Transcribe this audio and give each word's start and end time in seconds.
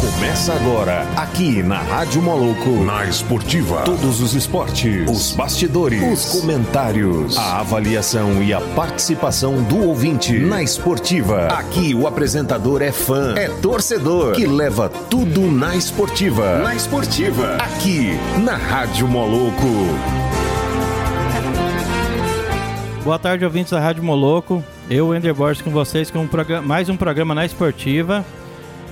Começa 0.00 0.52
agora, 0.52 1.06
aqui 1.16 1.62
na 1.62 1.78
Rádio 1.78 2.20
Moloco. 2.20 2.70
Na 2.84 3.04
Esportiva. 3.04 3.82
Todos 3.82 4.20
os 4.20 4.34
esportes, 4.34 5.08
os 5.08 5.30
bastidores, 5.32 6.02
os 6.02 6.40
comentários, 6.40 7.38
a 7.38 7.60
avaliação 7.60 8.42
e 8.42 8.52
a 8.52 8.60
participação 8.60 9.62
do 9.62 9.86
ouvinte 9.86 10.36
na 10.36 10.60
Esportiva. 10.60 11.46
Aqui 11.46 11.94
o 11.94 12.08
apresentador 12.08 12.82
é 12.82 12.90
fã, 12.90 13.34
é 13.36 13.48
torcedor, 13.48 14.32
que 14.32 14.44
leva 14.44 14.88
tudo 14.88 15.42
na 15.42 15.76
Esportiva. 15.76 16.58
Na 16.58 16.74
Esportiva. 16.74 17.56
Aqui 17.56 18.18
na 18.42 18.56
Rádio 18.56 19.06
Moloco. 19.06 19.68
Boa 23.04 23.20
tarde, 23.20 23.44
ouvintes 23.44 23.70
da 23.70 23.78
Rádio 23.78 24.02
Moloco. 24.02 24.64
Eu, 24.88 25.14
Ender 25.14 25.34
Borges, 25.34 25.62
com 25.62 25.70
vocês 25.70 26.10
com 26.10 26.20
um 26.20 26.28
programa, 26.28 26.66
mais 26.66 26.90
um 26.90 26.96
programa 26.96 27.34
na 27.34 27.46
Esportiva. 27.46 28.22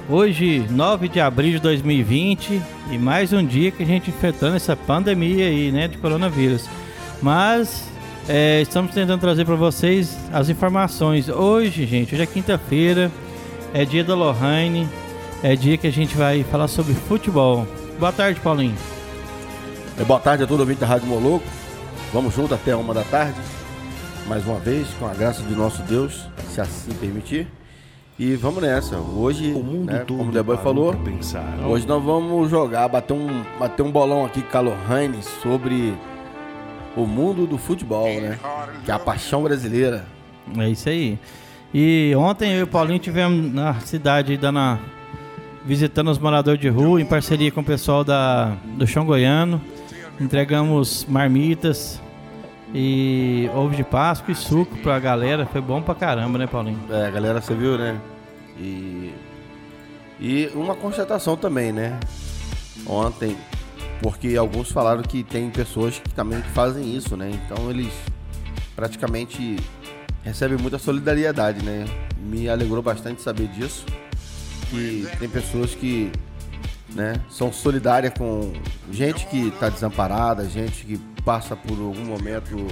Hoje, 0.08 0.66
9 0.70 1.06
de 1.06 1.20
abril 1.20 1.52
de 1.52 1.58
2020 1.58 2.62
e 2.90 2.98
mais 2.98 3.30
um 3.32 3.44
dia 3.44 3.70
que 3.70 3.82
a 3.82 3.86
gente 3.86 4.08
enfrentando 4.08 4.56
essa 4.56 4.74
pandemia 4.74 5.46
aí, 5.46 5.70
né, 5.70 5.88
de 5.88 5.98
coronavírus. 5.98 6.66
Mas 7.20 7.84
é, 8.26 8.62
estamos 8.62 8.94
tentando 8.94 9.20
trazer 9.20 9.44
para 9.44 9.54
vocês 9.54 10.16
as 10.32 10.48
informações. 10.48 11.28
Hoje, 11.28 11.84
gente, 11.86 12.14
hoje 12.14 12.22
é 12.22 12.26
quinta-feira, 12.26 13.12
é 13.74 13.84
dia 13.84 14.02
da 14.02 14.14
Lohane, 14.14 14.88
é 15.42 15.54
dia 15.54 15.76
que 15.76 15.86
a 15.86 15.92
gente 15.92 16.16
vai 16.16 16.42
falar 16.42 16.68
sobre 16.68 16.94
futebol. 16.94 17.66
Boa 17.98 18.12
tarde, 18.12 18.40
Paulinho. 18.40 18.76
É, 20.00 20.04
boa 20.04 20.18
tarde 20.18 20.42
a 20.42 20.46
todo 20.46 20.60
ouvinte 20.60 20.80
da 20.80 20.86
Rádio 20.86 21.06
Moloco. 21.06 21.44
Vamos 22.14 22.34
junto 22.34 22.54
até 22.54 22.74
uma 22.74 22.94
da 22.94 23.02
tarde, 23.04 23.38
mais 24.28 24.46
uma 24.46 24.58
vez, 24.58 24.88
com 24.98 25.06
a 25.06 25.14
graça 25.14 25.42
de 25.42 25.54
nosso 25.54 25.82
Deus, 25.82 26.26
se 26.50 26.60
assim 26.60 26.92
permitir. 26.94 27.46
E 28.18 28.34
vamos 28.36 28.62
nessa. 28.62 28.96
Hoje, 28.96 29.52
O 29.52 29.62
mundo 29.62 29.86
né, 29.92 29.98
todo 30.06 30.18
como 30.18 30.30
o 30.30 30.32
Deboy 30.32 30.56
falou, 30.58 30.94
pensar. 30.94 31.58
hoje 31.66 31.86
nós 31.86 32.02
vamos 32.02 32.50
jogar, 32.50 32.86
bater 32.88 33.14
um, 33.14 33.42
bater 33.58 33.82
um 33.82 33.90
bolão 33.90 34.24
aqui 34.24 34.42
com 34.42 34.58
a 34.58 34.60
Lohane 34.60 35.22
sobre 35.42 35.94
o 36.96 37.06
mundo 37.06 37.46
do 37.46 37.56
futebol, 37.58 38.06
né? 38.06 38.38
Que 38.84 38.90
é 38.90 38.94
a 38.94 38.98
paixão 38.98 39.42
brasileira. 39.42 40.04
É 40.58 40.68
isso 40.68 40.88
aí. 40.88 41.18
E 41.74 42.12
ontem 42.16 42.52
eu 42.52 42.60
e 42.60 42.62
o 42.64 42.66
Paulinho 42.66 42.98
tivemos 42.98 43.52
na 43.52 43.74
cidade 43.80 44.36
dando 44.36 44.58
a- 44.58 44.78
visitando 45.64 46.10
os 46.10 46.18
moradores 46.18 46.60
de 46.60 46.68
rua 46.68 47.00
em 47.00 47.04
parceria 47.06 47.50
com 47.50 47.60
o 47.60 47.64
pessoal 47.64 48.04
da, 48.04 48.56
do 48.76 48.86
Chão 48.86 49.06
Goiano. 49.06 49.60
Entregamos 50.20 51.06
marmitas 51.08 52.00
e 52.74 53.50
ovo 53.54 53.74
de 53.74 53.84
Páscoa 53.84 54.32
e 54.32 54.34
suco 54.34 54.76
pra 54.78 54.98
galera. 54.98 55.46
Foi 55.46 55.60
bom 55.60 55.82
pra 55.82 55.94
caramba, 55.94 56.38
né, 56.38 56.46
Paulinho? 56.46 56.80
É, 56.90 57.10
galera, 57.10 57.40
você 57.40 57.54
viu, 57.54 57.76
né? 57.76 58.00
E, 58.58 59.12
e 60.20 60.50
uma 60.54 60.74
constatação 60.74 61.36
também, 61.36 61.72
né? 61.72 61.98
Ontem, 62.86 63.36
porque 64.00 64.36
alguns 64.36 64.70
falaram 64.70 65.02
que 65.02 65.22
tem 65.22 65.50
pessoas 65.50 65.98
que 65.98 66.10
também 66.10 66.40
fazem 66.42 66.96
isso, 66.96 67.16
né? 67.16 67.30
Então 67.30 67.70
eles 67.70 67.92
praticamente 68.74 69.56
recebem 70.24 70.56
muita 70.58 70.78
solidariedade, 70.78 71.64
né? 71.64 71.84
Me 72.18 72.48
alegrou 72.48 72.82
bastante 72.82 73.20
saber 73.22 73.48
disso. 73.48 73.84
Que 74.70 75.06
tem 75.18 75.28
pessoas 75.28 75.74
que 75.74 76.10
né, 76.94 77.14
são 77.28 77.52
solidárias 77.52 78.12
com 78.16 78.52
gente 78.90 79.26
que 79.26 79.48
está 79.48 79.68
desamparada, 79.68 80.44
gente 80.48 80.84
que 80.84 80.98
passa 81.24 81.54
por 81.56 81.72
algum 81.78 82.04
momento 82.04 82.66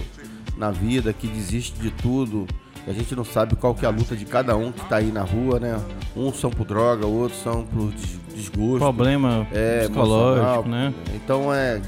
na 0.56 0.70
vida, 0.70 1.12
que 1.12 1.26
desiste 1.26 1.78
de 1.80 1.90
tudo. 1.90 2.46
A 2.86 2.92
gente 2.92 3.14
não 3.14 3.24
sabe 3.24 3.56
qual 3.56 3.74
que 3.74 3.84
é 3.84 3.88
a 3.88 3.90
luta 3.90 4.16
de 4.16 4.24
cada 4.24 4.56
um 4.56 4.72
que 4.72 4.82
está 4.82 4.96
aí 4.96 5.12
na 5.12 5.22
rua, 5.22 5.60
né? 5.60 5.78
Uns 6.16 6.40
são 6.40 6.50
por 6.50 6.66
droga, 6.66 7.06
outros 7.06 7.40
são 7.42 7.64
por 7.64 7.90
des- 7.92 8.18
desgosto. 8.34 8.78
Problema 8.78 9.46
é, 9.52 9.80
psicológico, 9.80 10.68
né? 10.68 10.94
Então 11.14 11.52
é 11.52 11.80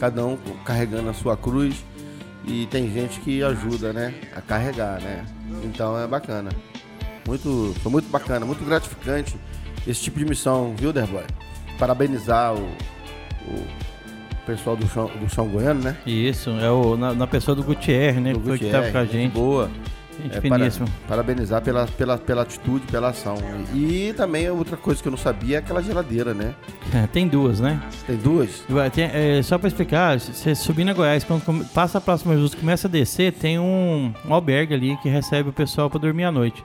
cada 0.00 0.24
um 0.26 0.36
carregando 0.64 1.08
a 1.10 1.14
sua 1.14 1.36
cruz 1.36 1.76
e 2.44 2.66
tem 2.66 2.92
gente 2.92 3.20
que 3.20 3.40
ajuda, 3.42 3.92
né, 3.92 4.12
a 4.34 4.40
carregar, 4.40 5.00
né? 5.00 5.24
Então 5.64 5.96
é 5.98 6.06
bacana. 6.08 6.50
Muito, 7.26 7.72
foi 7.80 7.92
muito 7.92 8.08
bacana, 8.10 8.44
muito 8.44 8.64
gratificante 8.64 9.36
esse 9.86 10.00
tipo 10.02 10.18
de 10.18 10.24
missão, 10.24 10.74
viu, 10.76 10.92
Derboy? 10.92 11.22
Parabenizar 11.86 12.54
o, 12.54 12.60
o 13.48 13.66
pessoal 14.46 14.76
do 14.76 14.86
chão, 14.86 15.10
do 15.20 15.28
chão 15.28 15.48
goiano, 15.48 15.82
né? 15.82 15.96
Isso, 16.06 16.50
é 16.50 16.70
o, 16.70 16.96
na, 16.96 17.12
na 17.12 17.26
pessoa 17.26 17.56
do 17.56 17.64
Gutierrez, 17.64 18.22
né? 18.22 18.32
Do 18.32 18.38
que 18.38 18.46
foi 18.50 18.58
que 18.60 18.70
tava 18.70 18.88
com 18.92 18.98
a 18.98 19.04
gente. 19.04 19.32
Boa. 19.32 19.68
Gente 20.22 20.36
É, 20.38 20.40
para- 20.42 20.58
finíssima. 20.58 20.86
parabenizar 21.08 21.60
pela, 21.60 21.86
pela, 21.86 22.16
pela 22.18 22.42
atitude, 22.42 22.86
pela 22.86 23.08
ação. 23.08 23.34
E 23.74 24.14
também 24.16 24.48
outra 24.48 24.76
coisa 24.76 25.02
que 25.02 25.08
eu 25.08 25.10
não 25.10 25.18
sabia 25.18 25.56
é 25.56 25.58
aquela 25.58 25.82
geladeira, 25.82 26.32
né? 26.32 26.54
Tem 27.12 27.26
duas, 27.26 27.58
né? 27.58 27.82
Tem 28.06 28.14
duas? 28.16 28.62
Tem- 28.92 29.10
é, 29.12 29.42
só 29.42 29.58
pra 29.58 29.66
explicar, 29.66 30.20
você 30.20 30.54
subir 30.54 30.84
na 30.84 30.92
Goiás, 30.92 31.24
quando 31.24 31.64
passa 31.70 31.98
a 31.98 32.00
próxima 32.00 32.36
justa, 32.36 32.56
começa 32.56 32.86
a 32.86 32.90
descer, 32.90 33.32
tem 33.32 33.58
um, 33.58 34.12
um 34.24 34.32
albergue 34.32 34.72
ali 34.74 34.96
que 34.98 35.08
recebe 35.08 35.48
o 35.48 35.52
pessoal 35.52 35.90
pra 35.90 35.98
dormir 35.98 36.22
à 36.22 36.30
noite. 36.30 36.62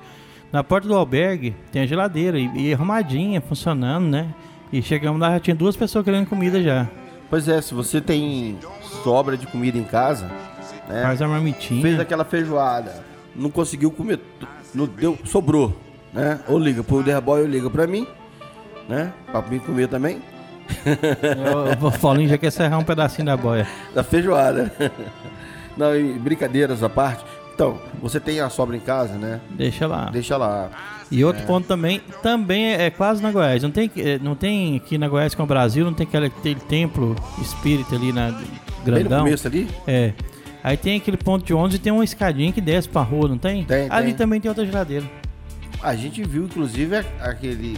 Na 0.52 0.64
porta 0.64 0.88
do 0.88 0.94
albergue 0.96 1.56
tem 1.72 1.82
a 1.82 1.88
geladeira 1.88 2.38
e, 2.40 2.68
e 2.68 2.72
arrumadinha, 2.74 3.42
funcionando, 3.42 4.06
né? 4.08 4.28
E 4.72 4.82
chegamos 4.82 5.20
lá, 5.20 5.32
já 5.32 5.40
tinha 5.40 5.56
duas 5.56 5.76
pessoas 5.76 6.04
querendo 6.04 6.28
comida 6.28 6.62
já. 6.62 6.88
Pois 7.30 7.48
é, 7.48 7.62
se 7.62 7.74
você 7.74 8.00
tem 8.02 8.58
sobra 9.04 9.38
de 9.38 9.48
comida 9.48 9.78
em 9.78 9.84
casa, 9.84 10.26
né? 10.88 11.04
Faz 11.04 11.22
a 11.22 11.28
marmitinha. 11.28 11.82
fez 11.82 12.00
aquela 12.00 12.24
feijoada, 12.26 13.04
não 13.36 13.50
conseguiu 13.50 13.92
comer, 13.92 14.20
não 14.74 14.86
deu, 14.86 15.18
sobrou, 15.26 15.76
né? 16.14 16.40
Ou 16.48 16.58
liga 16.60 16.84
pro 16.84 17.04
Derboy 17.04 17.42
ou 17.42 17.48
liga 17.48 17.70
pra 17.70 17.86
mim, 17.88 18.08
né? 18.88 19.12
Pra 19.32 19.42
mim 19.42 19.60
comer 19.60 19.88
também, 19.88 20.22
O 21.82 21.92
Paulinho 22.00 22.30
já 22.30 22.38
quer 22.38 22.52
serrar 22.52 22.80
um 22.80 22.84
pedacinho 22.84 23.26
da 23.26 23.38
boia. 23.38 23.68
da 23.94 24.04
feijoada. 24.04 24.72
Não, 25.78 25.96
e 25.96 26.14
brincadeiras 26.14 26.84
à 26.84 26.90
parte. 26.90 27.24
Então, 27.54 27.80
você 28.02 28.20
tem 28.20 28.40
a 28.40 28.50
sobra 28.50 28.76
em 28.76 28.80
casa, 28.80 29.14
né? 29.16 29.40
Deixa 29.52 29.88
lá. 29.88 30.10
Deixa 30.12 30.38
lá. 30.38 30.70
E 31.10 31.24
outro 31.24 31.46
ponto 31.46 31.68
também, 31.68 32.02
também 32.22 32.66
é, 32.66 32.86
é 32.86 32.90
quase 32.90 33.22
na 33.24 33.32
Goiás. 33.32 33.64
Não 33.64 33.72
tem, 33.72 33.90
é, 33.98 34.20
não 34.20 34.36
tem 34.36 34.76
aqui 34.76 34.98
na 34.98 35.08
Goiás 35.08 35.34
com 35.34 35.44
o 35.44 35.46
Brasil, 35.46 35.86
não 35.86 35.94
tem 35.94 36.06
aquele, 36.06 36.26
aquele 36.28 36.56
templo 36.62 37.16
espírita 37.42 37.96
ali 37.96 38.12
na 38.12 38.32
Bem 38.32 38.42
no 38.80 38.86
grandão. 38.86 39.24
começo 39.26 39.48
ali, 39.48 39.68
É. 39.88 40.14
Aí 40.64 40.76
tem 40.76 40.98
aquele 40.98 41.16
ponto 41.18 41.46
de 41.46 41.54
ônibus 41.54 41.76
e 41.76 41.80
tem 41.80 41.94
uma 41.94 42.04
escadinha 42.04 42.52
que 42.52 42.60
desce 42.60 42.90
pra 42.90 43.02
rua, 43.02 43.30
não 43.30 43.38
tem? 43.38 43.64
Tem, 43.64 43.88
Ali 43.90 44.08
tem. 44.08 44.16
também 44.16 44.42
tem 44.42 44.50
outra 44.50 44.66
geladeira. 44.66 45.06
a 45.82 45.96
gente 45.96 46.22
viu, 46.24 46.44
inclusive, 46.44 46.98
aquele, 47.22 47.78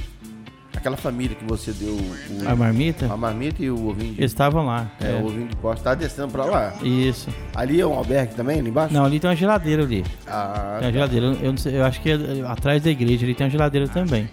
aquela 0.79 0.97
família 0.97 1.35
que 1.35 1.44
você 1.45 1.72
deu 1.72 1.94
o, 1.94 2.50
A 2.50 2.56
marmita, 2.56 3.06
a 3.12 3.16
marmita 3.17 3.63
e 3.63 3.69
o 3.69 3.88
ovinho 3.90 4.13
de, 4.13 4.22
eles 4.22 4.31
estavam 4.31 4.66
lá. 4.66 4.90
é, 5.00 5.12
É. 5.12 5.16
o 5.16 5.25
ovinho 5.28 5.47
de 5.47 5.56
poste. 5.57 5.84
Tá 5.84 5.94
descendo 5.94 6.29
pra 6.29 6.45
lá. 6.45 6.73
Isso. 6.81 7.29
Ali 7.56 7.79
é 7.79 7.85
um 7.85 7.94
albergue 7.94 8.34
também, 8.35 8.59
ali 8.59 8.69
embaixo? 8.69 8.94
Não, 8.94 9.06
ali 9.06 9.19
tem 9.19 9.29
uma 9.29 9.35
geladeira 9.35 9.84
ali. 9.84 10.03
Ah, 10.28 10.78
Tem 10.79 10.88
uma 10.88 10.94
geladeira. 10.94 11.25
Eu, 11.41 11.57
sei, 11.57 11.78
eu 11.78 11.85
acho 11.85 12.01
que 12.01 12.09
é 12.12 12.16
atrás 12.47 12.81
da 12.84 12.90
igreja 12.90 13.25
ali 13.25 13.35
tem 13.35 13.45
uma 13.45 13.51
geladeira 13.51 13.88
também. 13.88 14.29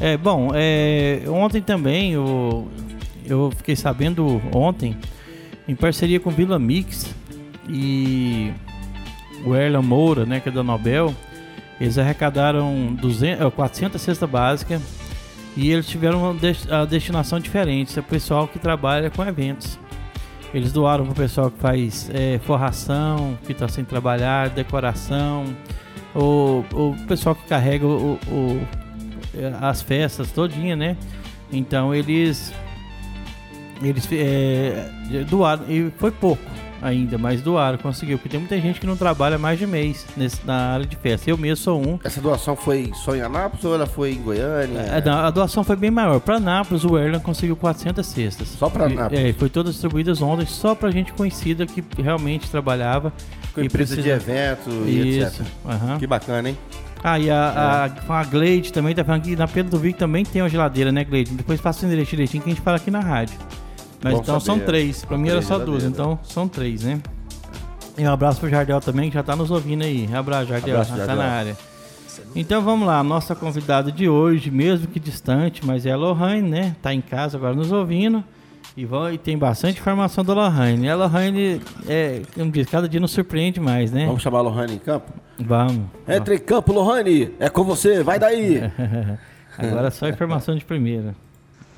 É, 0.00 0.16
bom, 0.16 0.50
é, 0.54 1.22
ontem 1.28 1.60
também 1.60 2.12
eu, 2.12 2.68
eu 3.26 3.50
fiquei 3.56 3.74
sabendo 3.76 4.40
ontem, 4.54 4.96
em 5.66 5.74
parceria 5.74 6.20
com 6.20 6.30
Vila 6.30 6.58
Mix 6.58 7.12
e 7.68 8.52
o 9.44 9.54
Erlan 9.56 9.82
Moura, 9.82 10.24
né, 10.24 10.40
que 10.40 10.48
é 10.48 10.52
da 10.52 10.62
Nobel, 10.62 11.14
eles 11.80 11.98
arrecadaram 11.98 12.94
200, 13.00 13.44
eh, 13.46 13.50
400 13.50 14.00
cestas 14.00 14.28
básicas 14.30 14.80
e 15.60 15.70
eles 15.72 15.86
tiveram 15.88 16.22
uma 16.22 16.86
destinação 16.86 17.40
diferente. 17.40 17.98
É 17.98 18.00
o 18.00 18.04
pessoal 18.04 18.46
que 18.46 18.58
trabalha 18.58 19.10
com 19.10 19.24
eventos. 19.24 19.78
Eles 20.54 20.72
doaram 20.72 21.04
para 21.04 21.12
o 21.12 21.16
pessoal 21.16 21.50
que 21.50 21.58
faz 21.58 22.08
eh, 22.14 22.38
forração, 22.44 23.36
que 23.44 23.52
está 23.52 23.68
sem 23.68 23.84
trabalhar, 23.84 24.48
decoração, 24.48 25.44
o, 26.14 26.64
o 26.72 26.96
pessoal 27.06 27.34
que 27.34 27.46
carrega 27.46 27.84
o, 27.86 28.14
o- 28.28 28.66
eh, 29.34 29.52
as 29.60 29.82
festas 29.82 30.30
todinha, 30.32 30.74
né? 30.76 30.96
Então 31.52 31.94
eles 31.94 32.52
eles 33.82 34.08
eh, 34.10 34.90
doaram 35.28 35.64
e 35.68 35.90
foi 35.98 36.10
pouco 36.10 36.42
ainda, 36.82 37.18
mas 37.18 37.40
doaram, 37.40 37.78
conseguiu, 37.78 38.18
porque 38.18 38.28
tem 38.28 38.38
muita 38.40 38.60
gente 38.60 38.80
que 38.80 38.86
não 38.86 38.96
trabalha 38.96 39.38
mais 39.38 39.58
de 39.58 39.66
mês 39.66 40.06
nesse, 40.16 40.38
na 40.44 40.74
área 40.74 40.86
de 40.86 40.96
festa. 40.96 41.28
Eu 41.30 41.36
mesmo 41.38 41.56
sou 41.64 41.80
um. 41.80 41.98
Essa 42.04 42.20
doação 42.20 42.54
foi 42.56 42.90
só 42.94 43.14
em 43.14 43.20
Anápolis 43.22 43.64
ou 43.64 43.74
ela 43.74 43.86
foi 43.86 44.12
em 44.12 44.22
Goiânia? 44.22 44.80
A, 44.80 44.98
É, 44.98 45.10
a 45.26 45.30
doação 45.30 45.62
foi 45.64 45.76
bem 45.76 45.90
maior. 45.90 46.20
Para 46.20 46.38
Nápoles, 46.40 46.84
o 46.84 46.96
Erlan 46.98 47.20
conseguiu 47.20 47.56
400 47.56 48.06
cestas. 48.06 48.48
Só 48.48 48.68
pra 48.68 48.88
E- 48.88 48.94
Nápoles? 48.94 49.24
É, 49.24 49.32
foi 49.32 49.48
todas 49.48 49.72
distribuídas 49.72 50.20
ontem, 50.22 50.46
só 50.46 50.74
pra 50.74 50.90
gente 50.90 51.12
conhecida 51.12 51.66
que 51.66 51.82
realmente 52.02 52.48
trabalhava. 52.50 53.12
Com 53.54 53.60
empresa 53.62 53.96
de 53.96 54.02
precisa- 54.02 54.32
evento 54.32 54.70
e 54.86 55.18
Isso. 55.18 55.42
etc. 55.42 55.46
aham. 55.66 55.98
Que 55.98 56.06
bacana, 56.06 56.50
hein? 56.50 56.58
Ah, 57.02 57.18
e 57.18 57.30
a, 57.30 57.84
a, 57.84 57.90
com 57.90 58.12
a 58.12 58.24
Glade 58.24 58.72
também 58.72 58.92
tá 58.94 59.04
falando 59.04 59.22
que 59.22 59.36
na 59.36 59.46
Pedro 59.46 59.70
do 59.70 59.78
Vic 59.78 59.96
também 59.98 60.24
tem 60.24 60.42
uma 60.42 60.48
geladeira, 60.48 60.90
né, 60.90 61.04
Glade? 61.04 61.30
Depois 61.30 61.60
passa 61.60 61.84
o 61.84 61.86
endereço 61.88 62.10
direitinho 62.10 62.42
que 62.42 62.50
a 62.50 62.52
gente 62.52 62.62
fala 62.62 62.76
aqui 62.76 62.90
na 62.90 62.98
rádio. 63.00 63.38
Mas 64.02 64.14
Bom 64.14 64.20
então 64.20 64.40
são 64.40 64.54
saber. 64.54 64.66
três. 64.66 65.04
Pra 65.04 65.18
mim 65.18 65.28
era 65.28 65.42
só 65.42 65.58
duas, 65.58 65.84
então 65.84 66.18
são 66.22 66.48
três, 66.48 66.82
né? 66.82 67.00
E 67.96 68.02
um 68.02 68.12
abraço 68.12 68.38
pro 68.38 68.48
Jardel 68.48 68.80
também, 68.80 69.10
que 69.10 69.14
já 69.14 69.22
tá 69.22 69.34
nos 69.34 69.50
ouvindo 69.50 69.82
aí. 69.82 70.08
Abraço, 70.14 70.46
Jardel, 70.48 70.74
Abraço, 70.76 70.90
já 70.90 70.98
tá 70.98 71.06
Jardel. 71.06 71.24
na 71.24 71.32
área. 71.32 71.56
Então 72.34 72.62
vamos 72.62 72.86
lá, 72.86 73.02
nossa 73.02 73.34
convidada 73.34 73.90
de 73.90 74.08
hoje, 74.08 74.50
mesmo 74.50 74.86
que 74.86 75.00
distante, 75.00 75.64
mas 75.64 75.86
é 75.86 75.92
a 75.92 75.96
Lohane, 75.96 76.48
né? 76.48 76.76
Tá 76.82 76.92
em 76.94 77.00
casa 77.00 77.36
agora 77.36 77.54
nos 77.54 77.72
ouvindo. 77.72 78.22
E, 78.76 78.84
vão, 78.84 79.12
e 79.12 79.18
tem 79.18 79.36
bastante 79.36 79.80
informação 79.80 80.24
da 80.24 80.32
Lohane. 80.34 80.88
A 80.88 80.94
Lohane, 80.94 81.60
é, 81.88 82.22
como 82.34 82.50
diz, 82.52 82.68
cada 82.68 82.88
dia 82.88 83.00
nos 83.00 83.10
surpreende 83.10 83.58
mais, 83.58 83.90
né? 83.90 84.06
Vamos 84.06 84.22
chamar 84.22 84.38
a 84.38 84.42
Lohane 84.42 84.74
em 84.74 84.78
campo? 84.78 85.12
Vamos. 85.36 85.86
Entre 86.06 86.36
em 86.36 86.38
campo, 86.38 86.72
Lohane! 86.72 87.32
É 87.40 87.48
com 87.48 87.64
você, 87.64 88.02
vai 88.04 88.20
daí! 88.20 88.60
agora 89.58 89.90
só 89.90 90.08
informação 90.08 90.54
de 90.54 90.64
primeira. 90.64 91.14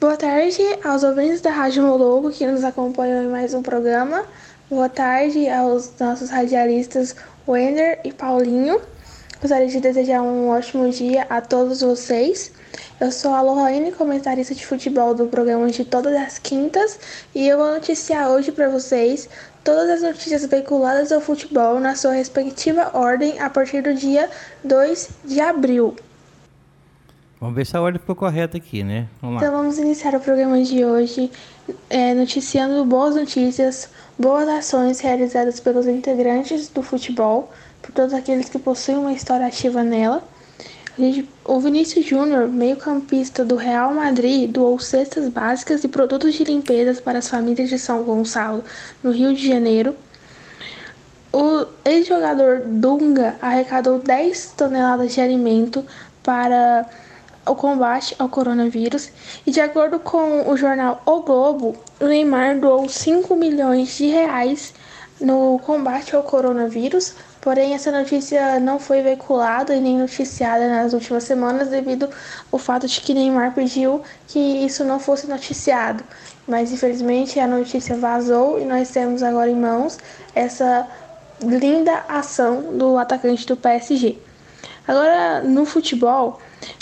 Boa 0.00 0.16
tarde 0.16 0.62
aos 0.82 1.02
ouvintes 1.04 1.42
da 1.42 1.50
Rádio 1.50 1.82
Mologo 1.82 2.30
que 2.30 2.46
nos 2.46 2.64
acompanham 2.64 3.22
em 3.22 3.28
mais 3.28 3.52
um 3.52 3.62
programa. 3.62 4.24
Boa 4.70 4.88
tarde 4.88 5.46
aos 5.50 5.92
nossos 6.00 6.30
radialistas 6.30 7.14
Wender 7.46 8.00
e 8.02 8.10
Paulinho. 8.10 8.80
Gostaria 9.42 9.68
de 9.68 9.78
desejar 9.78 10.22
um 10.22 10.48
ótimo 10.48 10.88
dia 10.88 11.26
a 11.28 11.42
todos 11.42 11.82
vocês. 11.82 12.50
Eu 12.98 13.12
sou 13.12 13.34
a 13.34 13.42
Lohane, 13.42 13.92
comentarista 13.92 14.54
de 14.54 14.64
futebol 14.64 15.14
do 15.14 15.26
programa 15.26 15.70
de 15.70 15.84
todas 15.84 16.16
as 16.16 16.38
quintas, 16.38 16.98
e 17.34 17.46
eu 17.46 17.58
vou 17.58 17.70
noticiar 17.70 18.30
hoje 18.30 18.50
para 18.52 18.70
vocês 18.70 19.28
todas 19.62 19.90
as 19.90 20.00
notícias 20.00 20.46
veiculadas 20.46 21.10
do 21.10 21.20
futebol 21.20 21.78
na 21.78 21.94
sua 21.94 22.12
respectiva 22.12 22.90
ordem 22.94 23.38
a 23.38 23.50
partir 23.50 23.82
do 23.82 23.92
dia 23.92 24.30
2 24.64 25.10
de 25.26 25.42
abril. 25.42 25.94
Vamos 27.40 27.54
ver 27.54 27.64
se 27.64 27.74
a 27.74 27.80
ordem 27.80 27.98
ficou 27.98 28.14
correta 28.14 28.58
aqui, 28.58 28.84
né? 28.84 29.08
Vamos 29.22 29.42
então 29.42 29.56
vamos 29.56 29.78
iniciar 29.78 30.14
o 30.14 30.20
programa 30.20 30.62
de 30.62 30.84
hoje 30.84 31.30
é, 31.88 32.12
noticiando 32.12 32.84
boas 32.84 33.16
notícias, 33.16 33.88
boas 34.18 34.46
ações 34.46 35.00
realizadas 35.00 35.58
pelos 35.58 35.86
integrantes 35.86 36.68
do 36.68 36.82
futebol, 36.82 37.50
por 37.80 37.92
todos 37.92 38.12
aqueles 38.12 38.50
que 38.50 38.58
possuem 38.58 38.98
uma 38.98 39.12
história 39.12 39.46
ativa 39.46 39.82
nela. 39.82 40.22
O 41.46 41.58
Vinícius 41.58 42.04
Júnior, 42.04 42.46
meio-campista 42.46 43.42
do 43.42 43.56
Real 43.56 43.94
Madrid, 43.94 44.50
doou 44.50 44.78
cestas 44.78 45.30
básicas 45.30 45.82
e 45.82 45.88
produtos 45.88 46.34
de 46.34 46.44
limpeza 46.44 47.00
para 47.00 47.20
as 47.20 47.28
famílias 47.28 47.70
de 47.70 47.78
São 47.78 48.02
Gonçalo, 48.02 48.62
no 49.02 49.10
Rio 49.10 49.32
de 49.34 49.48
Janeiro. 49.48 49.96
O 51.32 51.64
ex-jogador 51.86 52.64
Dunga 52.66 53.36
arrecadou 53.40 53.98
10 53.98 54.52
toneladas 54.58 55.14
de 55.14 55.22
alimento 55.22 55.86
para 56.22 56.86
o 57.46 57.54
combate 57.54 58.14
ao 58.18 58.28
coronavírus 58.28 59.10
e, 59.46 59.50
de 59.50 59.60
acordo 59.60 59.98
com 59.98 60.48
o 60.48 60.56
jornal 60.56 61.02
O 61.06 61.20
Globo, 61.22 61.76
o 62.00 62.04
Neymar 62.04 62.58
doou 62.58 62.88
5 62.88 63.34
milhões 63.34 63.96
de 63.96 64.06
reais 64.06 64.74
no 65.20 65.58
combate 65.60 66.16
ao 66.16 66.22
coronavírus, 66.22 67.14
porém 67.40 67.74
essa 67.74 67.92
notícia 67.92 68.58
não 68.58 68.78
foi 68.78 69.02
veiculada 69.02 69.74
e 69.74 69.80
nem 69.80 69.98
noticiada 69.98 70.68
nas 70.68 70.92
últimas 70.92 71.24
semanas 71.24 71.68
devido 71.68 72.08
ao 72.50 72.58
fato 72.58 72.86
de 72.86 73.00
que 73.00 73.12
Neymar 73.12 73.54
pediu 73.54 74.02
que 74.26 74.38
isso 74.38 74.84
não 74.84 74.98
fosse 74.98 75.26
noticiado. 75.26 76.02
Mas 76.46 76.72
infelizmente 76.72 77.38
a 77.38 77.46
notícia 77.46 77.96
vazou 77.96 78.60
e 78.60 78.64
nós 78.64 78.90
temos 78.90 79.22
agora 79.22 79.50
em 79.50 79.56
mãos 79.56 79.98
essa 80.34 80.86
linda 81.42 82.04
ação 82.08 82.76
do 82.76 82.96
atacante 82.98 83.46
do 83.46 83.56
PSG. 83.56 84.18
Agora 84.86 85.42
no 85.42 85.64
futebol, 85.64 86.40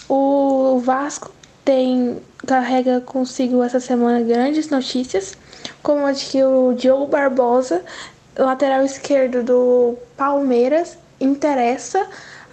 o 0.09 0.79
Vasco 0.79 1.31
tem 1.65 2.21
carrega 2.47 3.01
consigo 3.01 3.63
essa 3.63 3.79
semana 3.79 4.23
grandes 4.23 4.71
notícias, 4.71 5.37
como 5.83 6.07
a 6.07 6.13
de 6.13 6.25
que 6.25 6.43
o 6.43 6.73
Diogo 6.73 7.07
Barbosa, 7.07 7.83
lateral 8.37 8.85
esquerdo 8.85 9.43
do 9.43 9.99
Palmeiras, 10.17 10.97
interessa 11.21 12.07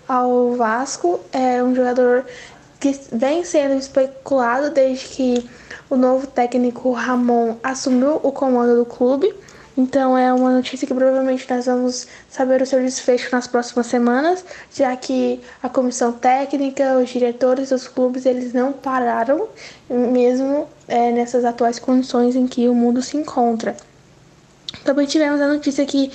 ao 0.08 0.54
Vasco. 0.56 1.20
É 1.32 1.64
um 1.64 1.74
jogador 1.74 2.26
que 2.80 3.00
vem 3.12 3.44
sendo 3.46 3.76
especulado 3.76 4.70
desde 4.72 5.08
que 5.08 5.50
o 5.90 5.96
novo 5.96 6.28
técnico 6.28 6.92
Ramon 6.92 7.56
assumiu 7.64 8.20
o 8.22 8.32
comando 8.32 8.76
do 8.76 8.86
clube. 8.86 9.34
Então 9.78 10.18
é 10.18 10.32
uma 10.34 10.52
notícia 10.52 10.88
que 10.88 10.94
provavelmente 10.94 11.46
nós 11.50 11.66
vamos 11.66 12.08
saber 12.30 12.62
o 12.62 12.66
seu 12.66 12.82
desfecho 12.82 13.30
nas 13.32 13.46
próximas 13.46 13.88
semanas, 13.88 14.46
já 14.74 14.96
que 14.96 15.42
a 15.62 15.68
comissão 15.68 16.14
técnica, 16.14 16.98
os 16.98 17.10
diretores 17.10 17.70
dos 17.70 17.88
clubes, 17.88 18.26
eles 18.26 18.54
não 18.54 18.72
pararam, 18.72 19.50
mesmo 19.90 20.68
é, 20.88 21.12
nessas 21.12 21.44
atuais 21.44 21.78
condições 21.78 22.36
em 22.36 22.48
que 22.48 22.70
o 22.70 22.74
mundo 22.74 23.02
se 23.02 23.18
encontra. 23.18 23.76
Também 24.86 25.06
tivemos 25.06 25.42
a 25.42 25.48
notícia 25.48 25.86
que 25.86 26.12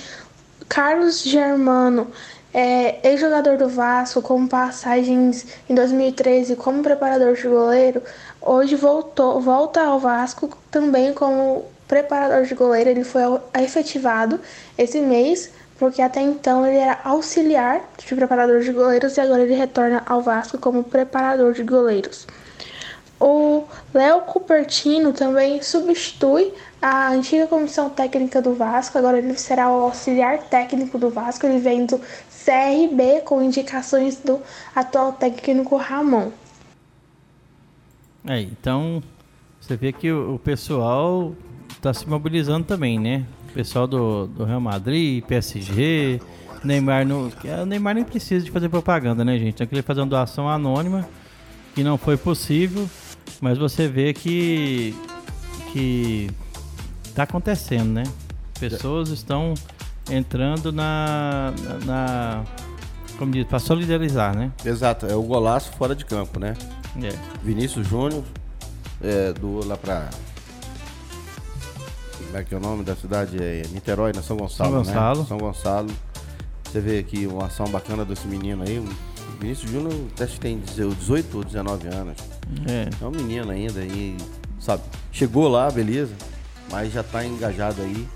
Carlos 0.67 1.21
Germano, 1.21 2.07
é, 2.53 3.07
ex-jogador 3.07 3.57
do 3.57 3.69
Vasco, 3.69 4.21
com 4.21 4.47
passagens 4.47 5.45
em 5.69 5.75
2013 5.75 6.55
como 6.55 6.81
preparador 6.81 7.35
de 7.35 7.47
goleiro, 7.47 8.01
hoje 8.41 8.75
voltou, 8.75 9.39
volta 9.39 9.81
ao 9.81 9.99
Vasco 9.99 10.49
também 10.71 11.13
como 11.13 11.65
preparador 11.91 12.45
de 12.45 12.55
goleiro, 12.55 12.89
ele 12.89 13.03
foi 13.03 13.21
efetivado 13.61 14.39
esse 14.77 15.01
mês, 15.01 15.51
porque 15.77 16.01
até 16.01 16.21
então 16.21 16.65
ele 16.65 16.77
era 16.77 16.97
auxiliar 17.03 17.81
de 17.97 18.15
preparador 18.15 18.61
de 18.61 18.71
goleiros 18.71 19.17
e 19.17 19.19
agora 19.19 19.41
ele 19.41 19.55
retorna 19.55 20.01
ao 20.05 20.21
Vasco 20.21 20.57
como 20.57 20.85
preparador 20.85 21.51
de 21.51 21.63
goleiros. 21.63 22.25
O 23.19 23.65
Léo 23.93 24.21
Cupertino 24.21 25.11
também 25.11 25.61
substitui 25.61 26.53
a 26.81 27.09
antiga 27.09 27.45
comissão 27.45 27.89
técnica 27.89 28.41
do 28.41 28.53
Vasco, 28.53 28.97
agora 28.97 29.17
ele 29.17 29.37
será 29.37 29.69
o 29.69 29.81
auxiliar 29.81 30.43
técnico 30.43 30.97
do 30.97 31.09
Vasco, 31.09 31.45
ele 31.45 31.59
vem 31.59 31.85
do 31.85 31.99
CRB 31.99 33.21
com 33.25 33.41
indicações 33.41 34.15
do 34.15 34.39
atual 34.73 35.11
técnico 35.11 35.75
Ramon. 35.75 36.31
É, 38.25 38.39
então 38.39 39.03
você 39.59 39.75
vê 39.75 39.91
que 39.91 40.09
o 40.09 40.39
pessoal 40.39 41.33
tá 41.81 41.93
se 41.93 42.07
mobilizando 42.07 42.65
também, 42.65 42.99
né? 42.99 43.25
O 43.49 43.53
pessoal 43.53 43.87
do, 43.87 44.27
do 44.27 44.45
Real 44.45 44.61
Madrid, 44.61 45.23
PSG, 45.25 46.21
Neymar 46.63 47.05
no. 47.05 47.31
O 47.61 47.65
Neymar 47.65 47.95
nem 47.95 48.03
precisa 48.03 48.45
de 48.45 48.51
fazer 48.51 48.69
propaganda, 48.69 49.25
né, 49.25 49.37
gente? 49.37 49.55
Tem 49.55 49.67
que 49.67 49.73
ele 49.73 49.81
fazer 49.81 50.01
uma 50.01 50.07
doação 50.07 50.47
anônima, 50.47 51.07
que 51.73 51.83
não 51.83 51.97
foi 51.97 52.15
possível, 52.15 52.87
mas 53.41 53.57
você 53.57 53.87
vê 53.87 54.13
que. 54.13 54.95
que 55.73 56.29
tá 57.15 57.23
acontecendo, 57.23 57.91
né? 57.91 58.03
Pessoas 58.59 59.09
estão 59.09 59.55
entrando 60.09 60.71
na. 60.71 61.53
na 61.85 62.43
como 63.17 63.31
diz, 63.31 63.45
para 63.45 63.59
solidarizar, 63.59 64.35
né? 64.35 64.51
Exato, 64.65 65.05
é 65.05 65.15
o 65.15 65.21
golaço 65.21 65.71
fora 65.73 65.95
de 65.95 66.05
campo, 66.05 66.39
né? 66.39 66.55
É. 67.01 67.11
Vinícius 67.43 67.87
Júnior, 67.87 68.23
é, 69.01 69.33
do 69.33 69.65
lá 69.65 69.77
pra 69.77 70.09
como 72.31 72.41
é 72.41 72.45
que 72.45 72.55
é 72.55 72.57
o 72.57 72.61
nome 72.61 72.81
da 72.85 72.95
cidade? 72.95 73.43
É 73.43 73.63
Niterói, 73.73 74.13
na 74.13 74.21
São 74.21 74.37
Gonçalo. 74.37 74.71
São 74.71 74.83
Gonçalo. 74.83 75.19
Né? 75.19 75.25
São 75.27 75.37
Gonçalo. 75.37 75.89
Você 76.63 76.79
vê 76.79 76.99
aqui 76.99 77.27
uma 77.27 77.47
ação 77.47 77.67
bacana 77.67 78.05
desse 78.05 78.25
menino 78.25 78.63
aí. 78.63 78.79
O 78.79 78.87
Vinícius 79.37 79.69
Júnior 79.69 79.93
acho 80.17 80.35
que 80.35 80.39
tem 80.39 80.57
18 80.57 81.37
ou 81.37 81.43
19 81.43 81.87
anos. 81.89 82.15
É. 82.69 83.03
É 83.03 83.05
um 83.05 83.11
menino 83.11 83.51
ainda 83.51 83.81
aí, 83.81 84.15
sabe? 84.61 84.81
Chegou 85.11 85.49
lá, 85.49 85.69
beleza, 85.69 86.13
mas 86.71 86.93
já 86.93 87.03
tá 87.03 87.25
engajado 87.25 87.81
aí 87.81 88.07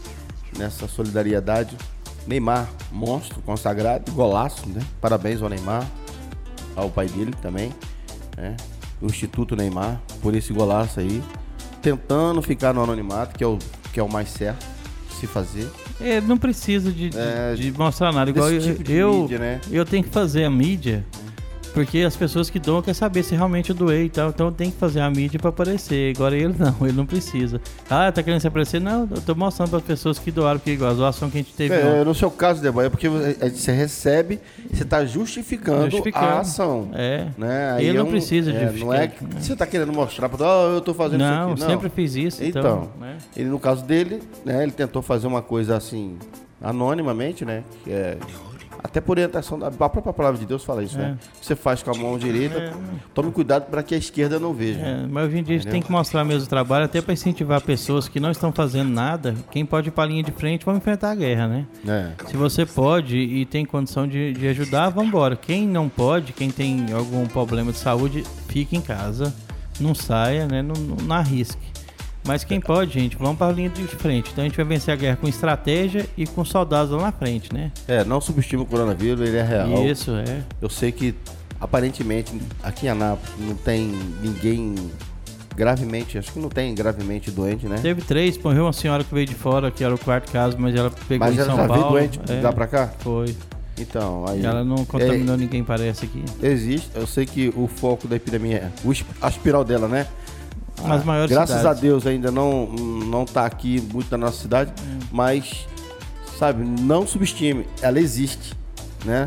nessa 0.57 0.87
solidariedade. 0.87 1.77
Neymar, 2.25 2.69
monstro, 2.93 3.41
consagrado, 3.41 4.09
golaço, 4.13 4.67
né? 4.69 4.81
Parabéns 5.01 5.41
ao 5.41 5.49
Neymar, 5.49 5.85
ao 6.73 6.89
pai 6.89 7.07
dele 7.07 7.33
também, 7.41 7.69
né? 8.37 8.55
O 9.01 9.07
Instituto 9.07 9.57
Neymar, 9.57 10.01
por 10.21 10.33
esse 10.33 10.53
golaço 10.53 11.01
aí. 11.01 11.21
Tentando 11.81 12.41
ficar 12.41 12.73
no 12.73 12.81
anonimato, 12.81 13.37
que 13.37 13.43
é 13.43 13.47
o 13.47 13.59
que 13.95 13.99
é 14.01 14.03
o 14.03 14.11
mais 14.11 14.27
certo 14.27 14.65
se 15.17 15.25
fazer. 15.25 15.71
É, 16.01 16.19
não 16.19 16.37
precisa 16.37 16.91
de, 16.91 17.09
é, 17.15 17.55
de, 17.55 17.71
mostrar 17.71 18.11
nada. 18.11 18.29
Igual 18.29 18.49
tipo 18.59 18.91
eu, 18.91 19.13
eu, 19.13 19.21
mídia, 19.21 19.39
né? 19.39 19.61
eu 19.71 19.85
tenho 19.85 20.03
que 20.03 20.09
fazer 20.09 20.43
a 20.43 20.49
mídia 20.49 21.05
porque 21.75 21.99
as 21.99 22.15
pessoas 22.15 22.49
que 22.49 22.57
doam 22.57 22.81
querem 22.81 22.93
saber 22.93 23.21
se 23.21 23.35
realmente 23.35 23.69
eu 23.69 23.75
doei 23.75 24.05
e 24.05 24.09
tal. 24.09 24.29
Então 24.29 24.49
tem 24.49 24.71
que 24.71 24.77
fazer 24.77 25.01
a 25.01 25.09
mídia 25.09 25.37
para 25.37 25.49
aparecer. 25.49 26.15
Agora 26.15 26.33
ele 26.33 26.55
não, 26.57 26.87
ele 26.87 26.95
não 26.95 27.05
precisa. 27.05 27.59
Ah, 27.89 28.09
tá 28.09 28.23
querendo 28.23 28.39
se 28.39 28.47
aparecer? 28.47 28.79
Não, 28.79 29.01
eu 29.11 29.21
tô 29.21 29.35
mostrando 29.35 29.71
para 29.71 29.79
as 29.79 29.83
pessoas 29.83 30.17
que 30.17 30.31
doaram, 30.31 30.57
porque 30.57 30.71
igual 30.71 30.91
a 30.91 30.93
doação 30.93 31.29
que 31.29 31.37
a 31.37 31.41
gente 31.41 31.53
teve. 31.53 31.75
É, 31.75 32.01
no 32.05 32.15
seu 32.15 32.31
caso, 32.31 32.61
Deboy, 32.61 32.85
é 32.85 32.89
porque 32.89 33.09
você 33.09 33.73
recebe, 33.73 34.39
você 34.71 34.85
tá 34.85 35.05
justificando, 35.05 35.91
justificando. 35.91 36.25
a 36.25 36.39
ação. 36.39 36.89
É. 36.93 37.27
Né? 37.37 37.75
ele 37.79 37.97
não 37.97 38.05
é 38.05 38.07
um, 38.07 38.11
precisa 38.11 38.51
é, 38.51 38.71
Não 38.71 38.93
é 38.93 39.07
que 39.09 39.21
né? 39.25 39.41
você 39.41 39.53
tá 39.53 39.67
querendo 39.67 39.91
mostrar 39.91 40.29
para 40.29 40.47
oh, 40.47 40.75
eu 40.75 40.81
tô 40.81 40.93
fazendo 40.93 41.19
não, 41.19 41.53
isso 41.53 41.63
aqui. 41.63 41.73
Não, 41.73 41.81
sempre 41.81 41.89
fiz 41.89 42.15
isso. 42.15 42.41
Então, 42.41 42.61
então 42.61 42.89
né? 43.01 43.17
ele 43.35 43.49
no 43.49 43.59
caso 43.59 43.83
dele, 43.83 44.23
né, 44.45 44.63
ele 44.63 44.71
tentou 44.71 45.01
fazer 45.01 45.27
uma 45.27 45.41
coisa 45.41 45.75
assim, 45.75 46.17
anonimamente, 46.61 47.43
né? 47.43 47.63
Que 47.83 47.91
é 47.91 48.17
Até 48.85 49.01
por 49.01 49.13
orientação 49.13 49.57
da 49.57 49.67
a 49.67 49.71
própria 49.71 50.13
palavra 50.13 50.39
de 50.39 50.45
Deus 50.45 50.63
fala 50.63 50.83
isso, 50.83 50.95
né? 50.95 51.17
Você 51.41 51.55
faz 51.55 51.81
com 51.81 51.89
a 51.89 51.97
mão 51.97 52.19
direita, 52.19 52.59
É. 52.59 52.73
tome 53.15 53.31
cuidado 53.31 53.65
para 53.65 53.81
que 53.81 53.95
a 53.95 53.97
esquerda 53.97 54.39
não 54.39 54.53
veja. 54.53 54.79
É, 54.79 55.07
mas 55.09 55.25
hoje 55.27 55.39
em 55.39 55.43
dia 55.43 55.55
a 55.55 55.57
gente 55.59 55.71
tem 55.71 55.81
que 55.81 55.91
mostrar 55.91 56.23
mesmo 56.23 56.45
o 56.45 56.47
trabalho, 56.49 56.85
até 56.85 57.01
para 57.01 57.11
incentivar 57.11 57.59
pessoas 57.61 58.07
que 58.07 58.19
não 58.19 58.29
estão 58.29 58.51
fazendo 58.51 58.89
nada. 58.91 59.33
Quem 59.49 59.65
pode 59.65 59.87
ir 59.87 59.91
para 59.91 60.03
a 60.03 60.07
linha 60.07 60.21
de 60.21 60.31
frente, 60.31 60.63
vamos 60.63 60.81
enfrentar 60.81 61.09
a 61.11 61.15
guerra, 61.15 61.47
né? 61.47 61.65
É. 61.87 62.11
Se 62.27 62.37
você 62.37 62.63
pode 62.63 63.17
e 63.17 63.43
tem 63.45 63.65
condição 63.65 64.07
de, 64.07 64.33
de 64.33 64.47
ajudar, 64.49 64.89
vamos 64.89 65.09
embora. 65.09 65.35
Quem 65.35 65.67
não 65.67 65.89
pode, 65.89 66.31
quem 66.31 66.51
tem 66.51 66.85
algum 66.93 67.25
problema 67.25 67.71
de 67.71 67.79
saúde, 67.79 68.23
fique 68.47 68.77
em 68.77 68.81
casa, 68.81 69.33
não 69.79 69.95
saia, 69.95 70.47
né? 70.47 70.61
Não, 70.61 70.75
não, 70.75 70.95
não 70.97 71.15
arrisque. 71.15 71.74
Mas 72.25 72.43
quem 72.43 72.59
pode, 72.59 72.99
gente, 72.99 73.15
vamos 73.17 73.37
para 73.37 73.47
a 73.47 73.51
linha 73.51 73.69
de 73.69 73.85
frente. 73.87 74.31
Então 74.31 74.43
a 74.43 74.47
gente 74.47 74.57
vai 74.57 74.65
vencer 74.65 74.93
a 74.93 74.97
guerra 74.97 75.15
com 75.15 75.27
estratégia 75.27 76.07
e 76.17 76.25
com 76.25 76.43
soldados 76.43 76.91
lá 76.91 77.01
na 77.01 77.11
frente, 77.11 77.53
né? 77.53 77.71
É, 77.87 78.03
não 78.03 78.19
subestime 78.19 78.63
o 78.63 78.65
coronavírus, 78.65 79.27
ele 79.27 79.37
é 79.37 79.43
real. 79.43 79.85
Isso, 79.85 80.11
é. 80.11 80.43
Eu 80.61 80.69
sei 80.69 80.91
que 80.91 81.13
aparentemente 81.61 82.33
aqui 82.63 82.87
em 82.87 82.89
Anápolis 82.89 83.33
não 83.39 83.55
tem 83.55 83.87
ninguém 84.21 84.75
gravemente, 85.55 86.17
acho 86.17 86.33
que 86.33 86.39
não 86.39 86.49
tem 86.49 86.75
gravemente 86.75 87.31
doente, 87.31 87.65
né? 87.67 87.77
Teve 87.81 88.01
três, 88.01 88.37
morreu 88.37 88.65
uma 88.65 88.73
senhora 88.73 89.03
que 89.03 89.13
veio 89.13 89.25
de 89.25 89.35
fora, 89.35 89.71
que 89.71 89.83
era 89.83 89.93
o 89.93 89.97
quarto 89.97 90.31
caso, 90.31 90.57
mas 90.59 90.75
ela 90.75 90.91
pegou 91.07 91.27
Mas 91.27 91.37
em 91.37 91.39
ela 91.39 91.47
São 91.47 91.55
já 91.57 91.67
Paulo. 91.67 91.89
doente 91.91 92.19
é, 92.27 92.41
lá 92.41 92.51
pra 92.51 92.67
cá? 92.67 92.91
Foi. 92.99 93.33
Então, 93.77 94.25
aí. 94.27 94.43
Ela 94.43 94.63
não 94.63 94.83
contaminou 94.85 95.37
ninguém, 95.37 95.63
parece 95.63 96.05
aqui. 96.05 96.23
é, 96.41 96.47
existe, 96.47 96.89
eu 96.95 97.05
sei 97.05 97.25
que 97.25 97.53
o 97.55 97.67
foco 97.67 98.07
da 98.07 98.15
epidemia 98.15 98.57
é 98.57 98.71
o 98.83 98.91
a 99.21 99.27
espiral 99.29 99.63
dela, 99.63 99.87
né? 99.87 100.07
Nas 100.87 101.03
maiores 101.03 101.31
Graças 101.31 101.57
cidades. 101.57 101.77
a 101.77 101.81
Deus 101.81 102.05
ainda 102.07 102.31
não 102.31 102.67
não 102.67 103.25
tá 103.25 103.45
aqui 103.45 103.81
muito 103.93 104.09
na 104.11 104.17
nossa 104.17 104.41
cidade, 104.41 104.71
Hum. 104.81 104.99
mas 105.11 105.65
sabe, 106.37 106.63
não 106.81 107.05
subestime, 107.07 107.65
ela 107.81 107.99
existe, 107.99 108.53
né? 109.05 109.25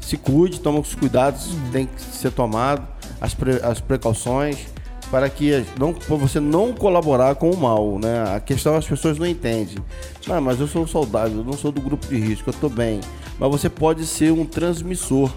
Se 0.00 0.16
cuide, 0.16 0.60
toma 0.60 0.80
os 0.80 0.94
cuidados 0.94 1.48
Hum. 1.52 1.60
que 1.66 1.70
tem 1.70 1.86
que 1.86 2.00
ser 2.02 2.30
tomado, 2.32 2.86
as, 3.20 3.32
pre- 3.34 3.60
as 3.62 3.80
precauções 3.80 4.58
para 5.10 5.28
que 5.28 5.64
não 5.78 5.92
você 5.92 6.38
não 6.38 6.72
colaborar 6.72 7.34
com 7.34 7.50
o 7.50 7.56
mal, 7.56 7.98
né? 7.98 8.24
A 8.34 8.40
questão 8.40 8.76
as 8.76 8.86
pessoas 8.86 9.18
não 9.18 9.26
entendem. 9.26 9.76
Não, 10.26 10.40
mas 10.40 10.60
eu 10.60 10.68
sou 10.68 10.86
soldado, 10.86 11.38
eu 11.38 11.44
não 11.44 11.54
sou 11.54 11.72
do 11.72 11.80
grupo 11.80 12.06
de 12.06 12.16
risco, 12.16 12.50
eu 12.50 12.54
tô 12.54 12.68
bem. 12.68 13.00
Mas 13.38 13.50
você 13.50 13.68
pode 13.68 14.06
ser 14.06 14.32
um 14.32 14.44
transmissor. 14.44 15.30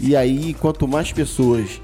E 0.00 0.14
aí, 0.16 0.52
quanto 0.54 0.86
mais 0.88 1.12
pessoas 1.12 1.80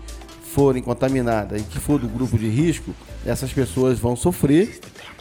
forem 0.57 0.83
contaminadas 0.83 1.61
e 1.61 1.65
que 1.65 1.79
for 1.79 2.01
do 2.01 2.09
grupo 2.09 2.39
de 2.39 2.49
risco, 2.49 2.95
essas 3.27 3.53
pessoas 3.53 3.99
vão 3.99 4.17
sofrer, 4.17 4.81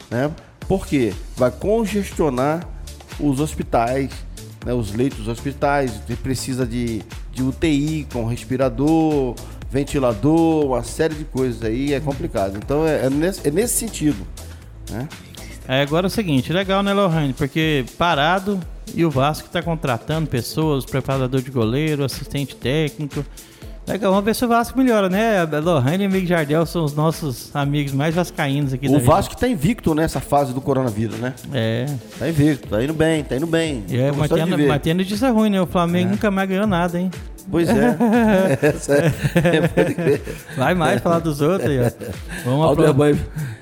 né? 0.10 0.32
Porque 0.66 1.14
vai 1.36 1.52
congestionar 1.52 2.66
os 3.20 3.42
hospitais, 3.42 4.12
né? 4.66 4.74
os 4.74 4.94
leitos 4.94 5.20
dos 5.20 5.28
hospitais, 5.28 5.92
precisa 6.24 6.66
de, 6.66 7.02
de 7.34 7.44
UTI 7.44 8.08
com 8.14 8.26
respirador, 8.26 9.36
ventilador, 9.70 10.68
uma 10.68 10.84
série 10.86 11.16
de 11.16 11.26
coisas 11.26 11.62
aí, 11.64 11.94
é 11.94 12.00
complicado. 12.00 12.56
Então 12.56 12.88
é, 12.88 13.08
é 13.08 13.10
nesse, 13.10 13.46
é 13.46 13.52
nesse 13.52 13.74
sentido, 13.74 14.26
né? 14.90 15.06
É, 15.68 15.82
agora 15.82 16.06
é 16.06 16.08
o 16.08 16.12
seguinte, 16.12 16.54
legal, 16.54 16.82
né, 16.82 16.94
Lohane? 16.94 17.34
Porque 17.34 17.84
parado 17.98 18.58
e 18.94 19.04
o 19.04 19.10
Vasco 19.10 19.50
tá 19.50 19.62
contratando 19.62 20.30
pessoas, 20.30 20.86
preparador 20.86 21.42
de 21.42 21.52
goleiro, 21.52 22.06
assistente 22.06 22.56
técnico. 22.56 23.26
Legal, 23.88 24.12
vamos 24.12 24.26
ver 24.26 24.34
se 24.34 24.44
o 24.44 24.48
Vasco 24.48 24.78
melhora, 24.78 25.08
né? 25.10 25.44
Lohane 25.44 26.04
e 26.04 26.08
o 26.08 26.10
Amigo 26.10 26.26
Jardel 26.26 26.66
são 26.66 26.84
os 26.84 26.96
nossos 26.96 27.56
amigos 27.56 27.92
mais 27.94 28.16
vascaínos 28.16 28.74
aqui 28.74 28.88
O. 28.90 29.00
Vasco 29.00 29.38
tá 29.38 29.48
invicto 29.48 29.94
nessa 29.94 30.20
fase 30.20 30.54
do 30.54 30.60
coronavírus, 30.62 31.18
né? 31.20 31.34
É, 31.54 31.86
Tá 32.18 32.28
invicto, 32.28 32.68
tá 32.68 32.84
indo 32.84 32.94
bem, 32.96 33.24
tá 33.24 33.36
indo 33.36 33.46
bem. 33.46 33.84
é 33.92 34.12
mas, 34.12 34.30
tem, 34.32 34.80
tem 34.80 34.94
notícia 34.96 35.30
ruim, 35.30 35.52
né? 35.52 35.62
O 35.62 35.68
Flamengo 35.68 36.12
nunca 36.12 36.32
mais 36.32 36.50
ganhou 36.50 36.66
nada, 36.66 37.00
hein? 37.00 37.12
Pois 37.52 37.70
é. 37.70 37.96
É- 39.36 39.94
crer. 39.94 40.22
Vai 40.58 40.74
mais 40.74 41.00
falar 41.02 41.20
dos 41.20 41.40
outros 41.42 41.70
aí, 41.70 41.80
ó. 41.80 41.92
Vamos 42.44 42.66
Aldo 42.66 42.82
apro- 42.82 42.94
Boy 42.96 43.20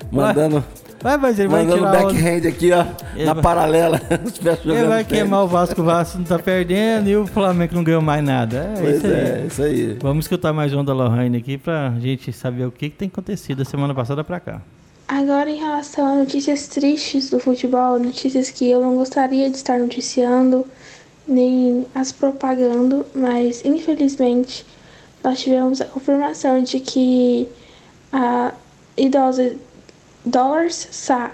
mandando, 0.10 0.64
Vai, 1.04 1.18
mas 1.18 1.38
ele 1.38 1.50
vai 1.50 1.64
mandando 1.66 1.80
tirar 1.86 1.92
backhand 2.06 2.48
aqui, 2.48 2.72
ó, 2.72 2.86
Ele 3.16 3.26
na 3.26 3.34
vai- 3.34 3.44
paralela. 3.44 4.02
Ele 4.66 4.84
vai 4.88 5.04
queimar 5.04 5.44
o 5.44 5.48
Vasco, 5.48 5.82
o 5.82 5.84
Vasco 5.84 6.18
não 6.18 6.26
tá 6.26 6.40
perdendo 6.40 7.10
e 7.10 7.16
o 7.18 7.28
Flamengo 7.28 7.76
não 7.76 7.84
ganhou 7.84 8.02
mais 8.02 8.24
nada. 8.24 8.74
É 8.78 8.80
Pois 8.82 8.96
isso 8.98 9.06
aí. 9.08 9.14
é, 9.14 9.46
isso 9.48 9.64
aí. 9.64 9.98
Vamos 10.02 10.26
escutar 10.26 10.54
mais 10.54 10.74
um 10.74 10.84
da 10.84 10.94
Lohane 10.94 11.38
aqui 11.38 11.58
pra 11.58 11.94
gente 12.00 12.32
saber 12.32 12.66
o 12.66 12.72
que, 12.72 12.90
que 12.90 12.96
tem 12.96 13.10
acontecido 13.10 13.58
da 13.58 13.66
semana 13.66 13.94
passada 13.94 14.24
pra 14.24 14.40
cá. 14.40 14.62
Agora, 15.08 15.50
em 15.50 15.58
relação 15.60 16.06
a 16.08 16.16
notícias 16.16 16.68
tristes 16.70 17.30
do 17.30 17.38
futebol, 17.40 18.00
notícias 18.00 18.50
que 18.50 18.70
eu 18.72 18.82
não 18.82 18.96
gostaria 18.96 19.50
de 19.50 19.58
estar 19.58 19.78
noticiando, 19.78 20.66
nem 21.28 21.86
as 21.94 22.14
propagando, 22.14 23.06
mas 23.14 23.64
infelizmente 23.66 24.66
nós 25.24 25.40
tivemos 25.42 25.82
a 25.82 25.86
confirmação 25.86 26.64
de 26.64 26.80
que 26.80 27.48
a 28.12 28.54
idosa 28.98 29.56
Dollars 30.26 30.88
Sa, 30.90 31.32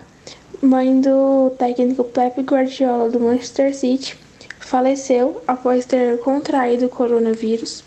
mãe 0.63 1.00
do 1.00 1.51
técnico 1.60 2.03
Pep 2.05 2.41
Guardiola 2.41 3.08
do 3.08 3.19
Manchester 3.19 3.75
City, 3.75 4.17
faleceu 4.60 5.43
após 5.48 5.86
ter 5.86 6.19
contraído 6.22 6.88
o 6.88 6.89
coronavírus. 6.89 7.84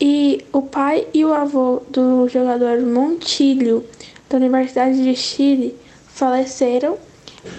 E 0.00 0.46
o 0.52 0.62
pai 0.62 1.08
e 1.12 1.24
o 1.24 1.34
avô 1.34 1.82
do 1.90 2.28
jogador 2.28 2.80
Montilho, 2.82 3.84
da 4.30 4.36
Universidade 4.36 5.02
de 5.02 5.16
Chile, 5.16 5.76
faleceram 6.06 6.96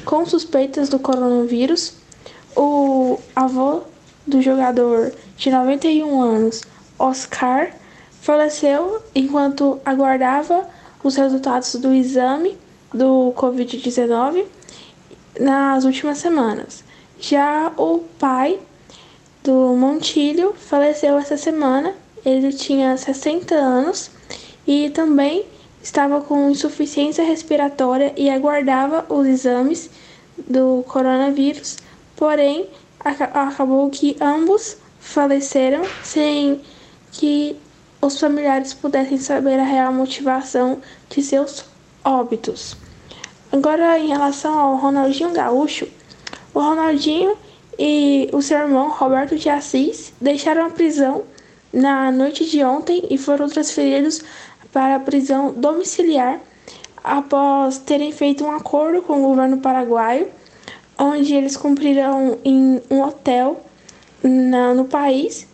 com 0.06 0.26
suspeitas 0.26 0.88
do 0.88 1.00
coronavírus. 1.00 1.96
O 2.56 3.20
avô 3.36 3.82
do 4.26 4.42
jogador 4.42 5.12
de 5.36 5.50
91 5.50 6.22
anos, 6.22 6.62
Oscar, 6.98 7.72
faleceu 8.22 9.02
enquanto 9.14 9.82
aguardava 9.84 10.66
os 11.08 11.16
resultados 11.16 11.74
do 11.76 11.94
exame 11.94 12.58
do 12.94 13.34
Covid-19 13.36 14.46
nas 15.40 15.86
últimas 15.86 16.18
semanas. 16.18 16.84
Já 17.20 17.72
o 17.78 18.00
pai 18.20 18.60
do 19.44 19.76
Montilho 19.76 20.54
faleceu 20.54 21.18
essa 21.18 21.38
semana. 21.38 21.94
Ele 22.26 22.52
tinha 22.52 22.98
60 22.98 23.56
anos 23.56 24.12
e 24.68 24.90
também 24.90 25.46
estava 25.82 26.20
com 26.22 26.50
insuficiência 26.50 27.24
respiratória 27.24 28.14
e 28.18 28.30
aguardava 28.30 29.06
os 29.08 29.26
exames 29.26 29.90
do 30.48 30.84
coronavírus. 30.88 31.78
Porém, 32.16 32.68
aca- 33.00 33.32
acabou 33.34 33.90
que 33.90 34.18
ambos 34.20 34.78
faleceram 35.00 35.84
sem 36.04 36.62
que 37.14 37.56
os 38.02 38.20
familiares 38.20 38.74
pudessem 38.74 39.18
saber 39.18 39.60
a 39.60 39.64
real 39.64 39.92
motivação 39.94 40.80
de 41.10 41.22
seus 41.22 41.66
óbitos. 42.04 42.76
Agora, 43.52 43.98
em 43.98 44.08
relação 44.08 44.58
ao 44.58 44.76
Ronaldinho 44.76 45.32
Gaúcho, 45.32 45.88
o 46.54 46.60
Ronaldinho 46.60 47.38
e 47.80 48.30
o 48.34 48.42
seu 48.42 48.58
irmão 48.60 48.90
Roberto 48.90 49.36
de 49.38 49.50
Assis 49.50 50.14
deixaram 50.20 50.66
a 50.66 50.70
prisão 50.70 51.24
na 51.72 52.12
noite 52.12 52.46
de 52.46 52.64
ontem 52.64 53.04
e 53.10 53.18
foram 53.18 53.48
transferidos 53.48 54.22
para 54.72 54.96
a 54.96 55.00
prisão 55.00 55.54
domiciliar 55.54 56.40
após 57.04 57.78
terem 57.78 58.12
feito 58.12 58.44
um 58.44 58.52
acordo 58.52 59.02
com 59.02 59.24
o 59.24 59.28
governo 59.30 59.58
paraguaio, 59.60 60.28
onde 60.98 61.34
eles 61.34 61.56
cumprirão 61.56 62.38
em 62.44 62.82
um 62.90 63.02
hotel 63.02 63.64
na- 64.24 64.74
no 64.74 64.86
país 64.86 65.48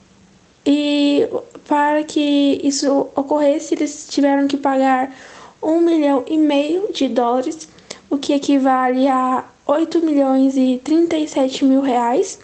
e 0.65 1.27
para 1.67 2.03
que 2.03 2.60
isso 2.63 3.10
ocorresse, 3.15 3.75
eles 3.75 4.07
tiveram 4.10 4.48
que 4.48 4.57
pagar 4.57 5.13
um 5.63 5.79
milhão 5.82 6.24
e 6.27 6.38
meio 6.38 6.91
de 6.91 7.08
dólares, 7.08 7.67
o 8.10 8.17
que 8.17 8.34
equivale 8.34 9.08
a 9.08 9.46
8 9.65 10.00
milhões 10.05 10.58
e 10.58 10.82
37 10.84 11.65
mil 11.65 11.82
reais. 11.82 12.39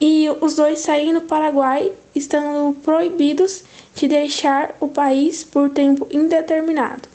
E 0.00 0.28
os 0.40 0.56
dois 0.56 0.80
saem 0.80 1.12
do 1.12 1.20
Paraguai, 1.20 1.92
estando 2.14 2.74
proibidos 2.76 3.62
de 3.94 4.08
deixar 4.08 4.74
o 4.80 4.88
país 4.88 5.44
por 5.44 5.70
tempo 5.70 6.06
indeterminado. 6.10 7.08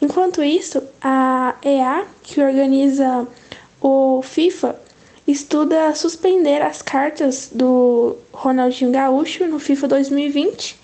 Enquanto 0.00 0.42
isso, 0.42 0.80
a 1.02 1.56
EA, 1.62 2.06
que 2.22 2.40
organiza 2.40 3.26
o 3.80 4.22
FIFA, 4.22 4.78
estuda 5.26 5.94
suspender 5.94 6.62
as 6.62 6.80
cartas 6.80 7.50
do 7.52 8.16
Ronaldinho 8.32 8.92
Gaúcho 8.92 9.46
no 9.46 9.58
FIFA 9.58 9.88
2020 9.88 10.78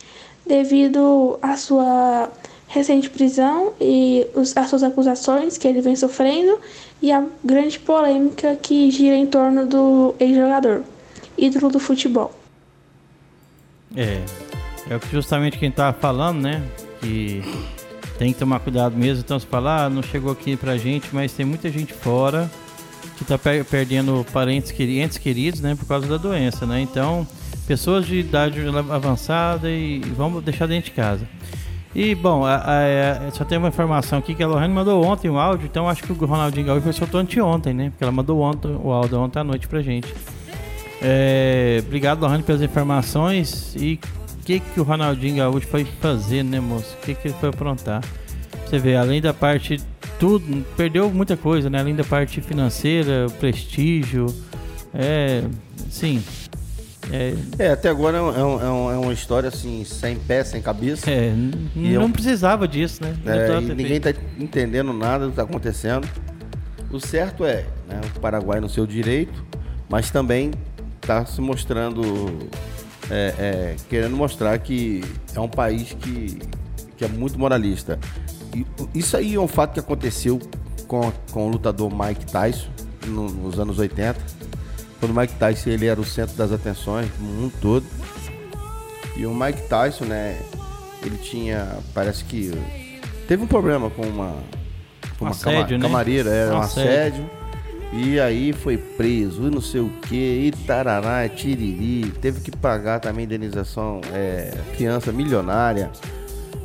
devido 0.46 1.38
à 1.40 1.56
sua 1.56 2.30
recente 2.75 3.09
prisão 3.09 3.73
e 3.81 4.26
os, 4.35 4.57
as 4.57 4.69
suas 4.69 4.83
acusações 4.83 5.57
que 5.57 5.69
ele 5.69 5.81
vem 5.81 5.95
sofrendo 5.95 6.59
e 7.00 7.12
a 7.12 7.25
grande 7.43 7.78
polêmica 7.78 8.57
que 8.57 8.90
gira 8.90 9.14
em 9.14 9.26
torno 9.26 9.64
do 9.64 10.14
ex-jogador, 10.19 10.83
ídolo 11.38 11.71
do 11.71 11.78
futebol. 11.78 12.35
É, 13.97 14.21
é 14.90 15.00
justamente 15.12 15.57
quem 15.57 15.71
tava 15.71 15.97
falando, 15.97 16.40
né? 16.40 16.62
Que 17.00 17.43
tem 18.19 18.33
que 18.33 18.38
tomar 18.38 18.59
cuidado 18.59 18.97
mesmo. 18.97 19.23
Então, 19.25 19.38
se 19.38 19.47
falar, 19.47 19.85
ah, 19.85 19.90
não 19.90 20.02
chegou 20.02 20.33
aqui 20.33 20.57
pra 20.57 20.76
gente, 20.76 21.09
mas 21.12 21.33
tem 21.33 21.47
muita 21.47 21.71
gente 21.71 21.93
fora 21.93 22.50
que 23.16 23.23
está 23.23 23.38
per 23.38 23.64
perdendo 23.64 24.26
parentes 24.33 24.73
queridos, 24.73 25.16
queridos, 25.16 25.61
né, 25.61 25.76
por 25.76 25.87
causa 25.87 26.09
da 26.09 26.16
doença, 26.16 26.66
né? 26.66 26.81
Então, 26.81 27.25
pessoas 27.69 28.04
de 28.04 28.16
idade 28.16 28.59
avançada 28.90 29.71
e 29.71 30.00
vamos 30.16 30.43
deixar 30.43 30.66
dentro 30.66 30.90
de 30.90 30.97
casa. 30.97 31.28
E 31.94 32.14
bom, 32.14 32.44
a, 32.44 32.56
a, 32.56 33.28
a, 33.28 33.30
só 33.30 33.44
tem 33.44 33.56
uma 33.56 33.68
informação 33.68 34.18
aqui 34.18 34.34
que 34.34 34.42
a 34.42 34.48
Lohane 34.48 34.74
mandou 34.74 35.04
ontem 35.04 35.30
um 35.30 35.38
áudio, 35.38 35.66
então 35.66 35.88
acho 35.88 36.02
que 36.02 36.12
o 36.12 36.26
Ronaldinho 36.26 36.66
Gaúcho 36.66 36.92
soltou 36.92 37.20
anteontem, 37.20 37.72
né? 37.72 37.90
Porque 37.90 38.02
ela 38.02 38.12
mandou 38.12 38.40
ontem, 38.40 38.76
o 38.82 38.90
áudio 38.90 39.20
ontem 39.20 39.38
à 39.38 39.44
noite 39.44 39.68
pra 39.68 39.80
gente. 39.80 40.12
É, 41.00 41.82
obrigado, 41.86 42.20
Lohane, 42.20 42.42
pelas 42.42 42.62
informações. 42.62 43.76
E 43.76 44.00
o 44.40 44.44
que, 44.44 44.58
que 44.58 44.80
o 44.80 44.82
Ronaldinho 44.82 45.36
Gaúcho 45.36 45.68
foi 45.68 45.84
fazer, 45.84 46.42
né, 46.42 46.58
moço? 46.58 46.96
O 47.00 47.04
que, 47.04 47.14
que 47.14 47.28
ele 47.28 47.36
foi 47.38 47.50
aprontar? 47.50 48.02
Você 48.66 48.78
vê, 48.78 48.96
além 48.96 49.20
da 49.20 49.32
parte. 49.32 49.80
Tudo, 50.18 50.64
perdeu 50.76 51.10
muita 51.10 51.36
coisa, 51.36 51.68
né? 51.68 51.80
Além 51.80 51.94
da 51.94 52.04
parte 52.04 52.40
financeira, 52.40 53.26
prestígio. 53.38 54.26
É. 54.92 55.44
Sim, 55.90 56.22
é, 57.12 57.34
é, 57.58 57.70
até 57.70 57.88
agora 57.88 58.18
é, 58.18 58.20
um, 58.20 58.30
é, 58.30 58.44
um, 58.44 58.92
é, 58.92 58.99
uma 58.99 59.12
história 59.12 59.49
assim, 59.49 59.84
sem 59.84 60.16
pé, 60.16 60.42
sem 60.44 60.62
cabeça. 60.62 61.11
É, 61.11 61.32
não 61.75 62.02
eu, 62.02 62.08
precisava 62.08 62.66
disso, 62.66 63.02
né? 63.02 63.14
É, 63.26 63.61
ninguém 63.61 63.96
está 63.96 64.12
entendendo 64.38 64.92
nada 64.92 65.25
do 65.25 65.26
que 65.26 65.32
está 65.32 65.42
acontecendo. 65.42 66.08
O 66.90 67.00
certo 67.00 67.44
é, 67.44 67.66
né, 67.88 68.00
o 68.16 68.20
Paraguai 68.20 68.61
no 68.61 68.68
seu 68.68 68.87
direito, 68.87 69.44
mas 69.88 70.11
também 70.11 70.52
está 71.00 71.26
se 71.26 71.40
mostrando, 71.40 72.49
é, 73.11 73.34
é, 73.38 73.76
querendo 73.88 74.16
mostrar 74.16 74.58
que 74.58 75.02
é 75.34 75.40
um 75.40 75.49
país 75.49 75.92
que, 75.92 76.38
que 76.96 77.04
é 77.04 77.08
muito 77.08 77.38
moralista. 77.38 77.99
E 78.54 78.64
isso 78.94 79.16
aí 79.16 79.34
é 79.34 79.40
um 79.40 79.49
fato 79.49 79.75
que 79.75 79.80
aconteceu 79.80 80.40
com, 80.87 81.12
com 81.32 81.46
o 81.46 81.50
lutador 81.50 81.92
Mike 81.92 82.26
Tyson 82.26 82.68
no, 83.06 83.28
nos 83.28 83.58
anos 83.58 83.78
80 83.78 84.16
quando 85.04 85.11
o 85.11 85.20
Mike 85.20 85.34
Tyson 85.34 85.68
ele 85.68 85.87
era 85.87 86.00
o 86.00 86.04
centro 86.04 86.34
das 86.34 86.50
atenções 86.50 87.06
do 87.18 87.25
mundo 87.25 87.52
todo. 87.61 87.84
E 89.14 89.26
o 89.26 89.34
Mike 89.34 89.68
Tyson, 89.68 90.06
né, 90.06 90.40
ele 91.04 91.18
tinha, 91.18 91.76
parece 91.92 92.25
que 92.25 92.50
teve 93.28 93.42
um 93.42 93.46
problema 93.46 93.90
com 93.90 94.02
uma 94.02 94.34
com 95.18 95.26
uma 95.26 95.30
assédio, 95.32 95.66
cama, 95.66 95.78
né? 95.78 95.82
camareira, 95.82 96.30
era 96.30 96.54
um 96.54 96.61
assédio. 96.61 97.28
E 97.92 98.18
aí 98.18 98.52
foi 98.54 98.78
preso, 98.78 99.46
e 99.46 99.50
não 99.50 99.61
sei 99.61 99.82
o 99.82 99.90
que, 100.08 100.16
e 100.16 100.52
tarará, 100.66 101.28
tiriri, 101.28 102.11
teve 102.20 102.40
que 102.40 102.50
pagar 102.50 102.99
também 102.99 103.25
indenização, 103.25 104.00
é, 104.12 104.52
fiança 104.76 105.12
milionária. 105.12 105.90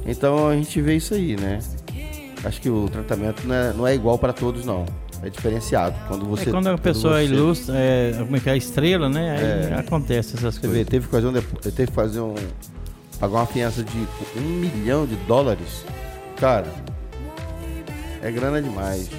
Então 0.05 0.47
a 0.47 0.55
gente 0.55 0.81
vê 0.81 0.95
isso 0.95 1.13
aí, 1.13 1.35
né? 1.35 1.59
Acho 2.43 2.61
que 2.61 2.69
o 2.69 2.87
tratamento 2.89 3.45
não 3.45 3.53
é, 3.55 3.73
não 3.73 3.85
é 3.85 3.93
igual 3.93 4.17
para 4.17 4.31
todos, 4.31 4.65
não 4.65 4.85
é 5.23 5.29
diferenciado. 5.29 5.95
Quando 6.07 6.25
você. 6.25 6.49
É 6.49 6.51
quando 6.51 6.67
a 6.67 6.77
pessoa 6.77 7.15
quando 7.15 7.27
você... 7.27 7.33
ilustra, 7.33 7.75
é, 7.77 8.13
como 8.19 8.35
é 8.35 8.39
que 8.39 8.49
é 8.49 8.53
a 8.53 8.57
estrela, 8.57 9.09
né? 9.09 9.31
Aí 9.31 9.73
é, 9.73 9.79
acontece 9.79 10.35
essas 10.35 10.57
coisas. 10.57 10.77
Vê, 10.77 10.85
teve 10.85 11.05
que 11.05 11.11
fazer 11.11 11.27
um. 11.27 11.33
Teve 11.33 11.87
que 11.87 11.93
fazer 11.93 12.19
um. 12.19 12.35
Pagar 13.19 13.39
uma 13.39 13.45
fiança 13.45 13.83
de 13.83 14.07
um 14.37 14.41
milhão 14.41 15.05
de 15.05 15.15
dólares. 15.27 15.83
Cara, 16.37 16.67
é 18.21 18.31
grana 18.31 18.61
demais. 18.61 19.09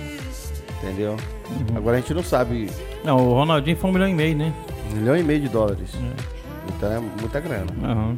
Entendeu? 0.83 1.16
Uhum. 1.50 1.76
Agora 1.76 1.99
a 1.99 2.00
gente 2.00 2.14
não 2.14 2.23
sabe. 2.23 2.71
Não, 3.04 3.28
o 3.28 3.35
Ronaldinho 3.35 3.76
foi 3.76 3.90
um 3.90 3.92
milhão 3.92 4.09
e 4.09 4.14
meio, 4.14 4.37
né? 4.37 4.54
Um 4.90 4.97
milhão 4.97 5.16
e 5.16 5.23
meio 5.23 5.40
de 5.40 5.49
dólares. 5.49 5.90
É. 5.95 6.40
Então 6.75 6.92
é 6.92 6.99
muita 6.99 7.40
grana. 7.40 7.71
Uhum. 7.83 8.16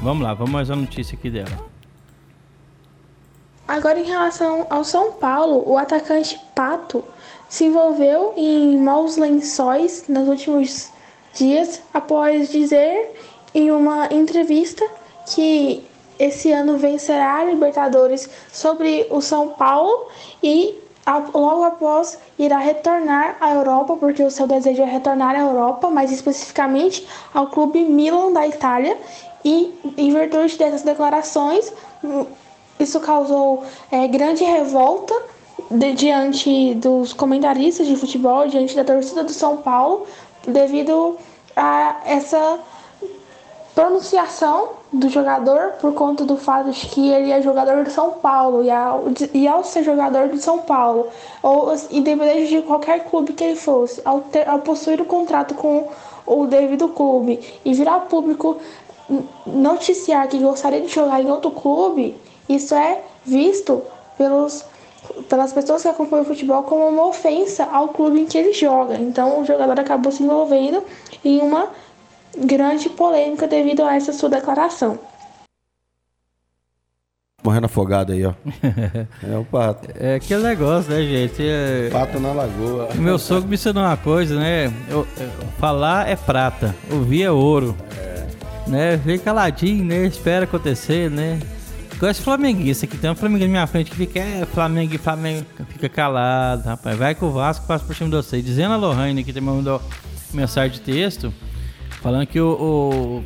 Vamos 0.00 0.22
lá, 0.22 0.32
vamos 0.32 0.52
mais 0.52 0.70
uma 0.70 0.76
notícia 0.76 1.14
aqui 1.14 1.28
dela. 1.28 1.68
Agora, 3.66 4.00
em 4.00 4.04
relação 4.04 4.66
ao 4.70 4.82
São 4.82 5.12
Paulo, 5.12 5.62
o 5.66 5.76
atacante 5.76 6.40
Pato 6.54 7.04
se 7.48 7.64
envolveu 7.64 8.34
em 8.36 8.76
maus 8.78 9.16
lençóis 9.16 10.04
nos 10.08 10.28
últimos 10.28 10.90
dias 11.34 11.80
após 11.92 12.48
dizer 12.48 13.14
em 13.54 13.70
uma 13.70 14.12
entrevista 14.12 14.84
que 15.26 15.84
esse 16.18 16.50
ano 16.52 16.76
vencerá 16.76 17.36
a 17.36 17.44
Libertadores 17.44 18.28
sobre 18.52 19.06
o 19.10 19.20
São 19.20 19.50
Paulo 19.50 20.08
e 20.42 20.74
logo 21.32 21.64
após 21.64 22.18
irá 22.38 22.58
retornar 22.58 23.36
à 23.40 23.54
Europa, 23.54 23.96
porque 23.96 24.22
o 24.22 24.30
seu 24.30 24.46
desejo 24.46 24.82
é 24.82 24.84
retornar 24.84 25.34
à 25.34 25.40
Europa, 25.40 25.88
mais 25.88 26.12
especificamente 26.12 27.06
ao 27.32 27.46
clube 27.46 27.82
Milan 27.82 28.32
da 28.32 28.46
Itália. 28.46 28.98
E 29.44 29.72
em 29.96 30.12
virtude 30.12 30.58
dessas 30.58 30.82
declarações, 30.82 31.72
isso 32.78 33.00
causou 33.00 33.62
é, 33.90 34.06
grande 34.08 34.44
revolta 34.44 35.14
de, 35.70 35.92
diante 35.92 36.74
dos 36.74 37.12
comentaristas 37.12 37.86
de 37.86 37.96
futebol, 37.96 38.46
diante 38.48 38.74
da 38.74 38.84
torcida 38.84 39.24
do 39.24 39.32
São 39.32 39.58
Paulo, 39.58 40.06
devido 40.46 41.16
a 41.56 42.00
essa 42.04 42.58
pronunciação 43.74 44.70
do 44.92 45.08
jogador 45.08 45.74
por 45.80 45.92
conta 45.92 46.24
do 46.24 46.36
fato 46.36 46.70
de 46.70 46.86
que 46.86 47.10
ele 47.12 47.30
é 47.30 47.40
jogador 47.40 47.84
do 47.84 47.90
São 47.90 48.12
Paulo 48.12 48.64
e 48.64 48.70
ao, 48.70 49.04
e 49.32 49.46
ao 49.46 49.62
ser 49.62 49.84
jogador 49.84 50.28
do 50.28 50.38
São 50.38 50.60
Paulo, 50.60 51.06
ou 51.42 51.72
independente 51.90 52.48
de 52.48 52.62
qualquer 52.62 53.04
clube 53.04 53.34
que 53.34 53.44
ele 53.44 53.56
fosse, 53.56 54.00
ao, 54.04 54.20
ter, 54.22 54.48
ao 54.48 54.58
possuir 54.60 55.00
o 55.00 55.04
um 55.04 55.06
contrato 55.06 55.54
com 55.54 55.88
o 56.26 56.46
devido 56.46 56.88
clube 56.88 57.38
e 57.64 57.72
virar 57.72 58.00
público 58.00 58.56
noticiar 59.46 60.26
que 60.28 60.38
gostaria 60.38 60.80
de 60.80 60.88
jogar 60.88 61.22
em 61.22 61.30
outro 61.30 61.50
clube, 61.50 62.16
isso 62.48 62.74
é 62.74 63.02
visto 63.24 63.82
pelos, 64.16 64.64
pelas 65.28 65.52
pessoas 65.52 65.82
que 65.82 65.88
acompanham 65.88 66.24
o 66.24 66.28
futebol 66.28 66.62
como 66.62 66.86
uma 66.88 67.06
ofensa 67.06 67.64
ao 67.64 67.88
clube 67.88 68.20
em 68.20 68.26
que 68.26 68.38
ele 68.38 68.52
joga. 68.52 68.96
Então 68.96 69.40
o 69.40 69.44
jogador 69.44 69.78
acabou 69.78 70.12
se 70.12 70.22
envolvendo 70.22 70.82
em 71.24 71.40
uma 71.40 71.68
grande 72.36 72.88
polêmica 72.88 73.46
devido 73.46 73.82
a 73.82 73.94
essa 73.94 74.12
sua 74.12 74.28
declaração. 74.28 74.98
Morrendo 77.42 77.66
afogado 77.66 78.12
aí, 78.12 78.26
ó. 78.26 78.34
é 79.22 79.38
o 79.38 79.44
pato. 79.44 79.88
É 79.94 80.16
aquele 80.16 80.42
negócio, 80.42 80.92
né, 80.92 81.02
gente? 81.02 81.40
É... 81.40 81.88
Pato 81.90 82.18
na 82.18 82.32
lagoa. 82.32 82.88
Meu 82.96 83.18
sogro 83.18 83.48
me 83.48 83.54
ensinou 83.54 83.84
uma 83.84 83.96
coisa, 83.96 84.38
né? 84.38 84.66
Eu, 84.88 85.06
eu, 85.16 85.30
falar 85.58 86.08
é 86.08 86.16
prata, 86.16 86.74
ouvir 86.90 87.22
é 87.22 87.30
ouro. 87.30 87.76
É. 87.96 88.26
Né? 88.68 88.96
Vem 88.96 89.18
caladinho, 89.18 89.84
né? 89.84 90.04
Espera 90.04 90.44
acontecer, 90.44 91.08
né? 91.08 91.38
Gosto 91.98 92.20
de 92.20 92.24
flamenguista 92.24 92.86
aqui. 92.86 92.96
Tem 92.96 93.10
um 93.10 93.14
flamenguista 93.16 93.48
na 93.48 93.52
minha 93.52 93.66
frente 93.66 93.90
que 93.90 93.96
fica, 93.96 94.20
é, 94.20 94.46
Flamengo 94.46 94.96
Flamengo. 94.98 95.44
Fica 95.68 95.88
calado, 95.88 96.64
rapaz. 96.64 96.96
Vai 96.96 97.14
com 97.14 97.26
o 97.26 97.32
Vasco, 97.32 97.66
passa 97.66 97.84
por 97.84 97.94
cima 97.94 98.08
de 98.08 98.16
você. 98.16 98.40
Dizendo 98.40 98.74
a 98.74 98.76
Lohane 98.76 99.24
que 99.24 99.32
também 99.32 99.52
mandou 99.52 99.82
mensagem 100.32 100.78
de 100.78 100.80
texto, 100.80 101.34
falando 102.00 102.26
que 102.26 102.40
o. 102.40 102.52
o 102.52 103.24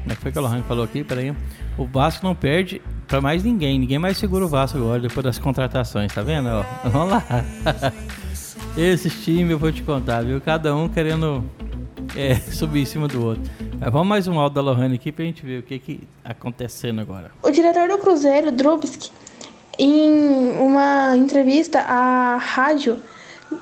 como 0.00 0.12
é 0.12 0.14
que 0.14 0.22
foi 0.22 0.32
que 0.32 0.38
a 0.38 0.40
Lohane 0.40 0.62
falou 0.62 0.84
aqui? 0.84 1.04
Peraí. 1.04 1.34
O 1.76 1.84
Vasco 1.84 2.24
não 2.24 2.34
perde 2.34 2.80
pra 3.06 3.20
mais 3.20 3.44
ninguém. 3.44 3.78
Ninguém 3.78 3.98
mais 3.98 4.16
segura 4.16 4.46
o 4.46 4.48
Vasco 4.48 4.78
agora, 4.78 5.00
depois 5.00 5.22
das 5.22 5.38
contratações, 5.38 6.12
tá 6.12 6.22
vendo? 6.22 6.48
Ó, 6.48 6.64
vamos 6.88 7.10
lá. 7.10 7.24
Esses 8.78 9.24
times 9.24 9.50
eu 9.50 9.58
vou 9.58 9.70
te 9.70 9.82
contar, 9.82 10.22
viu? 10.22 10.40
Cada 10.40 10.74
um 10.74 10.88
querendo 10.88 11.44
é, 12.14 12.36
subir 12.50 12.80
em 12.80 12.86
cima 12.86 13.08
do 13.08 13.22
outro. 13.22 13.42
Mas 13.78 13.92
vamos 13.92 14.08
mais 14.08 14.26
um 14.26 14.38
áudio 14.38 14.54
da 14.54 14.62
Lohane 14.62 14.94
aqui 14.94 15.12
pra 15.12 15.24
gente 15.24 15.44
ver 15.44 15.60
o 15.60 15.62
que 15.62 15.78
que 15.78 16.00
acontecendo 16.24 17.00
agora. 17.00 17.30
O 17.42 17.50
diretor 17.50 17.88
do 17.88 17.98
Cruzeiro, 17.98 18.50
Drubsky, 18.50 19.10
em 19.78 20.50
uma 20.58 21.14
entrevista 21.14 21.80
à 21.80 22.36
rádio, 22.36 23.02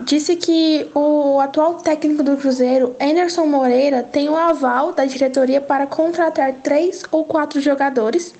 disse 0.02 0.36
que 0.36 0.88
o 0.94 1.40
atual 1.40 1.74
técnico 1.74 2.22
do 2.22 2.36
Cruzeiro, 2.36 2.94
Anderson 3.00 3.46
Moreira, 3.46 4.04
tem 4.04 4.28
o 4.28 4.36
aval 4.36 4.92
da 4.92 5.04
diretoria 5.04 5.60
para 5.60 5.86
contratar 5.86 6.52
três 6.62 7.02
ou 7.10 7.24
quatro 7.24 7.60
jogadores. 7.60 8.32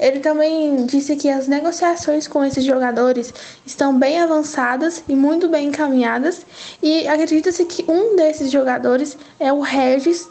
Ele 0.00 0.18
também 0.18 0.86
disse 0.86 1.14
que 1.14 1.30
as 1.30 1.46
negociações 1.46 2.26
com 2.26 2.44
esses 2.44 2.64
jogadores 2.64 3.32
estão 3.64 3.96
bem 3.96 4.20
avançadas 4.20 5.04
e 5.08 5.14
muito 5.14 5.48
bem 5.48 5.68
encaminhadas, 5.68 6.44
e 6.82 7.06
acredita-se 7.06 7.64
que 7.64 7.84
um 7.88 8.16
desses 8.16 8.50
jogadores 8.50 9.16
é 9.38 9.52
o 9.52 9.60
Regis, 9.60 10.28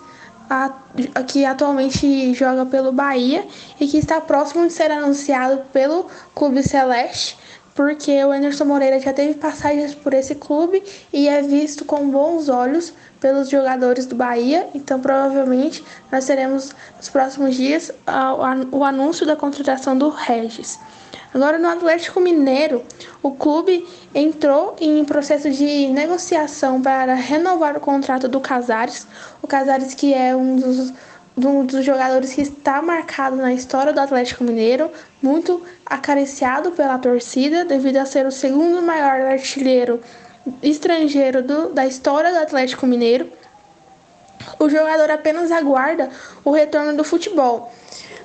a, 0.51 0.69
que 1.23 1.45
atualmente 1.45 2.33
joga 2.33 2.65
pelo 2.65 2.91
Bahia 2.91 3.47
e 3.79 3.87
que 3.87 3.97
está 3.97 4.19
próximo 4.19 4.67
de 4.67 4.73
ser 4.73 4.91
anunciado 4.91 5.61
pelo 5.71 6.07
Clube 6.35 6.61
Celeste 6.61 7.37
porque 7.73 8.21
o 8.25 8.31
Anderson 8.33 8.65
Moreira 8.65 8.99
já 8.99 9.13
teve 9.13 9.35
passagens 9.35 9.95
por 9.95 10.13
esse 10.13 10.35
clube 10.35 10.83
e 11.13 11.29
é 11.29 11.41
visto 11.41 11.85
com 11.85 12.09
bons 12.09 12.49
olhos 12.49 12.93
pelos 13.21 13.49
jogadores 13.49 14.05
do 14.05 14.13
Bahia, 14.13 14.67
então 14.75 14.99
provavelmente 14.99 15.81
nós 16.11 16.25
teremos 16.25 16.75
nos 16.97 17.07
próximos 17.07 17.55
dias 17.55 17.89
o 18.71 18.83
anúncio 18.83 19.25
da 19.25 19.37
contratação 19.37 19.97
do 19.97 20.09
Regis. 20.09 20.77
Agora 21.33 21.57
no 21.57 21.69
Atlético 21.69 22.19
Mineiro, 22.19 22.83
o 23.23 23.31
clube 23.31 23.87
entrou 24.13 24.75
em 24.79 25.05
processo 25.05 25.49
de 25.49 25.87
negociação 25.87 26.81
para 26.81 27.13
renovar 27.13 27.77
o 27.77 27.79
contrato 27.79 28.27
do 28.27 28.41
Casares, 28.41 29.07
o 29.41 29.47
Casares 29.47 29.93
que 29.93 30.13
é 30.13 30.35
um 30.35 30.57
dos 30.57 30.93
um 31.37 31.65
dos 31.65 31.85
jogadores 31.85 32.33
que 32.33 32.41
está 32.41 32.81
marcado 32.81 33.37
na 33.37 33.53
história 33.53 33.93
do 33.93 34.01
Atlético 34.01 34.43
Mineiro, 34.43 34.91
muito 35.21 35.61
acariciado 35.85 36.71
pela 36.71 36.97
torcida, 36.99 37.63
devido 37.63 37.97
a 37.97 38.05
ser 38.05 38.25
o 38.25 38.31
segundo 38.31 38.81
maior 38.81 39.21
artilheiro 39.21 40.01
estrangeiro 40.61 41.41
do, 41.41 41.69
da 41.69 41.85
história 41.85 42.31
do 42.31 42.39
Atlético 42.39 42.85
Mineiro. 42.85 43.31
O 44.59 44.69
jogador 44.69 45.09
apenas 45.09 45.51
aguarda 45.51 46.09
o 46.43 46.51
retorno 46.51 46.97
do 46.97 47.03
futebol 47.03 47.71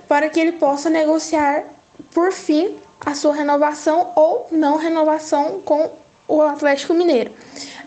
para 0.09 0.29
que 0.29 0.40
ele 0.40 0.53
possa 0.53 0.90
negociar 0.90 1.64
por 2.12 2.33
fim 2.33 2.77
a 3.04 3.14
sua 3.14 3.35
renovação 3.35 4.12
ou 4.14 4.46
não 4.50 4.76
renovação 4.76 5.61
com 5.64 5.90
o 6.28 6.42
Atlético 6.42 6.94
Mineiro. 6.94 7.32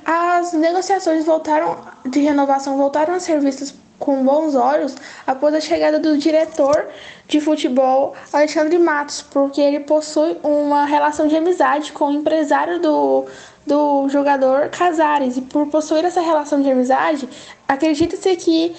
As 0.05 0.53
negociações 0.53 1.25
voltaram 1.25 1.77
de 2.05 2.19
renovação 2.19 2.77
voltaram 2.77 3.13
a 3.13 3.19
ser 3.19 3.39
vistas 3.39 3.73
com 3.99 4.23
bons 4.23 4.55
olhos 4.55 4.95
após 5.27 5.53
a 5.53 5.59
chegada 5.59 5.99
do 5.99 6.17
diretor 6.17 6.87
de 7.27 7.41
futebol 7.41 8.15
Alexandre 8.31 8.79
Matos, 8.79 9.21
porque 9.21 9.59
ele 9.59 9.81
possui 9.81 10.37
uma 10.41 10.85
relação 10.85 11.27
de 11.27 11.35
amizade 11.35 11.91
com 11.91 12.05
o 12.05 12.11
empresário 12.11 12.79
do, 12.79 13.25
do 13.67 14.07
jogador 14.09 14.69
Casares. 14.69 15.37
E 15.37 15.41
por 15.41 15.67
possuir 15.67 16.05
essa 16.05 16.21
relação 16.21 16.61
de 16.61 16.71
amizade, 16.71 17.27
acredita-se 17.67 18.35
que 18.37 18.75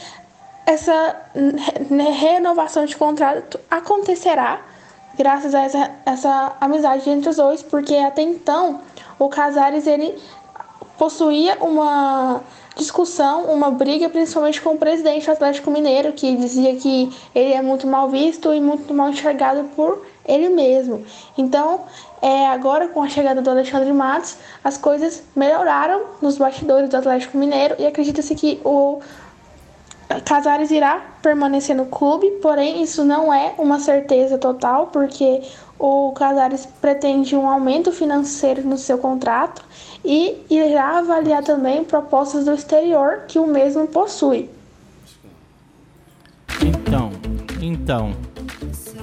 essa 0.66 1.16
renovação 2.18 2.84
de 2.86 2.96
contrato 2.96 3.60
acontecerá 3.70 4.60
graças 5.16 5.54
a 5.54 5.62
essa, 5.62 5.90
essa 6.06 6.52
amizade 6.60 7.08
entre 7.08 7.28
os 7.28 7.36
dois, 7.36 7.62
porque 7.62 7.94
até 7.96 8.22
então 8.22 8.80
o 9.18 9.28
Casares 9.28 9.86
ele 9.86 10.18
possuía 10.98 11.56
uma 11.60 12.42
discussão, 12.76 13.44
uma 13.44 13.70
briga, 13.70 14.08
principalmente 14.08 14.60
com 14.60 14.70
o 14.70 14.78
presidente 14.78 15.26
do 15.26 15.32
Atlético 15.32 15.70
Mineiro, 15.70 16.12
que 16.12 16.36
dizia 16.36 16.76
que 16.76 17.10
ele 17.34 17.52
é 17.52 17.62
muito 17.62 17.86
mal 17.86 18.08
visto 18.08 18.52
e 18.54 18.60
muito 18.60 18.92
mal 18.94 19.10
enxergado 19.10 19.64
por 19.76 20.06
ele 20.26 20.48
mesmo. 20.48 21.04
Então, 21.36 21.82
é, 22.22 22.46
agora 22.48 22.88
com 22.88 23.02
a 23.02 23.08
chegada 23.08 23.42
do 23.42 23.50
Alexandre 23.50 23.92
Matos, 23.92 24.36
as 24.62 24.76
coisas 24.76 25.22
melhoraram 25.34 26.02
nos 26.20 26.38
bastidores 26.38 26.88
do 26.88 26.96
Atlético 26.96 27.36
Mineiro 27.36 27.76
e 27.78 27.86
acredita-se 27.86 28.34
que 28.34 28.60
o 28.64 29.00
Casares 30.24 30.70
irá 30.70 31.00
permanecer 31.22 31.76
no 31.76 31.86
clube, 31.86 32.28
porém 32.42 32.82
isso 32.82 33.04
não 33.04 33.32
é 33.32 33.54
uma 33.58 33.78
certeza 33.78 34.36
total, 34.36 34.88
porque 34.88 35.42
o 35.78 36.12
Casares 36.12 36.66
pretende 36.80 37.36
um 37.36 37.48
aumento 37.48 37.92
financeiro 37.92 38.66
no 38.66 38.76
seu 38.76 38.98
contrato 38.98 39.62
e 40.04 40.44
irá 40.50 40.98
avaliar 40.98 41.44
também 41.44 41.84
propostas 41.84 42.44
do 42.44 42.52
exterior 42.52 43.22
que 43.28 43.38
o 43.38 43.46
mesmo 43.46 43.86
possui. 43.86 44.50
Então, 46.60 47.12
então, 47.60 48.12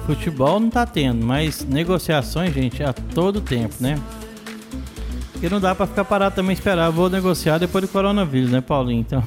futebol 0.04 0.60
não 0.60 0.68
tá 0.68 0.84
tendo, 0.84 1.24
mas 1.24 1.64
negociações, 1.64 2.52
gente, 2.52 2.82
a 2.82 2.92
todo 2.92 3.40
tempo, 3.40 3.74
né? 3.80 3.98
Porque 5.32 5.48
não 5.48 5.60
dá 5.60 5.74
para 5.74 5.86
ficar 5.86 6.04
parado 6.04 6.34
também 6.34 6.52
esperar, 6.52 6.90
vou 6.90 7.08
negociar 7.08 7.58
depois 7.58 7.82
do 7.82 7.88
coronavírus, 7.88 8.50
né, 8.50 8.60
Paulinho? 8.60 9.00
Então, 9.00 9.22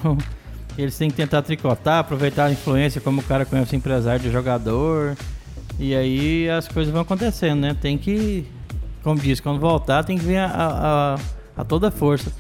eles 0.78 0.98
têm 0.98 1.10
que 1.10 1.16
tentar 1.18 1.42
tricotar, 1.42 2.00
aproveitar 2.00 2.46
a 2.46 2.52
influência 2.52 3.00
como 3.02 3.22
o 3.22 3.24
cara 3.24 3.46
conhece 3.46 3.76
o 3.76 3.78
empresário 3.78 4.22
de 4.22 4.32
jogador. 4.32 5.16
E 5.80 5.96
aí 5.96 6.50
as 6.50 6.68
coisas 6.68 6.92
vão 6.92 7.02
acontecendo, 7.02 7.60
né? 7.62 7.76
Tem 7.80 7.98
que, 7.98 8.46
como 9.04 9.20
diz, 9.20 9.40
quando 9.40 9.60
voltar, 9.60 10.04
tem 10.04 10.18
que 10.18 10.24
vir 10.26 10.38
a, 10.38 10.46
a, 11.58 11.62
a 11.62 11.64
toda 11.66 11.90
força. 11.92 12.32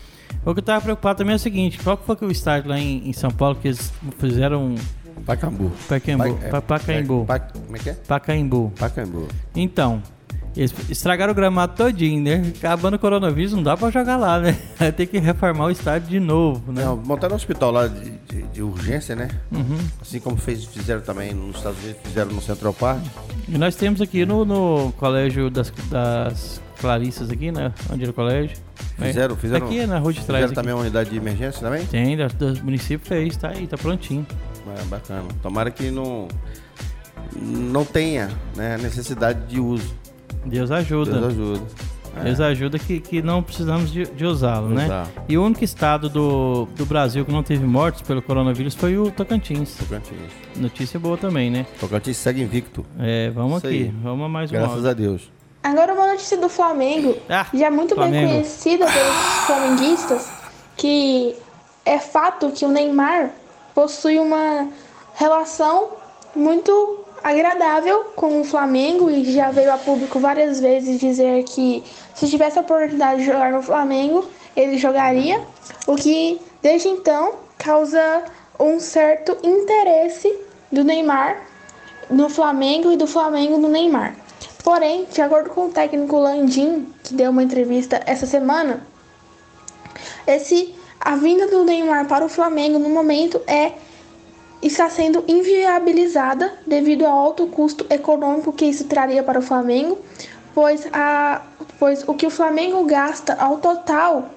O 0.46 0.54
que 0.54 0.60
eu 0.60 0.64
tava 0.64 0.82
preocupado 0.82 1.18
também 1.20 1.34
é 1.34 1.36
o 1.36 1.40
seguinte: 1.40 1.80
qual 1.84 1.98
foi 1.98 2.16
que 2.16 2.26
o 2.26 2.32
estádio 2.32 2.70
lá 2.70 2.80
em, 2.80 3.08
em 3.10 3.14
São 3.14 3.32
Paulo 3.32 3.56
que 3.56 3.68
eles 3.68 3.92
fizeram. 4.20 4.76
Pacaembu. 5.26 5.72
Pacaembu. 5.88 6.24
Pa- 6.36 6.46
é, 6.46 6.50
Pa- 6.50 6.62
Pacaembu. 6.62 7.26
Pa- 7.26 7.40
Como 7.40 7.76
é 7.76 7.80
que 7.80 7.90
é? 7.90 7.94
Pacaembu. 7.94 8.74
Pacaembu. 8.80 9.28
Então, 9.56 10.02
eles 10.56 10.74
estragaram 10.90 11.32
o 11.32 11.36
gramado 11.36 11.74
todinho, 11.76 12.22
né? 12.24 12.52
Acabando 12.58 12.96
o 12.96 13.00
coronavírus, 13.00 13.54
não 13.54 13.64
dá 13.64 13.78
pra 13.78 13.90
jogar 13.90 14.18
lá, 14.18 14.40
né? 14.40 14.58
Vai 14.78 14.92
ter 14.92 15.06
que 15.06 15.18
reformar 15.20 15.66
o 15.66 15.72
estádio 15.72 16.10
de 16.10 16.20
novo, 16.20 16.72
né? 16.72 16.84
Não, 16.84 16.98
montaram 16.98 17.34
um 17.34 17.38
hospital 17.38 17.72
lá 17.72 17.88
de, 17.88 18.12
de- 18.30 18.42
de 18.52 18.62
urgência, 18.62 19.16
né? 19.16 19.30
Uhum. 19.52 19.78
Assim 20.02 20.20
como 20.20 20.36
fez, 20.38 20.66
fizeram 20.66 21.02
também 21.02 21.34
nos 21.34 21.56
Estados 21.58 21.82
Unidos, 21.84 22.02
fizeram 22.04 22.32
no 22.32 22.42
Central 22.42 22.74
Park. 22.74 23.00
E 23.48 23.58
nós 23.58 23.76
temos 23.76 24.02
aqui 24.02 24.26
no, 24.26 24.44
no 24.44 24.92
colégio 24.98 25.50
das, 25.50 25.72
das 25.90 26.62
Clarissas 26.80 27.30
aqui, 27.30 27.52
né? 27.52 27.72
Onde 27.92 28.04
era 28.04 28.12
o 28.12 28.14
colégio. 28.14 28.58
né? 28.98 29.08
Fizeram, 29.08 29.36
fizeram. 29.38 29.66
Aqui 29.68 29.86
na 29.86 30.00
rua 30.00 30.12
de 30.12 30.20
trás. 30.20 30.28
Fizeram 30.28 30.46
aqui. 30.48 30.56
também 30.56 30.74
uma 30.74 30.82
unidade 30.82 31.10
de 31.10 31.16
emergência 31.18 31.62
também? 31.62 31.86
Tem, 31.86 32.18
do 32.18 32.64
município 32.64 33.08
fez, 33.08 33.38
tá 33.38 33.50
aí, 33.50 33.68
tá 33.68 33.78
prontinho. 33.78 34.26
É, 34.78 34.84
bacana. 34.86 35.24
Tomara 35.42 35.72
que 35.72 35.90
não, 35.92 36.28
não 37.42 37.86
tenha 37.86 38.30
né, 38.56 38.78
necessidade 38.78 39.48
de 39.48 39.60
uso. 39.60 39.96
Deus 40.46 40.72
ajuda. 40.72 41.12
Deus 41.12 41.26
ajuda. 41.26 41.62
É. 42.18 42.24
Deus 42.26 42.40
ajuda 42.42 42.78
que, 42.78 43.00
que 43.00 43.22
não 43.22 43.42
precisamos 43.42 43.90
de, 43.92 44.04
de 44.06 44.26
usá-lo, 44.26 44.68
né? 44.70 44.86
Usar. 44.86 45.08
E 45.30 45.38
o 45.38 45.44
único 45.46 45.64
estado 45.64 46.10
do, 46.10 46.66
do 46.76 46.86
Brasil 46.86 47.24
que 47.24 47.32
não 47.32 47.42
teve 47.42 47.66
mortes 47.66 48.02
pelo 48.02 48.22
coronavírus 48.22 48.76
foi 48.76 48.98
o 48.98 49.10
Tocantins. 49.12 49.76
Tocantins. 49.78 50.18
Notícia 50.58 51.00
boa 51.00 51.18
também, 51.18 51.50
né? 51.50 51.66
Tocantins 51.80 52.18
segue 52.18 52.42
invicto. 52.42 52.86
É, 53.00 53.30
vamos 53.30 53.60
Isso 53.60 53.68
aqui, 53.68 53.84
aí. 53.84 53.94
vamos 54.04 54.26
a 54.26 54.30
mais 54.30 54.52
um 54.52 54.54
Graças 54.56 54.86
a 54.86 54.92
Deus. 54.94 55.32
Agora 55.64 55.94
uma 55.94 56.08
notícia 56.08 56.38
do 56.38 56.50
Flamengo, 56.50 57.16
Ah, 57.30 57.46
já 57.54 57.70
muito 57.72 57.96
bem 57.96 58.10
Flamengo. 58.10 58.32
conhecida 58.32 58.86
pelos 58.88 59.16
flamenguistas, 59.46 60.30
que 60.76 61.36
é 61.86 62.00
fato 62.00 62.50
que 62.52 62.66
o 62.66 62.68
Neymar 62.68 63.30
possui 63.74 64.18
uma 64.20 64.68
relação 65.16 65.90
muito 66.36 67.01
agradável 67.24 68.06
com 68.16 68.42
o 68.42 68.44
Flamengo 68.44 69.10
e 69.10 69.24
já 69.32 69.52
veio 69.52 69.72
a 69.72 69.78
público 69.78 70.20
várias 70.20 70.60
vezes 70.60 71.00
dizer 71.00 71.44
que 71.44 71.84
se 72.16 72.28
tivesse 72.28 72.58
a 72.58 72.62
oportunidade 72.62 73.20
de 73.20 73.26
jogar 73.26 73.52
no 73.52 73.62
Flamengo, 73.62 74.28
ele 74.56 74.78
jogaria, 74.78 75.42
o 75.88 75.96
que 75.96 76.40
desde 76.62 76.88
então 76.88 77.36
causa 77.58 78.24
um 78.60 78.80
certo 78.80 79.38
interesse 79.44 80.34
do 80.72 80.84
Neymar 80.84 81.42
no 82.10 82.30
Flamengo 82.30 82.92
e 82.92 82.98
do 82.98 83.08
Flamengo 83.08 83.58
no 83.58 83.68
Neymar. 83.68 84.16
Porém, 84.64 85.06
de 85.12 85.22
acordo 85.22 85.50
com 85.50 85.68
o 85.68 85.70
técnico 85.70 86.20
Landim, 86.20 86.94
que 87.04 87.14
deu 87.14 87.32
uma 87.32 87.42
entrevista 87.42 88.02
essa 88.06 88.26
semana, 88.26 88.86
esse 90.28 90.76
a 91.00 91.16
vinda 91.16 91.48
do 91.48 91.64
Neymar 91.64 92.08
para 92.08 92.24
o 92.24 92.30
Flamengo 92.30 92.78
no 92.78 92.90
momento 92.90 93.42
é 93.48 93.72
está 94.62 94.90
sendo 94.90 95.24
inviabilizada 95.28 96.54
devido 96.66 97.06
ao 97.06 97.18
alto 97.18 97.48
custo 97.48 97.86
econômico 97.90 98.54
que 98.54 98.66
isso 98.66 98.86
traria 98.86 99.24
para 99.24 99.40
o 99.40 99.42
Flamengo, 99.42 99.98
pois, 100.54 100.88
a, 100.94 101.42
pois 101.80 102.08
o 102.08 102.14
que 102.14 102.28
o 102.28 102.30
Flamengo 102.30 102.84
gasta 102.86 103.34
ao 103.34 103.58
total 103.58 104.30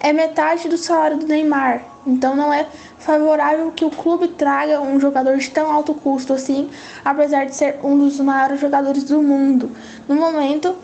é 0.00 0.12
metade 0.12 0.68
do 0.68 0.78
salário 0.78 1.18
do 1.18 1.26
Neymar. 1.26 1.82
Então 2.06 2.34
não 2.34 2.52
é 2.52 2.66
favorável 2.98 3.70
que 3.72 3.84
o 3.84 3.90
clube 3.90 4.28
traga 4.28 4.80
um 4.80 4.98
jogador 4.98 5.36
de 5.36 5.50
tão 5.50 5.70
alto 5.70 5.94
custo 5.94 6.32
assim, 6.32 6.70
apesar 7.04 7.44
de 7.44 7.54
ser 7.54 7.78
um 7.84 7.98
dos 7.98 8.18
maiores 8.18 8.60
jogadores 8.60 9.04
do 9.04 9.22
mundo. 9.22 9.70
No 10.08 10.14
momento, 10.14 10.74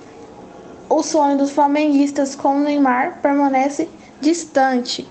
o 0.89 1.03
sonho 1.03 1.39
dos 1.39 1.51
flamenguistas 1.51 2.35
com 2.35 2.57
o 2.57 2.61
Neymar 2.61 3.21
permanece 3.23 3.89
distante. 4.21 5.09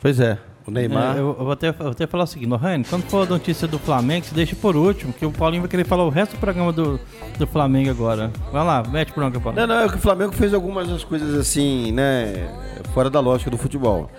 Pois 0.00 0.18
é, 0.18 0.38
o 0.70 0.72
Neymar. 0.72 1.16
É, 1.16 1.20
eu, 1.20 1.36
eu 1.38 1.44
vou 1.44 1.52
até, 1.52 1.68
eu 1.68 1.72
vou 1.74 1.90
até 1.90 2.06
falar 2.06 2.24
o 2.24 2.26
seguinte, 2.26 2.48
Lohane, 2.48 2.84
quando 2.84 3.02
for 3.04 3.26
a 3.26 3.30
notícia 3.30 3.68
do 3.68 3.78
Flamengo, 3.78 4.24
você 4.24 4.34
deixa 4.34 4.56
por 4.56 4.76
último, 4.76 5.12
que 5.12 5.26
o 5.26 5.30
Paulinho 5.30 5.62
vai 5.62 5.68
querer 5.70 5.84
falar 5.84 6.04
o 6.04 6.08
resto 6.08 6.36
do 6.36 6.38
programa 6.38 6.72
do, 6.72 6.98
do 7.38 7.46
Flamengo 7.46 7.90
agora. 7.90 8.30
Vai 8.52 8.64
lá, 8.64 8.82
mete 8.82 9.12
bronca, 9.12 9.38
Paulinho. 9.40 9.66
Não, 9.66 9.74
não, 9.74 9.84
é 9.84 9.88
que 9.88 9.96
o 9.96 10.00
Flamengo 10.00 10.32
fez 10.32 10.54
algumas 10.54 11.04
coisas 11.04 11.34
assim, 11.34 11.92
né? 11.92 12.48
Fora 12.94 13.10
da 13.10 13.20
lógica 13.20 13.50
do 13.50 13.58
futebol. 13.58 14.10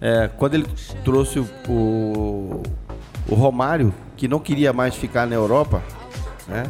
É, 0.00 0.28
quando 0.36 0.54
ele 0.54 0.66
trouxe 1.04 1.38
o, 1.38 1.46
o, 1.68 2.62
o 3.28 3.34
Romário, 3.34 3.92
que 4.16 4.26
não 4.26 4.38
queria 4.38 4.72
mais 4.72 4.94
ficar 4.94 5.26
na 5.26 5.34
Europa, 5.34 5.82
né? 6.48 6.64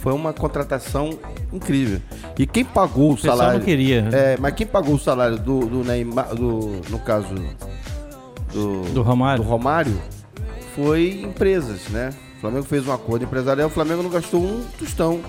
Foi 0.00 0.12
uma 0.12 0.32
contratação 0.32 1.16
incrível. 1.52 2.00
E 2.36 2.44
quem 2.46 2.64
pagou 2.64 3.10
o, 3.10 3.14
O 3.14 3.18
salário. 3.18 3.58
não 3.58 3.64
queria. 3.64 4.08
É, 4.12 4.36
mas 4.40 4.54
quem 4.54 4.66
pagou 4.66 4.94
o 4.94 4.98
salário 4.98 5.38
do, 5.38 5.60
do 5.66 5.84
Neymar, 5.84 6.34
do, 6.34 6.80
no 6.90 6.98
caso 6.98 7.34
do, 8.52 8.82
Do 8.92 9.02
Romário. 9.02 9.42
do 9.42 9.48
Romário 9.48 10.00
foi 10.74 11.20
empresas, 11.22 11.88
né? 11.88 12.10
O 12.38 12.40
Flamengo 12.40 12.64
fez 12.64 12.86
um 12.86 12.92
acordo 12.92 13.24
empresarial, 13.24 13.68
o 13.68 13.70
Flamengo 13.70 14.02
não 14.02 14.10
gastou 14.10 14.42
um 14.42 14.64
tostão, 14.78 15.20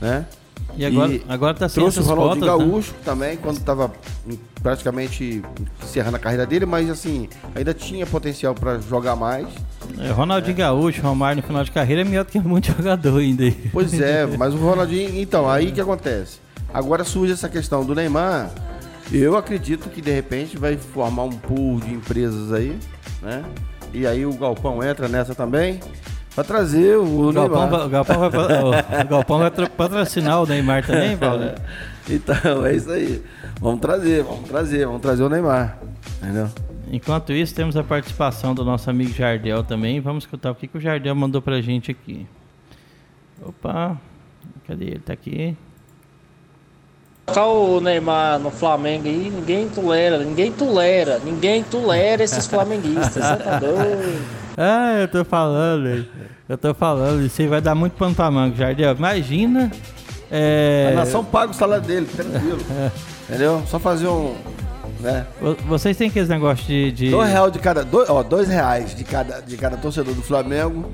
né? 0.00 0.26
E 0.76 0.86
agora, 0.86 1.12
E 1.12 1.22
agora 1.28 1.54
tá 1.54 1.68
sem 1.68 1.82
Trouxe 1.82 2.00
o 2.00 2.02
Ronaldinho 2.02 2.46
cotas, 2.46 2.58
né? 2.66 2.66
Gaúcho 2.72 2.94
também, 3.04 3.36
quando 3.36 3.58
estava 3.58 3.92
praticamente 4.62 5.42
encerrando 5.82 6.16
a 6.16 6.18
carreira 6.18 6.46
dele, 6.46 6.64
mas 6.64 6.88
assim, 6.88 7.28
ainda 7.54 7.74
tinha 7.74 8.06
potencial 8.06 8.54
para 8.54 8.78
jogar 8.78 9.14
mais. 9.16 9.48
É, 9.98 10.10
Ronaldinho 10.10 10.56
Gaúcho, 10.56 11.02
Romário 11.02 11.42
no 11.42 11.46
final 11.46 11.62
de 11.64 11.70
carreira 11.70 12.02
é 12.02 12.04
melhor 12.04 12.24
do 12.24 12.30
que 12.30 12.38
muito 12.40 12.72
jogador 12.72 13.18
ainda. 13.18 13.44
aí. 13.44 13.70
Pois 13.72 13.92
é, 14.00 14.26
mas 14.38 14.54
o 14.54 14.56
Ronaldinho, 14.58 15.20
então, 15.20 15.48
aí 15.48 15.72
que 15.72 15.80
acontece? 15.80 16.38
Agora 16.72 17.04
surge 17.04 17.32
essa 17.34 17.48
questão 17.48 17.84
do 17.84 17.94
Neymar. 17.94 18.50
Eu 19.10 19.36
acredito 19.36 19.90
que 19.90 20.00
de 20.00 20.10
repente 20.12 20.56
vai 20.56 20.76
formar 20.76 21.24
um 21.24 21.30
pool 21.32 21.80
de 21.80 21.92
empresas 21.92 22.52
aí, 22.52 22.78
né? 23.20 23.44
E 23.92 24.06
aí 24.06 24.24
o 24.24 24.32
Galpão 24.32 24.82
entra 24.82 25.08
nessa 25.08 25.34
também. 25.34 25.80
Pra 26.34 26.42
trazer 26.42 26.96
o, 26.96 27.28
O 27.28 27.32
Galpão, 27.32 27.60
Neymar. 27.62 27.86
o 27.86 27.88
Galpão 27.90 28.18
vai, 28.18 29.04
o 29.04 29.08
Galpão 29.08 29.38
vai 29.38 29.50
patrocinar 29.50 30.42
o 30.42 30.46
Neymar 30.46 30.86
também, 30.86 31.16
Paulo? 31.16 31.44
Então, 32.10 32.66
é 32.66 32.74
isso 32.74 32.90
aí. 32.90 33.22
Vamos 33.60 33.80
trazer, 33.80 34.24
vamos 34.24 34.48
trazer, 34.48 34.86
vamos 34.86 35.00
trazer 35.00 35.22
o 35.22 35.28
Neymar. 35.28 35.78
Entendeu? 36.20 36.48
Enquanto 36.90 37.32
isso, 37.32 37.54
temos 37.54 37.76
a 37.76 37.84
participação 37.84 38.56
do 38.56 38.64
nosso 38.64 38.90
amigo 38.90 39.12
Jardel 39.12 39.62
também. 39.62 40.00
Vamos 40.00 40.24
escutar 40.24 40.50
o 40.50 40.54
que, 40.56 40.66
que 40.66 40.76
o 40.76 40.80
Jardel 40.80 41.14
mandou 41.14 41.40
pra 41.40 41.60
gente 41.60 41.92
aqui. 41.92 42.26
Opa, 43.40 43.96
cadê 44.66 44.86
ele? 44.86 44.98
Tá 44.98 45.12
aqui. 45.12 45.56
Colocar 47.26 47.46
o 47.46 47.80
Neymar 47.80 48.38
no 48.38 48.50
Flamengo 48.50 49.06
aí, 49.06 49.30
ninguém 49.34 49.68
tolera, 49.68 50.18
ninguém 50.18 50.50
tolera, 50.52 51.20
ninguém 51.24 51.62
tolera 51.62 52.22
esses 52.24 52.46
flamenguistas, 52.46 53.12
você 53.24 53.36
tá 53.36 53.58
doido? 53.58 54.42
Ah, 54.54 54.98
eu 55.00 55.08
tô 55.08 55.24
falando, 55.24 55.82
velho. 55.84 56.06
eu 56.46 56.58
tô 56.58 56.74
falando. 56.74 57.24
Isso 57.24 57.40
aí 57.40 57.48
vai 57.48 57.62
dar 57.62 57.74
muito 57.74 57.94
pano 57.94 58.14
pra 58.14 58.30
manga, 58.30 58.54
Jardel. 58.54 58.94
Imagina. 58.94 59.72
É, 60.30 60.90
A 60.92 60.96
nação 60.96 61.24
paga 61.24 61.52
o 61.52 61.54
salário 61.54 61.82
dele, 61.82 62.04
tranquilo. 62.04 62.58
Entendeu? 63.30 63.62
Só 63.66 63.78
fazer 63.78 64.08
um. 64.08 64.34
Né? 65.00 65.24
vo- 65.40 65.56
Vocês 65.66 65.96
têm 65.96 66.08
aqueles 66.10 66.28
negócios 66.28 66.66
de. 66.66 66.92
de... 66.92 67.10
Dois 67.10 67.30
reais 67.30 67.50
de 67.50 67.58
cada. 67.60 67.82
Dois, 67.82 68.10
ó, 68.10 68.22
dois 68.22 68.46
reais 68.46 68.94
de 68.94 69.04
cada, 69.04 69.40
de 69.40 69.56
cada 69.56 69.78
torcedor 69.78 70.12
do 70.12 70.22
Flamengo. 70.22 70.84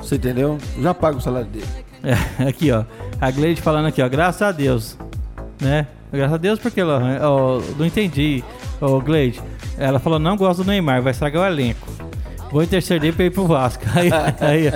Você 0.00 0.16
entendeu? 0.16 0.58
Já 0.82 0.92
paga 0.92 1.16
o 1.16 1.20
salário 1.20 1.46
dele. 1.46 1.64
É, 2.02 2.42
aqui, 2.48 2.72
ó. 2.72 2.82
A 3.20 3.30
Gleide 3.30 3.62
falando 3.62 3.86
aqui, 3.86 4.02
ó. 4.02 4.08
Graças 4.08 4.42
a 4.42 4.50
Deus. 4.50 4.98
Né? 5.60 5.86
Graças 6.12 6.34
a 6.34 6.36
Deus 6.36 6.58
porque 6.58 6.80
ela. 6.80 7.00
ó, 7.22 7.60
não 7.78 7.86
entendi, 7.86 8.44
ô 8.80 9.00
Gleide. 9.00 9.40
Ela 9.78 9.98
falou: 9.98 10.18
não 10.18 10.36
gosto 10.36 10.62
do 10.62 10.68
Neymar, 10.68 11.02
vai 11.02 11.12
estragar 11.12 11.42
o 11.42 11.46
elenco. 11.46 11.86
Vou 12.50 12.62
interceder 12.62 13.12
pra 13.14 13.24
ir 13.24 13.30
pro 13.32 13.46
Vasco. 13.46 13.84
Aí, 13.94 14.08
aí. 14.40 14.70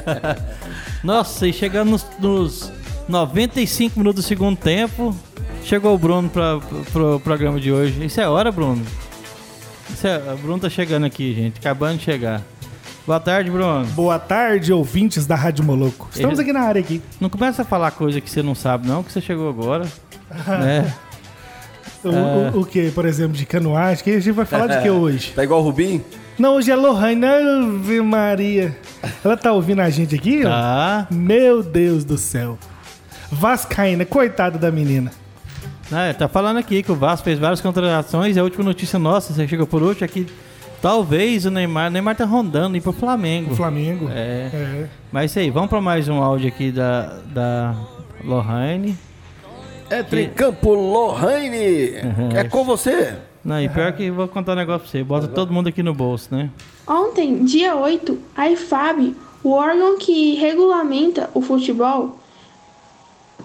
Nossa, 1.04 1.46
e 1.46 1.52
chegando 1.52 1.90
nos, 1.90 2.06
nos 2.18 2.72
95 3.08 3.98
minutos 3.98 4.24
do 4.24 4.26
segundo 4.28 4.56
tempo, 4.56 5.14
chegou 5.64 5.94
o 5.94 5.98
Bruno 5.98 6.28
pra, 6.28 6.58
pro 6.92 7.20
programa 7.20 7.60
de 7.60 7.70
hoje. 7.72 8.04
Isso 8.04 8.20
é 8.20 8.28
hora, 8.28 8.50
Bruno? 8.50 8.84
Isso 9.88 10.06
é, 10.06 10.18
o 10.34 10.36
Bruno 10.36 10.58
tá 10.58 10.68
chegando 10.68 11.06
aqui, 11.06 11.32
gente. 11.34 11.58
Acabando 11.58 11.98
de 11.98 12.04
chegar. 12.04 12.42
Boa 13.06 13.20
tarde, 13.20 13.50
Bruno. 13.50 13.84
Boa 13.86 14.18
tarde, 14.18 14.72
ouvintes 14.72 15.26
da 15.26 15.34
Rádio 15.36 15.64
Moloco. 15.64 16.08
Estamos 16.12 16.38
Ele- 16.38 16.50
aqui 16.50 16.52
na 16.52 16.64
área 16.64 16.80
aqui. 16.80 17.00
Não 17.20 17.30
começa 17.30 17.62
a 17.62 17.64
falar 17.64 17.92
coisa 17.92 18.20
que 18.20 18.28
você 18.28 18.42
não 18.42 18.54
sabe, 18.54 18.86
não, 18.86 19.02
que 19.02 19.12
você 19.12 19.20
chegou 19.20 19.48
agora. 19.48 19.86
né? 20.46 20.92
O, 22.04 22.08
Ah. 22.08 22.50
o, 22.54 22.60
o 22.60 22.66
que, 22.66 22.90
por 22.92 23.04
exemplo, 23.04 23.36
de 23.36 23.44
canoagem? 23.44 24.02
Que 24.04 24.10
a 24.10 24.20
gente 24.20 24.32
vai 24.32 24.46
falar 24.46 24.66
de 24.68 24.80
que 24.82 24.88
hoje? 24.90 25.32
Tá 25.34 25.44
igual 25.44 25.60
o 25.60 25.64
Rubinho? 25.64 26.02
Não, 26.38 26.54
hoje 26.54 26.70
é 26.70 26.76
Lohane. 26.76 27.26
Ave 27.26 28.00
Maria. 28.00 28.74
Ela 29.22 29.36
tá 29.36 29.52
ouvindo 29.52 29.80
a 29.80 29.90
gente 29.90 30.14
aqui? 30.14 30.40
ó? 30.46 30.48
Tá. 30.48 31.06
Meu 31.10 31.62
Deus 31.62 32.04
do 32.04 32.16
céu. 32.16 32.58
Vascaína, 33.30 34.04
coitada 34.06 34.58
da 34.58 34.70
menina. 34.70 35.10
Ah, 35.92 36.14
tá 36.16 36.28
falando 36.28 36.56
aqui 36.58 36.82
que 36.82 36.90
o 36.90 36.94
Vasco 36.94 37.24
fez 37.24 37.38
várias 37.38 37.60
contratações. 37.60 38.36
E 38.36 38.40
a 38.40 38.42
última 38.44 38.64
notícia 38.64 38.98
nossa, 38.98 39.34
você 39.34 39.46
chegou 39.46 39.66
por 39.66 39.82
último, 39.82 40.04
é 40.04 40.08
que 40.08 40.26
talvez 40.80 41.44
o 41.44 41.50
Neymar, 41.50 41.88
o 41.88 41.90
Neymar 41.90 42.16
tá 42.16 42.24
rondando 42.24 42.76
ir 42.76 42.80
pro 42.80 42.92
Flamengo. 42.92 43.52
O 43.52 43.56
Flamengo. 43.56 44.08
É. 44.10 44.48
É. 44.52 44.88
Mas 45.12 45.30
isso 45.32 45.38
aí, 45.40 45.50
vamos 45.50 45.68
pra 45.68 45.80
mais 45.80 46.08
um 46.08 46.22
áudio 46.22 46.48
aqui 46.48 46.70
da, 46.72 47.18
da 47.26 47.74
Lohane. 48.24 48.96
É 49.90 50.02
Tricampo 50.02 50.72
Lohane. 50.72 51.94
É 52.36 52.44
com 52.48 52.64
você. 52.64 53.14
Não, 53.44 53.60
e 53.60 53.68
pior 53.68 53.92
que 53.92 54.04
eu 54.04 54.14
vou 54.14 54.28
contar 54.28 54.52
um 54.52 54.56
negócio 54.56 54.82
pra 54.82 54.90
você. 54.90 55.02
Bota 55.02 55.26
todo 55.28 55.52
mundo 55.52 55.68
aqui 55.68 55.82
no 55.82 55.92
bolso, 55.94 56.28
né? 56.34 56.50
Ontem, 56.86 57.44
dia 57.44 57.74
8, 57.74 58.18
a 58.36 58.50
IFAB, 58.50 59.16
o 59.42 59.50
órgão 59.52 59.98
que 59.98 60.34
regulamenta 60.36 61.30
o 61.34 61.40
futebol, 61.40 62.18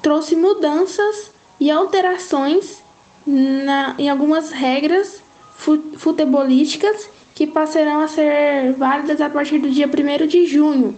trouxe 0.01 0.35
mudanças 0.35 1.31
e 1.59 1.71
alterações 1.71 2.83
na- 3.25 3.95
em 3.97 4.09
algumas 4.09 4.51
regras 4.51 5.21
fu- 5.55 5.81
futebolísticas 5.97 7.09
que 7.33 7.47
passarão 7.47 8.01
a 8.01 8.07
ser 8.07 8.73
válidas 8.73 9.19
a 9.21 9.29
partir 9.29 9.57
do 9.59 9.69
dia 9.69 9.87
1 9.87 10.27
de 10.27 10.45
junho. 10.45 10.95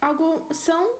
Algum- 0.00 0.52
são 0.52 0.96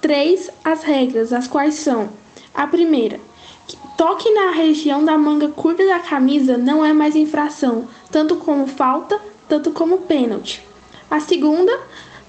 três 0.00 0.50
as 0.64 0.82
regras, 0.82 1.32
as 1.32 1.46
quais 1.46 1.74
são: 1.74 2.08
a 2.54 2.66
primeira, 2.66 3.20
que 3.66 3.76
toque 3.96 4.30
na 4.32 4.50
região 4.50 5.04
da 5.04 5.16
manga 5.16 5.48
curta 5.48 5.86
da 5.86 5.98
camisa 5.98 6.58
não 6.58 6.84
é 6.84 6.92
mais 6.92 7.14
infração, 7.16 7.88
tanto 8.10 8.36
como 8.36 8.66
falta, 8.66 9.20
tanto 9.48 9.70
como 9.70 9.98
pênalti. 9.98 10.62
A 11.10 11.20
segunda, 11.20 11.72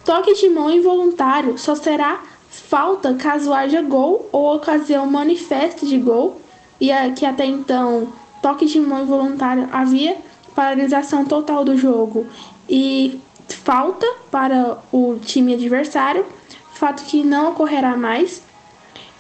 toque 0.04 0.34
de 0.34 0.50
mão 0.50 0.70
involuntário 0.72 1.58
só 1.58 1.76
será 1.76 2.22
falta 2.50 3.14
caso 3.14 3.54
haja 3.54 3.82
gol 3.82 4.28
ou 4.32 4.56
ocasião 4.56 5.06
manifesta 5.06 5.86
de 5.86 5.98
gol, 5.98 6.42
e 6.80 6.90
que 7.16 7.26
até 7.26 7.46
então 7.46 8.12
toque 8.42 8.66
de 8.66 8.80
mão 8.80 9.04
involuntário 9.04 9.70
havia 9.72 10.18
paralisação 10.56 11.24
total 11.26 11.64
do 11.64 11.78
jogo 11.78 12.26
e 12.68 13.20
falta 13.48 14.06
para 14.30 14.80
o 14.92 15.18
time 15.22 15.54
adversário, 15.54 16.26
fato 16.74 17.04
que 17.04 17.24
não 17.24 17.52
ocorrerá 17.52 17.96
mais. 17.96 18.42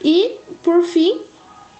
E, 0.03 0.39
por 0.63 0.81
fim, 0.83 1.21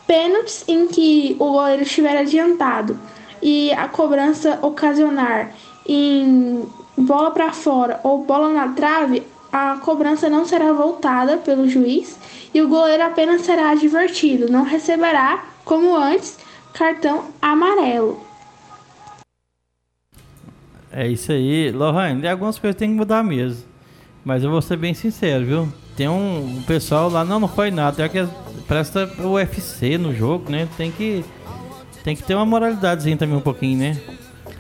pênaltis 0.08 0.64
em 0.68 0.88
que 0.88 1.36
o 1.40 1.52
goleiro 1.52 1.84
estiver 1.84 2.18
adiantado 2.18 3.00
e 3.42 3.72
a 3.74 3.88
cobrança 3.88 4.60
ocasionar 4.62 5.52
em 5.88 6.66
bola 6.98 7.32
para 7.32 7.52
fora 7.52 8.00
ou 8.04 8.24
bola 8.24 8.50
na 8.54 8.70
trave, 8.70 9.24
a 9.52 9.78
cobrança 9.78 10.30
não 10.30 10.46
será 10.46 10.72
voltada 10.72 11.38
pelo 11.38 11.68
juiz 11.68 12.18
e 12.54 12.62
o 12.62 12.68
goleiro 12.68 13.04
apenas 13.04 13.42
será 13.42 13.72
advertido, 13.72 14.52
não 14.52 14.64
receberá, 14.64 15.44
como 15.66 15.96
antes, 15.96 16.38
cartão 16.74 17.26
amarelo. 17.42 18.20
É 20.92 21.08
isso 21.08 21.32
aí. 21.32 21.72
Lohane, 21.72 22.28
algumas 22.28 22.60
coisas 22.60 22.78
tem 22.78 22.90
que 22.90 22.96
mudar 22.96 23.24
mesmo. 23.24 23.64
Mas 24.24 24.44
eu 24.44 24.52
vou 24.52 24.62
ser 24.62 24.78
bem 24.78 24.94
sincero, 24.94 25.46
viu? 25.46 25.74
Tem 25.96 26.08
um, 26.08 26.58
um 26.58 26.64
pessoal 26.64 27.10
lá, 27.10 27.24
não, 27.24 27.40
não 27.40 27.48
foi 27.48 27.72
nada. 27.72 28.04
É 28.04 28.10
que 28.10 28.26
presta 28.68 29.10
o 29.20 29.34
UFC 29.34 29.98
no 29.98 30.14
jogo, 30.16 30.50
né? 30.50 30.68
Tem 30.78 30.92
que, 30.92 31.24
tem 32.04 32.16
que 32.16 32.24
ter 32.24 32.36
uma 32.36 32.46
moralidadezinha 32.46 33.18
também 33.18 33.36
um 33.36 33.42
pouquinho, 33.42 33.78
né? 33.80 34.02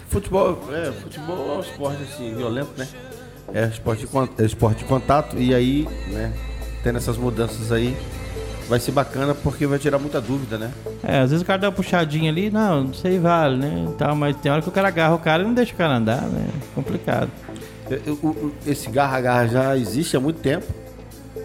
Futebol, 0.10 0.60
é, 0.74 0.92
futebol 0.92 1.54
é 1.54 1.58
um 1.58 1.60
esporte 1.62 2.04
assim, 2.04 2.36
violento, 2.36 2.72
né? 2.78 2.88
É 3.54 3.66
esporte 3.66 4.06
de, 4.06 4.44
é 4.44 4.46
esporte 4.46 4.80
de 4.80 4.86
contato 4.86 5.38
e 5.38 5.54
aí, 5.54 5.88
né, 6.08 6.34
tendo 6.84 6.98
essas 6.98 7.18
mudanças 7.18 7.72
aí, 7.72 7.96
vai 8.68 8.80
ser 8.80 8.92
bacana 8.92 9.34
porque 9.34 9.66
vai 9.68 9.80
tirar 9.80 10.00
muita 10.00 10.20
dúvida, 10.22 10.58
né? 10.58 10.72
É, 11.04 11.20
às 11.20 11.32
vezes 11.32 11.44
o 11.44 11.46
cara 11.46 11.60
dá 11.60 11.68
uma 11.68 11.74
puxadinha 11.74 12.30
ali, 12.32 12.50
não, 12.50 12.86
não 12.86 12.94
sei, 12.94 13.20
vale, 13.20 13.58
né? 13.58 13.88
e 13.90 13.94
Tal, 13.94 14.16
mas 14.16 14.36
tem 14.38 14.52
hora 14.52 14.62
que 14.62 14.70
o 14.70 14.72
cara 14.72 14.88
agarra 14.90 15.16
o 15.16 15.20
cara 15.20 15.44
e 15.44 15.46
não 15.46 15.54
deixa 15.54 15.74
o 15.74 15.78
cara 15.78 15.96
andar, 15.96 16.22
né? 16.24 16.48
Complicado. 16.76 17.30
Eu- 17.90 18.02
eu- 18.06 18.14
o- 18.24 18.54
Esse 18.66 18.90
garra-garra 18.90 19.48
já 19.48 19.78
existe 19.78 20.16
há 20.16 20.20
muito 20.20 20.40
tempo, 20.40 20.66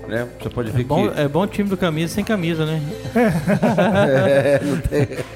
né? 0.09 0.27
Você 0.41 0.51
pode 0.51 0.71
ver 0.71 0.81
É 0.81 0.85
bom, 0.85 1.09
que... 1.09 1.21
é 1.21 1.29
bom 1.29 1.47
time 1.47 1.69
do 1.69 1.77
camisa 1.77 2.15
sem 2.15 2.25
camisa, 2.25 2.67
né? 2.67 2.81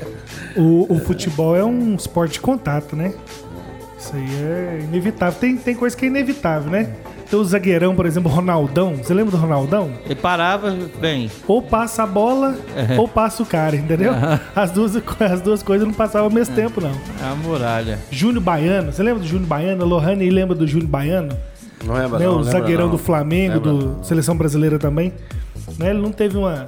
O, 0.57 0.95
o 0.95 0.99
futebol 0.99 1.57
é 1.57 1.65
um 1.65 1.95
esporte 1.95 2.35
de 2.35 2.41
contato, 2.41 2.97
né? 2.97 3.15
Isso 3.99 4.17
aí 4.17 4.43
é 4.43 4.81
inevitável. 4.83 5.39
Tem, 5.39 5.57
tem 5.57 5.75
coisa 5.75 5.97
que 5.97 6.07
é 6.07 6.09
inevitável, 6.09 6.71
né? 6.71 6.93
Tem 7.31 7.39
o 7.39 7.45
zagueirão, 7.45 7.95
por 7.95 8.07
exemplo, 8.07 8.31
o 8.31 8.35
Ronaldão. 8.35 8.97
Você 8.97 9.15
lembra 9.15 9.31
do 9.31 9.37
Ronaldão? 9.37 9.93
Ele 10.05 10.17
parava 10.17 10.77
bem. 10.99 11.31
Ou 11.47 11.63
passa 11.63 12.03
a 12.03 12.07
bola, 12.07 12.57
ou 12.99 13.07
passa 13.07 13.43
o 13.43 13.47
cara, 13.47 13.77
entendeu? 13.77 14.13
As 14.57 14.73
duas, 14.73 14.97
as 15.21 15.41
duas 15.41 15.63
coisas 15.63 15.87
não 15.87 15.95
passavam 15.95 16.27
ao 16.27 16.33
mesmo 16.33 16.55
tempo, 16.57 16.81
não. 16.81 16.91
É 16.91 17.31
a 17.31 17.35
muralha. 17.37 17.99
Júnior 18.11 18.43
Baiano, 18.43 18.93
você 18.93 19.03
lembra 19.03 19.23
do 19.23 19.29
Júnior 19.29 19.47
Baiano? 19.47 19.85
A 19.85 19.87
Lohane 19.87 20.29
lembra 20.29 20.57
do 20.57 20.67
Júnior 20.67 20.89
Baiano? 20.89 21.37
Não 21.85 21.95
lembra, 21.95 22.19
né? 22.19 22.25
não, 22.27 22.39
o 22.39 22.45
zagueirão 22.45 22.85
não. 22.87 22.93
do 22.93 22.99
Flamengo, 22.99 23.55
Lembra 23.55 23.73
do 23.73 24.05
Seleção 24.05 24.37
Brasileira 24.37 24.79
também. 24.79 25.13
Né? 25.79 25.91
Ele 25.91 26.01
não 26.01 26.13
teve 26.13 26.37
uma, 26.37 26.67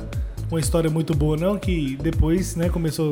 uma 0.51 0.59
história 0.61 0.89
muito 0.89 1.15
boa, 1.15 1.37
não, 1.37 1.59
que 1.59 1.97
depois 2.03 2.57
né, 2.57 2.69
começou 2.69 3.11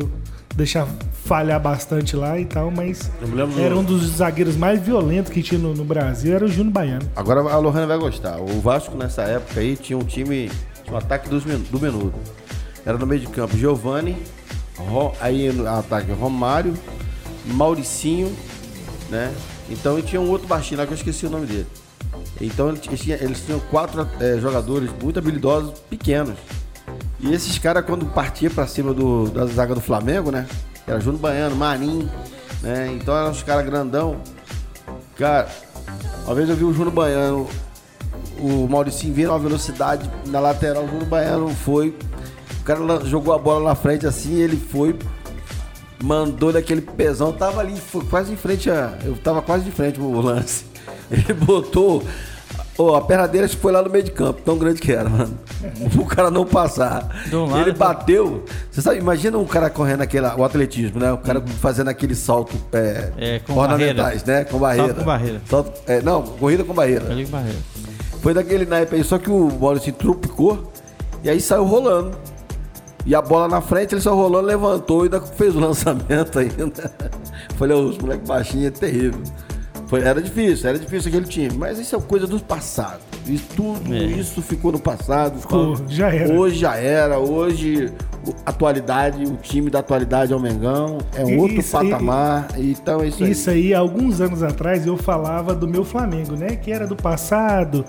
a 0.51 0.55
deixar 0.55 0.87
falhar 1.25 1.61
bastante 1.61 2.17
lá 2.17 2.39
e 2.39 2.45
tal, 2.45 2.71
mas 2.71 3.11
lembro 3.23 3.47
do- 3.55 3.61
era 3.61 3.77
um 3.77 3.85
dos 3.85 4.03
zagueiros 4.17 4.57
mais 4.57 4.81
violentos 4.81 5.31
que 5.33 5.43
tinha 5.43 5.61
no, 5.61 5.75
no 5.75 5.85
Brasil, 5.85 6.35
era 6.35 6.45
o 6.45 6.49
Júnior 6.49 6.73
Baiano. 6.73 7.09
Agora 7.15 7.41
a 7.41 7.59
Lohana 7.59 7.87
vai 7.87 7.99
gostar. 7.99 8.39
O 8.41 8.61
Vasco 8.61 8.97
nessa 8.97 9.23
época 9.23 9.61
aí 9.61 9.77
tinha 9.77 9.99
um 9.99 10.03
time, 10.05 10.51
tinha 10.83 10.95
um 10.95 10.97
ataque 10.99 11.29
dos 11.29 11.45
do 11.45 11.79
menudo. 11.81 12.15
Era 12.85 12.97
no 12.97 13.07
meio 13.07 13.21
de 13.21 13.27
campo 13.29 13.57
Giovanni, 13.57 14.17
Ro- 14.77 15.13
aí 15.21 15.53
no 15.53 15.69
ataque 15.69 16.11
Romário, 16.13 16.75
Mauricinho, 17.47 18.33
né? 19.09 19.33
Então 19.69 19.99
e 19.99 20.03
tinha 20.03 20.21
um 20.21 20.29
outro 20.31 20.49
baixinho 20.49 20.81
lá 20.81 20.87
que 20.87 20.93
eu 20.93 20.97
esqueci 20.97 21.27
o 21.27 21.31
nome 21.31 21.47
dele. 21.47 21.67
Então 22.41 22.69
eles 22.69 22.81
tinham, 22.81 23.19
eles 23.19 23.45
tinham 23.45 23.61
quatro 23.71 24.09
eh, 24.21 24.39
jogadores 24.41 24.91
muito 25.03 25.19
habilidosos, 25.19 25.79
pequenos. 25.91 26.37
E 27.21 27.33
esses 27.33 27.59
caras, 27.59 27.85
quando 27.85 28.07
partiam 28.07 28.53
pra 28.53 28.67
cima 28.67 28.95
do, 28.95 29.29
da 29.29 29.47
zaga 29.47 29.75
do 29.75 29.81
Flamengo, 29.81 30.31
né? 30.31 30.47
Era 30.87 30.99
Júnior 30.99 31.21
Baiano, 31.21 31.55
Marinho, 31.55 32.11
né? 32.63 32.91
Então 32.95 33.15
eram 33.15 33.31
os 33.31 33.43
caras 33.43 33.65
grandão. 33.67 34.17
Cara, 35.17 35.49
uma 36.25 36.35
vez 36.35 36.49
eu 36.49 36.57
vi 36.57 36.65
o 36.65 36.73
Júnior 36.73 36.93
Baiano, 36.93 37.47
o 38.39 38.67
Mauricinho 38.67 39.13
veio 39.13 39.29
numa 39.29 39.39
velocidade 39.39 40.11
na 40.27 40.41
lateral, 40.41 40.85
o 40.85 40.89
Júnior 40.89 41.07
Baiano 41.07 41.51
foi. 41.51 41.95
O 42.61 42.65
cara 42.65 43.05
jogou 43.05 43.35
a 43.35 43.39
bola 43.39 43.69
na 43.69 43.75
frente 43.75 44.07
assim, 44.07 44.35
ele 44.35 44.57
foi, 44.57 44.97
mandou 46.03 46.53
daquele 46.53 46.81
pesão, 46.81 47.33
tava 47.33 47.61
ali, 47.61 47.77
foi 47.77 48.05
quase 48.05 48.33
em 48.33 48.37
frente 48.37 48.71
a. 48.71 48.97
Eu 49.05 49.17
tava 49.17 49.43
quase 49.43 49.65
de 49.65 49.71
frente 49.71 50.01
o 50.01 50.21
lance. 50.21 50.70
Ele 51.11 51.33
botou. 51.35 52.03
Ô, 52.79 52.95
a 52.95 53.01
perna 53.03 53.29
dele 53.29 53.45
acho 53.45 53.57
que 53.57 53.63
foi 53.63 53.73
lá 53.73 53.83
no 53.83 53.91
meio 53.91 54.03
de 54.05 54.11
campo, 54.11 54.41
tão 54.43 54.57
grande 54.57 54.81
que 54.81 54.91
era, 54.91 55.09
mano. 55.09 55.39
O 56.01 56.07
cara 56.07 56.31
não 56.31 56.47
passar. 56.47 57.09
Um 57.31 57.61
ele 57.61 57.73
tá- 57.75 57.89
bateu. 57.89 58.45
Você 58.71 58.81
sabe, 58.81 58.99
imagina 58.99 59.37
um 59.37 59.45
cara 59.45 59.69
correndo 59.69 60.01
aquele, 60.01 60.27
o 60.27 60.43
atletismo, 60.45 60.99
né? 60.99 61.13
O 61.13 61.19
cara 61.19 61.43
fazendo 61.61 61.89
aquele 61.89 62.15
salto 62.15 62.57
é, 62.73 63.11
É, 63.19 63.39
com 63.41 63.53
ornamentais, 63.55 64.25
né? 64.25 64.45
Com 64.45 64.59
barreira. 64.59 64.95
com 64.95 65.05
barreira. 65.05 65.41
Salto- 65.49 65.73
é, 65.87 66.01
não, 66.01 66.23
corrida 66.23 66.65
com 66.65 66.73
barreira. 66.73 67.11
Ali 67.11 67.25
com 67.27 67.33
barreira. 67.33 67.59
Foi 68.23 68.33
daquele 68.33 68.65
naipe 68.65 68.97
aí, 68.97 69.05
só 69.05 69.19
que 69.19 69.31
o 69.31 69.51
Maurício 69.61 69.93
trupicou 69.93 70.73
e 71.23 71.29
aí 71.29 71.41
saiu 71.41 71.65
rolando. 71.65 72.13
E 73.05 73.15
a 73.15 73.21
bola 73.23 73.49
na 73.49 73.61
frente, 73.61 73.95
ele 73.95 74.01
saiu 74.01 74.17
rolando, 74.17 74.47
levantou 74.47 75.01
e 75.01 75.05
ainda 75.05 75.21
fez 75.21 75.55
o 75.55 75.61
lançamento 75.61 76.39
ainda. 76.39 76.91
Falei, 77.57 77.77
"Ô, 77.77 77.89
os 77.89 77.99
moleques 77.99 78.27
baixinhos 78.27 78.67
é 78.69 78.71
terrível. 78.71 79.21
Foi, 79.91 80.01
era 80.03 80.23
difícil, 80.23 80.69
era 80.71 80.79
difícil 80.79 81.09
aquele 81.09 81.27
time. 81.27 81.51
Mas 81.59 81.79
isso 81.79 81.95
é 81.97 82.01
coisa 82.01 82.25
do 82.27 82.39
passado. 82.39 83.01
E 83.27 83.37
tudo 83.37 83.93
É. 83.93 83.99
isso 83.99 84.41
ficou 84.41 84.71
no 84.73 84.79
passado. 84.79 85.41
Ficou, 85.41 85.77
já 85.89 86.15
era. 86.15 86.33
Hoje 86.33 86.59
já 86.61 86.77
era. 86.77 87.19
Hoje, 87.19 87.93
atualidade, 88.47 89.25
o 89.25 89.37
time 89.37 89.69
da 89.69 89.81
atualidade 89.81 90.33
é 90.33 90.37
o 90.37 90.41
Mengão. 90.41 90.99
É 91.15 91.25
um 91.25 91.31
E 91.31 91.37
outro 91.39 91.57
isso 91.59 91.73
patamar. 91.73 92.49
então 92.57 93.01
é 93.03 93.09
isso 93.09 93.25
aí. 93.25 93.31
Isso 93.33 93.51
aí, 93.51 93.75
alguns 93.75 94.21
anos 94.21 94.43
atrás, 94.45 94.87
eu 94.87 94.97
falava 94.97 95.55
do 95.55 95.67
meu 95.67 95.85
Flamengo, 95.85 96.37
né? 96.37 96.57
Que 96.57 96.71
era 96.73 96.87
do 96.87 96.95
passado, 96.97 97.85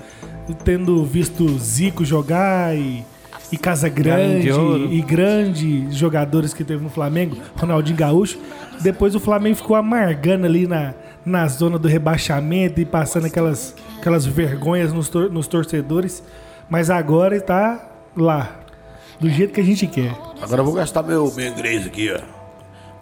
tendo 0.64 1.04
visto 1.06 1.48
Zico 1.60 2.04
jogar 2.04 2.76
e, 2.76 3.06
e 3.52 3.58
Casa 3.58 3.88
Grande 3.90 4.50
e 4.50 5.02
grandes 5.02 5.96
jogadores 5.96 6.54
que 6.54 6.64
teve 6.64 6.84
no 6.84 6.90
Flamengo, 6.90 7.38
Ronaldinho 7.56 7.98
Gaúcho. 7.98 8.40
Depois 8.82 9.14
o 9.14 9.20
Flamengo 9.20 9.56
ficou 9.58 9.76
amargando 9.76 10.46
ali 10.48 10.66
na, 10.66 10.94
na 11.26 11.48
zona 11.48 11.78
do 11.78 11.88
rebaixamento 11.88 12.80
e 12.82 12.86
passando 12.86 13.26
aquelas, 13.28 13.76
aquelas 14.00 14.26
vergonhas 14.26 14.92
nos, 14.94 15.10
tor- 15.10 15.30
nos 15.32 15.48
torcedores. 15.48 16.24
Mas 16.70 16.90
agora 16.90 17.36
está 17.36 17.84
lá, 18.16 18.60
do 19.20 19.30
jeito 19.30 19.54
que 19.54 19.62
a 19.62 19.64
gente 19.64 19.86
quer. 19.88 20.16
Agora 20.42 20.62
eu 20.62 20.66
vou 20.66 20.74
gastar 20.74 21.04
meu, 21.04 21.32
meu 21.36 21.48
inglês 21.48 21.86
aqui, 21.86 22.12
ó. 22.14 22.20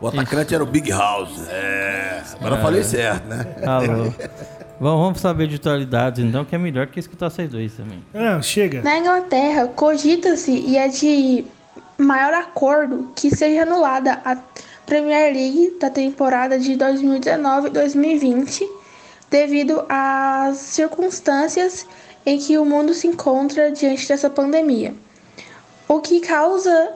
O 0.02 0.08
atacante 0.08 0.56
era 0.56 0.64
o 0.64 0.66
Big 0.68 0.90
House. 0.92 1.48
É. 1.50 2.22
Agora 2.40 2.56
eu 2.56 2.62
falei 2.62 2.84
certo, 2.84 3.26
né? 3.28 3.46
Alô. 3.66 4.14
Bom, 4.80 4.98
vamos 5.04 5.20
saber 5.20 5.48
de 5.48 5.58
atualidades 5.58 6.24
então, 6.24 6.46
que 6.46 6.56
é 6.56 6.58
melhor 6.58 6.88
que 6.88 7.02
escutar 7.02 7.30
vocês 7.30 7.50
dois 7.52 7.74
também. 7.74 8.02
Não, 8.14 8.42
chega. 8.42 8.82
Na 8.82 8.98
Inglaterra, 8.98 9.68
cogita-se 9.68 10.52
e 10.54 10.78
é 10.78 10.88
de 10.88 11.44
maior 11.98 12.34
acordo 12.34 13.12
que 13.14 13.30
seja 13.36 13.64
anulada 13.64 14.22
a 14.24 14.38
Premier 14.90 15.32
League 15.32 15.78
da 15.80 15.92
temporada 15.92 16.58
de 16.58 16.74
2019-2020 16.74 18.68
devido 19.30 19.86
às 19.88 20.58
circunstâncias 20.58 21.86
em 22.26 22.40
que 22.40 22.58
o 22.58 22.66
mundo 22.66 22.92
se 22.96 23.06
encontra 23.06 23.72
diante 23.72 24.08
dessa 24.08 24.32
pandemia. 24.32 24.96
O 25.88 26.00
que 26.00 26.20
causa 26.22 26.94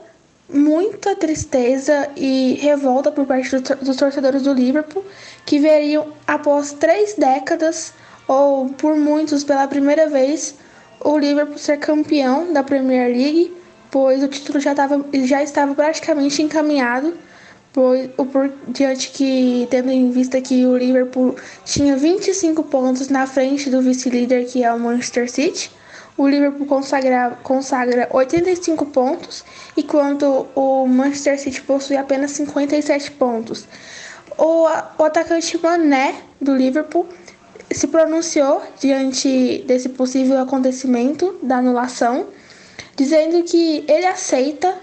muita 0.52 1.16
tristeza 1.16 2.10
e 2.18 2.58
revolta 2.60 3.12
por 3.12 3.28
parte 3.28 3.60
dos 3.60 3.96
torcedores 3.96 4.42
do 4.42 4.54
Liverpool, 4.54 5.06
que 5.46 5.60
veriam 5.60 6.08
após 6.26 6.72
três 6.74 7.14
décadas, 7.14 7.94
ou 8.28 8.70
por 8.70 8.98
muitos 8.98 9.44
pela 9.44 9.68
primeira 9.68 10.10
vez, 10.10 10.56
o 11.00 11.16
Liverpool 11.16 11.60
ser 11.60 11.78
campeão 11.78 12.52
da 12.52 12.64
Premier 12.64 13.08
League, 13.10 13.56
pois 13.92 14.24
o 14.24 14.28
título 14.28 14.60
já, 14.60 14.74
tava, 14.74 15.06
já 15.26 15.44
estava 15.44 15.76
praticamente 15.76 16.42
encaminhado, 16.42 17.16
pois, 17.74 18.10
o 18.18 18.26
por 18.26 18.52
diante 18.68 19.10
que, 19.10 19.68
tendo 19.70 19.92
em 19.92 20.12
vista 20.12 20.40
que 20.40 20.66
o 20.66 20.78
Liverpool 20.78 21.36
tinha 21.66 21.98
25 21.98 22.64
pontos 22.64 23.10
na 23.10 23.26
frente 23.26 23.70
do 23.70 23.82
vice-líder, 23.82 24.46
que 24.46 24.64
é 24.64 24.72
o 24.72 24.80
Manchester 24.80 25.30
City, 25.30 25.72
o 26.16 26.28
Liverpool 26.28 26.68
consagra, 26.68 27.32
consagra 27.42 28.08
85 28.12 28.86
pontos, 28.86 29.44
enquanto 29.76 30.48
o 30.56 30.88
Manchester 30.88 31.40
City 31.40 31.62
possui 31.62 31.98
apenas 31.98 32.32
57 32.32 33.12
pontos. 33.12 33.66
O, 34.38 34.68
o 35.00 35.04
atacante 35.04 35.58
Mané, 35.58 36.16
do 36.40 36.56
Liverpool, 36.56 37.08
se 37.72 37.88
pronunciou 37.88 38.62
diante 38.80 39.64
desse 39.66 39.90
possível 39.90 40.40
acontecimento 40.40 41.40
da 41.42 41.58
anulação, 41.58 42.28
dizendo 42.96 43.44
que 43.44 43.84
ele 43.88 44.06
aceita 44.06 44.76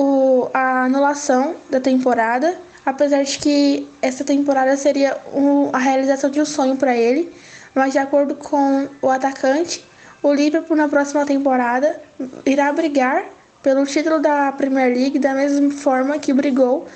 o, 0.00 0.48
a 0.54 0.84
anulação 0.84 1.56
da 1.68 1.78
temporada, 1.78 2.56
apesar 2.86 3.22
de 3.22 3.38
que 3.38 3.86
essa 4.00 4.24
temporada 4.24 4.74
seria 4.76 5.14
um- 5.34 5.68
a 5.74 5.78
realização 5.78 6.30
de 6.30 6.40
um 6.40 6.44
sonho 6.46 6.76
para 6.76 6.96
ele, 6.96 7.30
mas 7.74 7.92
de 7.92 7.98
acordo 7.98 8.34
com 8.34 8.88
o 9.02 9.10
atacante, 9.10 9.84
o 10.22 10.32
Liverpool 10.32 10.76
na 10.76 10.88
próxima 10.88 11.26
temporada 11.26 12.00
irá 12.46 12.72
brigar 12.72 13.24
pelo 13.62 13.84
título 13.84 14.20
da 14.20 14.50
Premier 14.52 14.88
League 14.88 15.18
da 15.18 15.34
mesma 15.34 15.70
forma 15.70 16.18
que 16.18 16.32
brigou 16.32 16.86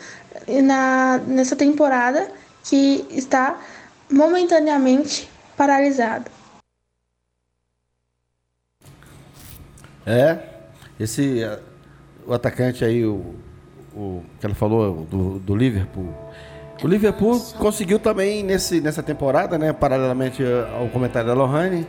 na, 0.63 1.19
nessa 1.27 1.55
temporada 1.55 2.31
que 2.65 3.07
está 3.11 3.59
momentaneamente 4.11 5.29
paralisada. 5.59 6.25
É. 10.07 10.39
Esse. 10.99 11.45
O 12.27 12.35
atacante 12.35 12.85
aí, 12.85 13.05
o. 13.05 13.35
o 13.95 14.23
que 14.41 14.47
ela 14.47 14.55
falou 14.55 15.07
do, 15.11 15.39
do 15.39 15.57
Liverpool. 15.57 16.13
O 16.83 16.89
Liverpool 16.89 17.41
conseguiu 17.59 17.99
também 17.99 18.43
nesse, 18.43 18.81
nessa 18.81 19.03
temporada, 19.03 19.57
né? 19.59 19.73
Paralelamente 19.73 20.43
ao 20.79 20.89
comentário 20.89 21.29
da 21.29 21.35
Lohane, 21.35 21.87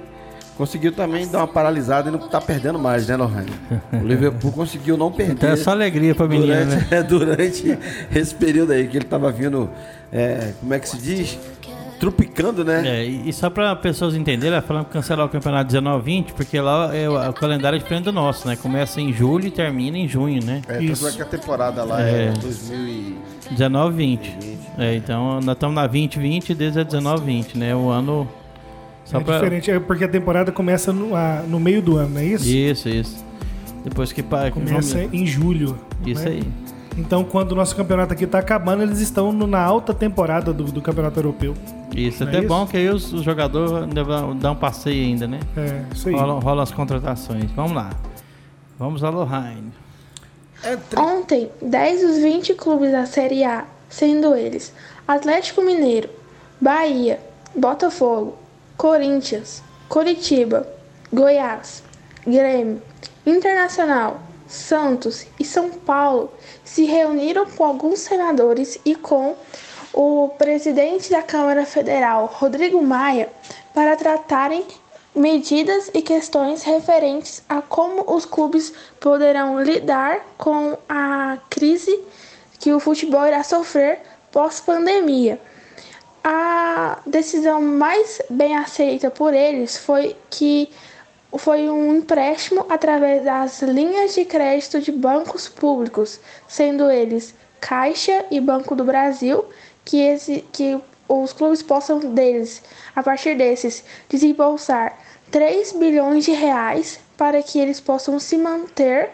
conseguiu 0.58 0.92
também 0.92 1.28
dar 1.28 1.40
uma 1.40 1.48
paralisada 1.48 2.10
e 2.10 2.12
não 2.12 2.20
tá 2.20 2.40
perdendo 2.40 2.78
mais, 2.80 3.08
né, 3.08 3.16
Lohane? 3.16 3.52
O 3.92 4.06
Liverpool 4.06 4.52
conseguiu 4.52 4.96
não 4.96 5.12
perder. 5.12 5.34
Então 5.34 5.50
é 5.50 5.56
só 5.56 5.72
alegria 5.72 6.14
pra 6.14 6.28
menina, 6.28 6.66
durante, 6.66 6.92
né? 6.92 7.04
durante 7.04 7.80
esse 8.14 8.36
período 8.36 8.74
aí 8.74 8.88
que 8.88 8.98
ele 8.98 9.06
tava 9.06 9.32
vindo, 9.32 9.70
é, 10.12 10.54
como 10.60 10.74
é 10.74 10.80
que 10.80 10.88
se 10.88 10.98
diz? 10.98 11.38
Trupicando, 12.00 12.64
né? 12.66 12.84
É, 12.86 13.06
e 13.06 13.32
só 13.32 13.50
para 13.50 13.74
pessoas 13.76 14.16
entenderem, 14.16 14.54
ela 14.54 14.62
falando 14.62 14.86
que 14.86 14.92
cancelar 14.92 15.26
o 15.26 15.30
campeonato 15.30 15.74
19-20, 15.74 16.34
porque 16.34 16.60
lá 16.60 16.94
é, 16.96 17.10
o 17.10 17.30
o 17.30 17.34
calendário 17.34 17.78
é 17.78 17.80
diferente 17.80 18.04
do 18.06 18.12
nosso, 18.12 18.48
né? 18.48 18.56
Começa 18.56 19.00
em 19.00 19.14
julho 19.14 19.48
e 19.48 19.52
termina 19.52 19.98
em 19.98 20.08
junho, 20.08 20.44
né? 20.44 20.62
É, 20.68 20.74
tanto 20.74 20.84
Isso. 20.84 21.08
é 21.08 21.12
que 21.14 21.22
a 21.22 21.26
temporada 21.26 21.84
lá 21.84 22.02
É. 22.02 22.28
é, 22.28 22.32
2000 22.34 22.78
e... 22.88 23.18
19-20. 23.56 24.20
É, 24.78 24.96
então 24.96 25.40
nós 25.42 25.56
estamos 25.56 25.76
na 25.76 25.88
20-20 25.88 26.50
e 26.50 26.56
desde 26.56 26.80
a 26.80 26.86
19-20, 26.86 27.56
né? 27.56 27.76
O 27.76 27.90
ano. 27.90 28.28
Só 29.06 29.20
é 29.20 29.24
pra... 29.24 29.36
diferente, 29.36 29.72
é 29.72 29.80
porque 29.80 30.04
a 30.04 30.08
temporada 30.08 30.52
começa 30.52 30.92
no, 30.92 31.16
a- 31.16 31.44
no 31.48 31.60
meio 31.60 31.82
do 31.82 31.96
ano, 31.98 32.10
não 32.16 32.22
é 32.22 32.26
isso? 32.26 32.48
Isso, 32.48 32.90
isso. 32.90 33.24
Depois 33.84 34.12
que. 34.12 34.22
pa- 34.24 34.46
que 34.46 34.52
Começa 34.52 34.98
vamos- 34.98 35.14
em 35.14 35.26
julho. 35.26 35.78
Isso 36.06 36.24
né? 36.28 36.32
aí. 36.32 36.44
Então, 36.98 37.24
quando 37.24 37.52
o 37.52 37.56
nosso 37.56 37.76
campeonato 37.76 38.14
aqui 38.14 38.26
tá 38.26 38.40
acabando, 38.40 38.82
eles 38.82 39.00
estão 39.00 39.32
no- 39.32 39.46
na 39.48 39.60
alta 39.62 39.94
temporada 39.94 40.52
do, 40.54 40.64
do 40.64 40.82
campeonato 40.82 41.20
europeu. 41.20 41.54
Isso, 41.96 42.24
é 42.24 42.28
até 42.28 42.40
isso? 42.40 42.48
bom 42.48 42.68
que 42.68 42.78
aí 42.78 42.90
os, 42.90 43.14
os 43.14 43.24
jogadores 43.24 43.72
vão 43.72 44.36
dar 44.36 44.52
um 44.52 44.56
passeio 44.56 45.06
ainda, 45.06 45.28
né? 45.28 45.40
É, 45.56 45.86
isso 45.94 46.10
aí. 46.10 46.16
Rola, 46.16 46.40
rola 46.40 46.64
as 46.64 46.72
contratações. 46.72 47.50
Vamos 47.52 47.74
lá. 47.74 47.92
Vamos 48.78 49.04
a 49.04 49.10
Lohane. 49.10 49.72
Ontem, 50.98 51.50
10 51.62 52.02
dos 52.02 52.18
20 52.18 52.54
clubes 52.56 52.92
da 52.92 53.06
Série 53.06 53.44
A, 53.44 53.66
sendo 53.90 54.36
eles 54.36 54.74
Atlético 55.08 55.62
Mineiro, 55.62 56.10
Bahia, 56.60 57.20
Botafogo, 57.56 58.36
Corinthians, 58.76 59.64
Coritiba, 59.88 60.68
Goiás, 61.14 61.84
Grêmio, 62.26 62.82
Internacional, 63.26 64.20
Santos 64.48 65.28
e 65.40 65.46
São 65.46 65.70
Paulo, 65.70 66.34
se 66.64 66.86
reuniram 66.86 67.46
com 67.46 67.64
alguns 67.64 68.00
senadores 68.00 68.80
e 68.84 68.96
com 68.96 69.36
o 69.96 70.28
presidente 70.38 71.10
da 71.10 71.24
Câmara 71.24 71.66
Federal, 71.66 72.26
Rodrigo 72.26 72.82
Maia, 72.84 73.30
para 73.74 73.96
tratarem 73.96 74.66
medidas 75.16 75.90
e 75.94 76.02
questões 76.02 76.64
referentes 76.64 77.42
a 77.48 77.62
como 77.62 78.04
os 78.14 78.26
clubes 78.26 78.74
poderão 79.00 79.64
lidar 79.64 80.20
com 80.38 80.78
a 80.90 81.38
crise 81.50 81.98
que 82.60 82.74
o 82.74 82.80
futebol 82.80 83.26
irá 83.26 83.42
sofrer 83.42 84.00
pós-pandemia. 84.34 85.40
A 86.22 87.00
decisão 87.06 87.62
mais 87.62 88.22
bem 88.30 88.58
aceita 88.58 89.10
por 89.10 89.34
eles 89.34 89.78
foi 89.78 90.18
que 90.30 90.70
foi 91.38 91.70
um 91.70 91.96
empréstimo 91.96 92.66
através 92.68 93.24
das 93.24 93.62
linhas 93.62 94.14
de 94.14 94.26
crédito 94.26 94.82
de 94.82 94.92
bancos 94.92 95.48
públicos, 95.48 96.20
sendo 96.48 96.92
eles 96.92 97.34
Caixa 97.62 98.26
e 98.30 98.40
Banco 98.40 98.76
do 98.76 98.84
Brasil, 98.84 99.46
que, 99.86 100.02
esse, 100.02 100.44
que 100.52 100.78
os 101.08 101.32
clubes 101.32 101.62
possam 101.62 102.00
deles, 102.00 102.62
a 102.96 103.04
partir 103.04 103.38
desses, 103.38 103.84
desembolsar 104.10 104.98
3 105.32 105.74
bilhões 105.74 106.26
de 106.26 106.32
reais 106.32 107.00
para 107.16 107.42
que 107.42 107.60
eles 107.60 107.80
possam 107.80 108.20
se 108.20 108.38
manter 108.38 109.12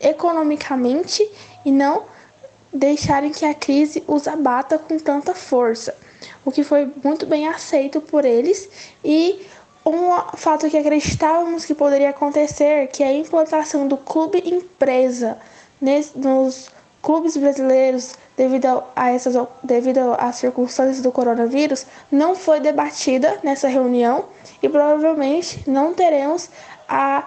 economicamente 0.00 1.28
e 1.64 1.72
não 1.72 2.04
deixarem 2.72 3.30
que 3.30 3.44
a 3.44 3.54
crise 3.54 4.02
os 4.06 4.26
abata 4.26 4.78
com 4.78 4.98
tanta 4.98 5.34
força, 5.34 5.96
o 6.44 6.50
que 6.50 6.64
foi 6.64 6.90
muito 7.02 7.26
bem 7.26 7.46
aceito 7.46 8.00
por 8.00 8.24
eles 8.24 8.68
e 9.04 9.46
um 9.86 10.36
fato 10.36 10.68
que 10.70 10.78
acreditávamos 10.78 11.64
que 11.64 11.74
poderia 11.74 12.10
acontecer, 12.10 12.88
que 12.88 13.02
é 13.02 13.08
a 13.08 13.12
implantação 13.12 13.86
do 13.86 13.96
clube 13.96 14.42
empresa 14.44 15.38
nos 16.14 16.70
clubes 17.04 17.36
brasileiros 17.36 18.14
devido 18.36 18.82
a 18.96 19.10
essas 19.10 19.34
devido 19.62 20.14
às 20.18 20.36
circunstâncias 20.36 21.02
do 21.02 21.12
coronavírus, 21.12 21.86
não 22.10 22.34
foi 22.34 22.60
debatida 22.60 23.38
nessa 23.44 23.68
reunião 23.68 24.24
e 24.62 24.68
provavelmente 24.68 25.62
não 25.68 25.92
teremos 25.92 26.48
a 26.88 27.24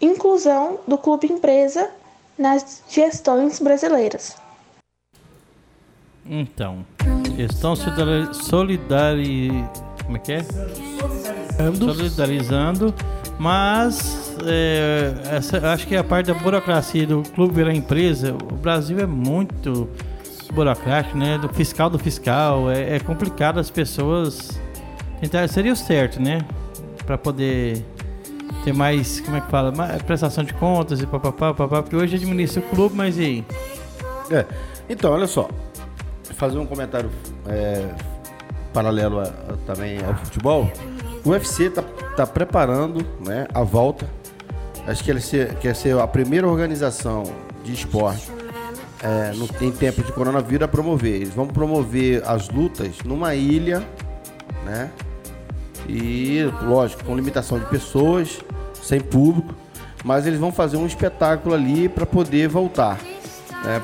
inclusão 0.00 0.78
do 0.86 0.96
clube 0.96 1.26
empresa 1.32 1.90
nas 2.38 2.82
gestões 2.88 3.58
brasileiras. 3.58 4.36
Então, 6.24 6.86
estão 7.36 7.74
solidari... 7.76 9.50
Como 10.04 10.16
é 10.16 10.20
que 10.20 10.32
é? 10.32 10.40
Solidarizando, 11.78 12.94
mas 13.38 14.36
é, 14.46 15.14
essa, 15.36 15.72
acho 15.72 15.86
que 15.86 15.96
a 15.96 16.04
parte 16.04 16.26
da 16.26 16.34
burocracia 16.34 17.06
do 17.06 17.22
clube 17.22 17.54
virar 17.54 17.74
empresa, 17.74 18.34
o 18.34 18.56
Brasil 18.56 18.98
é 18.98 19.06
muito 19.06 19.88
burocrático, 20.52 21.16
né? 21.16 21.38
Do 21.38 21.48
fiscal 21.48 21.90
do 21.90 21.98
fiscal, 21.98 22.70
é, 22.70 22.96
é 22.96 23.00
complicado 23.00 23.58
as 23.58 23.70
pessoas 23.70 24.60
tentar, 25.20 25.48
seria 25.48 25.72
o 25.72 25.76
certo, 25.76 26.20
né? 26.20 26.40
Para 27.06 27.16
poder 27.16 27.84
ter 28.64 28.72
mais, 28.72 29.20
como 29.20 29.36
é 29.36 29.40
que 29.40 29.50
fala, 29.50 29.72
mais 29.72 30.02
prestação 30.02 30.44
de 30.44 30.52
contas 30.54 31.00
e 31.00 31.06
papapá, 31.06 31.52
papapá, 31.54 31.82
porque 31.82 31.96
hoje 31.96 32.16
administra 32.16 32.60
o 32.60 32.64
clube, 32.74 32.94
mas 32.96 33.16
e 33.18 33.20
aí? 33.20 33.44
É, 34.30 34.46
então, 34.88 35.12
olha 35.12 35.26
só, 35.26 35.48
fazer 36.34 36.58
um 36.58 36.66
comentário 36.66 37.10
é, 37.46 37.88
paralelo 38.72 39.20
a, 39.20 39.24
a, 39.24 39.56
também 39.66 39.98
ao 40.04 40.14
futebol. 40.16 40.70
O 41.24 41.30
UFC 41.30 41.70
está 42.12 42.26
tá 42.26 42.26
preparando 42.26 43.04
né, 43.20 43.46
a 43.52 43.62
volta. 43.62 44.06
Acho 44.86 45.02
que 45.02 45.10
ele 45.10 45.20
ser, 45.20 45.54
quer 45.56 45.74
ser 45.74 45.98
a 45.98 46.06
primeira 46.06 46.46
organização 46.46 47.24
de 47.64 47.72
esporte 47.72 48.30
é, 49.02 49.32
no, 49.34 49.48
em 49.64 49.70
tempo 49.70 50.02
de 50.02 50.12
coronavírus 50.12 50.64
a 50.64 50.68
promover. 50.68 51.14
Eles 51.14 51.34
vão 51.34 51.46
promover 51.46 52.22
as 52.26 52.48
lutas 52.48 52.98
numa 53.04 53.34
ilha, 53.34 53.86
né? 54.64 54.90
E, 55.88 56.42
lógico, 56.62 57.04
com 57.04 57.16
limitação 57.16 57.58
de 57.58 57.66
pessoas, 57.66 58.40
sem 58.80 59.00
público, 59.00 59.52
mas 60.04 60.26
eles 60.26 60.38
vão 60.38 60.52
fazer 60.52 60.76
um 60.76 60.86
espetáculo 60.86 61.54
ali 61.54 61.88
para 61.88 62.06
poder 62.06 62.48
voltar. 62.48 62.98
Né? 63.64 63.82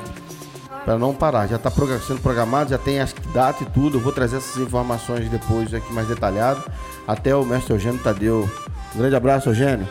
para 0.89 0.97
não 0.97 1.13
parar. 1.13 1.45
Já 1.45 1.57
está 1.57 1.69
sendo 1.69 2.19
programado, 2.19 2.71
já 2.71 2.77
tem 2.79 2.99
as 2.99 3.13
data 3.31 3.63
e 3.63 3.65
tudo. 3.67 3.97
Eu 3.97 4.01
vou 4.01 4.11
trazer 4.11 4.37
essas 4.37 4.57
informações 4.57 5.29
depois 5.29 5.71
aqui 5.71 5.93
mais 5.93 6.07
detalhado. 6.07 6.63
Até 7.07 7.35
o 7.35 7.43
mestre 7.43 7.73
Eugênio 7.73 7.99
Tadeu. 7.99 8.49
Um 8.95 8.99
grande 8.99 9.15
abraço, 9.15 9.49
Eugênio. 9.49 9.87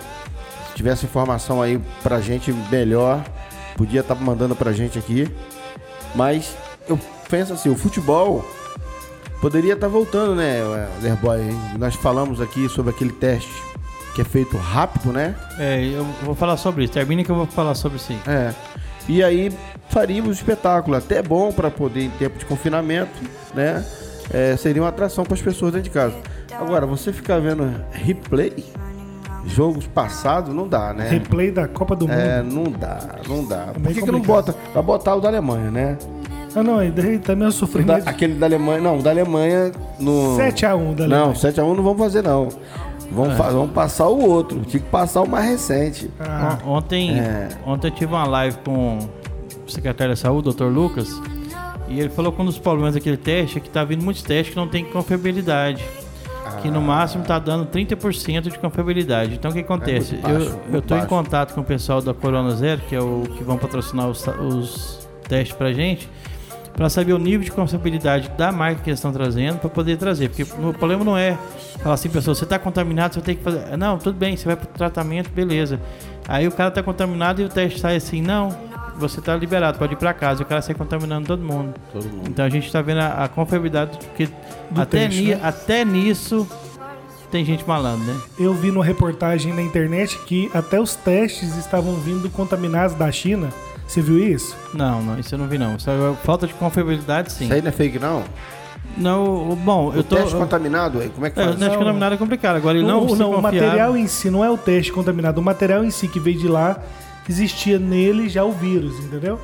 Se 0.68 0.74
tivesse 0.74 1.06
informação 1.06 1.60
aí 1.60 1.80
pra 2.02 2.20
gente 2.20 2.52
melhor, 2.70 3.24
podia 3.76 4.00
estar 4.00 4.14
tá 4.14 4.20
mandando 4.20 4.54
pra 4.54 4.72
gente 4.72 4.98
aqui. 4.98 5.28
Mas 6.14 6.54
eu 6.88 6.98
penso 7.28 7.52
assim, 7.52 7.68
o 7.68 7.76
futebol 7.76 8.44
poderia 9.40 9.74
estar 9.74 9.86
tá 9.86 9.92
voltando, 9.92 10.34
né, 10.34 10.60
Lerboy? 11.00 11.40
Nós 11.78 11.94
falamos 11.94 12.40
aqui 12.40 12.68
sobre 12.68 12.90
aquele 12.90 13.12
teste 13.12 13.68
que 14.14 14.22
é 14.22 14.24
feito 14.24 14.56
rápido, 14.56 15.12
né? 15.12 15.36
É, 15.58 15.84
eu 15.84 16.04
vou 16.24 16.34
falar 16.34 16.56
sobre 16.56 16.84
isso. 16.84 16.92
Termina 16.92 17.22
que 17.22 17.30
eu 17.30 17.36
vou 17.36 17.46
falar 17.46 17.76
sobre 17.76 17.98
isso 17.98 18.12
aí. 18.12 18.20
É. 18.26 18.54
E 19.08 19.22
aí 19.22 19.52
faríamos 19.88 20.36
espetáculo, 20.36 20.96
até 20.96 21.22
bom 21.22 21.52
para 21.52 21.70
poder 21.70 22.02
em 22.02 22.10
tempo 22.10 22.36
de 22.36 22.44
confinamento, 22.44 23.12
né? 23.54 23.84
É, 24.30 24.56
seria 24.56 24.82
uma 24.82 24.88
atração 24.88 25.24
para 25.24 25.34
as 25.34 25.40
pessoas 25.40 25.72
dentro 25.72 25.88
de 25.88 25.94
casa. 25.94 26.16
Agora, 26.54 26.86
você 26.86 27.12
ficar 27.12 27.38
vendo 27.40 27.70
replay, 27.90 28.64
jogos 29.46 29.86
passados, 29.86 30.54
não 30.54 30.68
dá, 30.68 30.92
né? 30.92 31.08
Replay 31.08 31.50
da 31.50 31.68
Copa 31.68 31.94
do 31.94 32.10
é, 32.10 32.42
Mundo. 32.42 32.60
É, 32.60 32.62
não 32.64 32.72
dá, 32.72 32.98
não 33.28 33.44
dá. 33.44 33.68
É 33.74 33.78
Por 33.78 33.92
que, 33.92 34.02
que 34.02 34.12
não 34.12 34.20
bota? 34.20 34.54
Vai 34.74 34.82
botar 34.82 35.14
o 35.14 35.20
da 35.20 35.28
Alemanha, 35.28 35.70
né? 35.70 35.98
Ah, 36.54 36.62
não, 36.62 36.78
também 37.20 37.44
eu 37.46 37.52
sofri 37.52 37.84
da, 37.84 37.96
Aquele 37.96 38.34
da 38.34 38.46
Alemanha, 38.46 38.80
não, 38.80 38.98
da 38.98 39.10
Alemanha 39.10 39.70
no. 40.00 40.36
7x1 40.36 40.94
da 40.94 41.04
Alemanha. 41.04 41.08
Não, 41.08 41.32
7x1 41.32 41.76
não 41.76 41.82
vamos 41.82 41.98
fazer, 41.98 42.22
não. 42.22 42.48
Vamos, 43.10 43.34
é. 43.34 43.36
vamos 43.36 43.70
passar 43.72 44.08
o 44.08 44.18
outro. 44.18 44.60
Tinha 44.62 44.82
que 44.82 44.88
passar 44.88 45.22
o 45.22 45.28
mais 45.28 45.46
recente. 45.46 46.10
Ah. 46.18 46.58
Ontem, 46.66 47.18
é. 47.18 47.48
ontem 47.66 47.88
eu 47.88 47.90
tive 47.90 48.12
uma 48.12 48.24
live 48.24 48.56
com 48.64 48.98
o 49.66 49.70
secretário 49.70 50.12
da 50.12 50.16
saúde, 50.16 50.44
doutor 50.44 50.72
Lucas, 50.72 51.20
e 51.88 52.00
ele 52.00 52.08
falou 52.08 52.32
que 52.32 52.40
um 52.40 52.44
dos 52.44 52.58
problemas 52.58 52.94
daquele 52.94 53.16
teste 53.16 53.58
é 53.58 53.60
que 53.60 53.70
tá 53.70 53.84
vindo 53.84 54.02
muitos 54.02 54.22
testes 54.22 54.50
que 54.50 54.56
não 54.56 54.68
tem 54.68 54.84
confiabilidade. 54.84 55.84
Que 56.56 56.70
no 56.70 56.80
máximo 56.80 57.24
tá 57.24 57.38
dando 57.38 57.66
30% 57.66 58.42
de 58.42 58.58
confiabilidade. 58.58 59.34
Então 59.34 59.50
o 59.50 59.54
que 59.54 59.60
acontece? 59.60 60.16
É 60.16 60.18
baixo, 60.18 60.58
eu, 60.72 60.82
baixo. 60.82 61.04
em 61.04 61.06
contato 61.06 61.54
com 61.54 61.60
o 61.60 61.64
pessoal 61.64 62.00
da 62.00 62.14
Corona 62.14 62.50
Zero, 62.56 62.80
que 62.88 62.94
é 62.94 63.00
o 63.00 63.22
que 63.36 63.44
vão 63.44 63.58
patrocinar 63.58 64.08
os, 64.08 64.26
os 64.26 65.08
testes 65.28 65.56
pra 65.56 65.72
gente 65.72 66.08
para 66.78 66.88
saber 66.88 67.12
o 67.12 67.18
nível 67.18 67.40
de 67.40 67.50
confiabilidade 67.50 68.30
da 68.38 68.52
marca 68.52 68.84
que 68.84 68.88
eles 68.88 69.00
estão 69.00 69.12
trazendo 69.12 69.58
para 69.58 69.68
poder 69.68 69.96
trazer. 69.96 70.28
Porque 70.28 70.44
o 70.44 70.72
problema 70.72 71.02
não 71.02 71.18
é 71.18 71.36
falar 71.82 71.96
assim, 71.96 72.08
pessoal, 72.08 72.36
você 72.36 72.44
está 72.44 72.56
contaminado, 72.56 73.14
você 73.14 73.20
tem 73.20 73.34
que 73.34 73.42
fazer. 73.42 73.76
Não, 73.76 73.98
tudo 73.98 74.16
bem, 74.16 74.36
você 74.36 74.44
vai 74.44 74.54
para 74.54 74.66
o 74.66 74.72
tratamento, 74.72 75.28
beleza. 75.28 75.80
Aí 76.28 76.46
o 76.46 76.52
cara 76.52 76.68
está 76.68 76.80
contaminado 76.80 77.42
e 77.42 77.44
o 77.44 77.48
teste 77.48 77.80
sai 77.80 77.96
assim, 77.96 78.22
não, 78.22 78.56
você 78.98 79.20
está 79.20 79.34
liberado, 79.36 79.78
pode 79.78 79.94
ir 79.94 79.96
para 79.96 80.12
casa. 80.12 80.42
E 80.42 80.44
o 80.44 80.46
cara 80.46 80.60
sai 80.60 80.74
contaminando 80.74 81.26
todo 81.26 81.42
mundo. 81.42 81.74
Todo 81.92 82.04
mundo. 82.04 82.28
Então 82.28 82.44
a 82.44 82.48
gente 82.48 82.66
está 82.66 82.82
vendo 82.82 83.00
a, 83.00 83.24
a 83.24 83.28
confiabilidade, 83.28 83.98
porque 83.98 84.28
até, 84.76 85.08
ni, 85.08 85.28
né? 85.28 85.40
até 85.42 85.84
nisso 85.84 86.46
tem 87.30 87.44
gente 87.44 87.66
malando, 87.66 88.04
né? 88.04 88.16
Eu 88.38 88.54
vi 88.54 88.70
numa 88.70 88.84
reportagem 88.84 89.52
na 89.52 89.62
internet 89.62 90.18
que 90.26 90.50
até 90.54 90.80
os 90.80 90.94
testes 90.94 91.56
estavam 91.56 91.94
vindo 91.94 92.30
contaminados 92.30 92.96
da 92.96 93.10
China 93.12 93.50
você 93.88 94.02
viu 94.02 94.18
isso? 94.18 94.54
Não, 94.74 95.02
não, 95.02 95.18
isso 95.18 95.34
eu 95.34 95.38
não 95.38 95.46
vi 95.48 95.56
não. 95.56 95.76
Isso 95.76 95.88
é 95.88 96.14
falta 96.22 96.46
de 96.46 96.52
confiabilidade, 96.52 97.32
sim. 97.32 97.44
Isso 97.44 97.54
aí 97.54 97.62
não 97.62 97.70
é 97.70 97.72
fake, 97.72 97.98
não? 97.98 98.22
Não, 98.98 99.56
bom, 99.56 99.88
o 99.88 99.94
eu 99.94 100.04
tô. 100.04 100.16
teste 100.16 100.36
contaminado, 100.36 101.00
como 101.14 101.24
é 101.24 101.30
que 101.30 101.36
faz? 101.36 101.48
É, 101.48 101.50
o 101.52 101.56
teste 101.56 101.78
contaminado 101.78 102.14
é 102.14 102.18
complicado. 102.18 102.56
Agora 102.56 102.76
ele 102.76 102.86
não, 102.86 103.06
o, 103.06 103.16
não, 103.16 103.30
o 103.32 103.40
material 103.40 103.96
em 103.96 104.06
si 104.06 104.30
não 104.30 104.44
é 104.44 104.50
o 104.50 104.58
teste 104.58 104.92
contaminado. 104.92 105.38
O 105.38 105.42
material 105.42 105.82
em 105.82 105.90
si 105.90 106.06
que 106.06 106.20
veio 106.20 106.38
de 106.38 106.46
lá 106.46 106.82
existia 107.28 107.78
nele 107.78 108.28
já 108.28 108.44
o 108.44 108.52
vírus, 108.52 108.98
entendeu? 109.04 109.38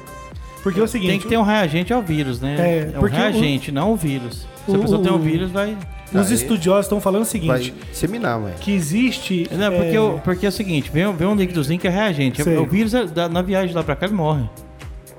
Porque 0.63 0.81
é, 0.81 0.83
o 0.83 0.89
seguinte. 0.89 1.11
Tem 1.11 1.21
que 1.21 1.29
ter 1.29 1.37
um 1.37 1.43
reagente 1.43 1.93
ao 1.93 2.03
vírus, 2.03 2.41
né? 2.41 2.57
É, 2.59 2.93
é 2.95 2.99
um 2.99 3.03
reagente, 3.03 3.71
o, 3.71 3.75
não 3.75 3.93
o 3.93 3.97
vírus. 3.97 4.47
Se 4.65 4.71
o, 4.71 4.77
a 4.77 4.79
pessoa 4.79 5.03
tem 5.03 5.13
um 5.13 5.19
vírus, 5.19 5.51
vai. 5.51 5.77
Os 6.13 6.29
Aí, 6.29 6.35
estudiosos 6.35 6.87
estão 6.87 7.01
falando 7.01 7.23
o 7.23 7.27
seguinte: 7.27 7.49
vai 7.49 7.73
disseminar, 7.91 8.41
mãe. 8.41 8.55
Que 8.61 8.73
existe. 8.73 9.49
Não, 9.53 9.71
porque, 9.71 9.97
é... 9.97 10.21
porque 10.25 10.47
é 10.47 10.49
o 10.49 10.53
seguinte: 10.53 10.91
vem, 10.91 11.13
vem 11.15 11.29
um 11.29 11.35
líquidozinho 11.35 11.79
que 11.79 11.87
é 11.87 11.91
reagente. 11.91 12.43
Sei. 12.43 12.57
O 12.57 12.67
vírus, 12.67 12.95
é 12.95 13.29
na 13.29 13.43
viagem 13.43 13.75
lá 13.75 13.83
pra 13.83 13.95
cá, 13.95 14.07
ele 14.07 14.15
morre. 14.15 14.45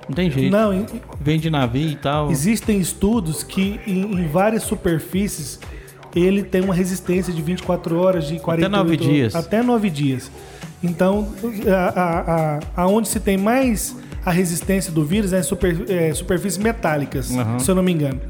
Não 0.08 0.16
tem 0.16 0.30
jeito. 0.30 0.52
Não, 0.52 0.86
vem 1.20 1.40
de 1.40 1.50
navio 1.50 1.90
e 1.90 1.96
tal. 1.96 2.32
Existem 2.32 2.80
estudos 2.80 3.44
que 3.44 3.80
em, 3.86 4.02
em, 4.02 4.28
várias 4.28 4.64
superfícies 4.64 5.60
ele 6.16 6.44
tem 6.44 6.62
uma 6.62 6.74
resistência 6.74 7.34
de 7.34 7.42
24 7.42 8.00
horas, 8.00 8.28
de 8.28 8.40
48 8.40 8.66
Até 8.66 8.84
9 8.84 8.98
dias. 8.98 9.36
Até 9.36 9.64
9 9.64 9.90
dias. 9.90 10.32
Então, 10.86 11.28
a, 11.68 12.00
a, 12.00 12.56
a, 12.56 12.60
aonde 12.76 13.08
se 13.08 13.20
tem 13.20 13.38
mais 13.38 13.96
a 14.26 14.32
resistência 14.32 14.92
do 14.92 15.04
vírus 15.04 15.34
é 15.34 15.40
em 15.40 15.44
super, 15.44 15.90
é, 15.90 16.14
superfícies 16.14 16.58
metálicas, 16.58 17.30
uhum. 17.30 17.60
se 17.60 17.70
eu 17.70 17.76
não 17.76 17.84
me 17.84 17.92
engano. 17.92 18.22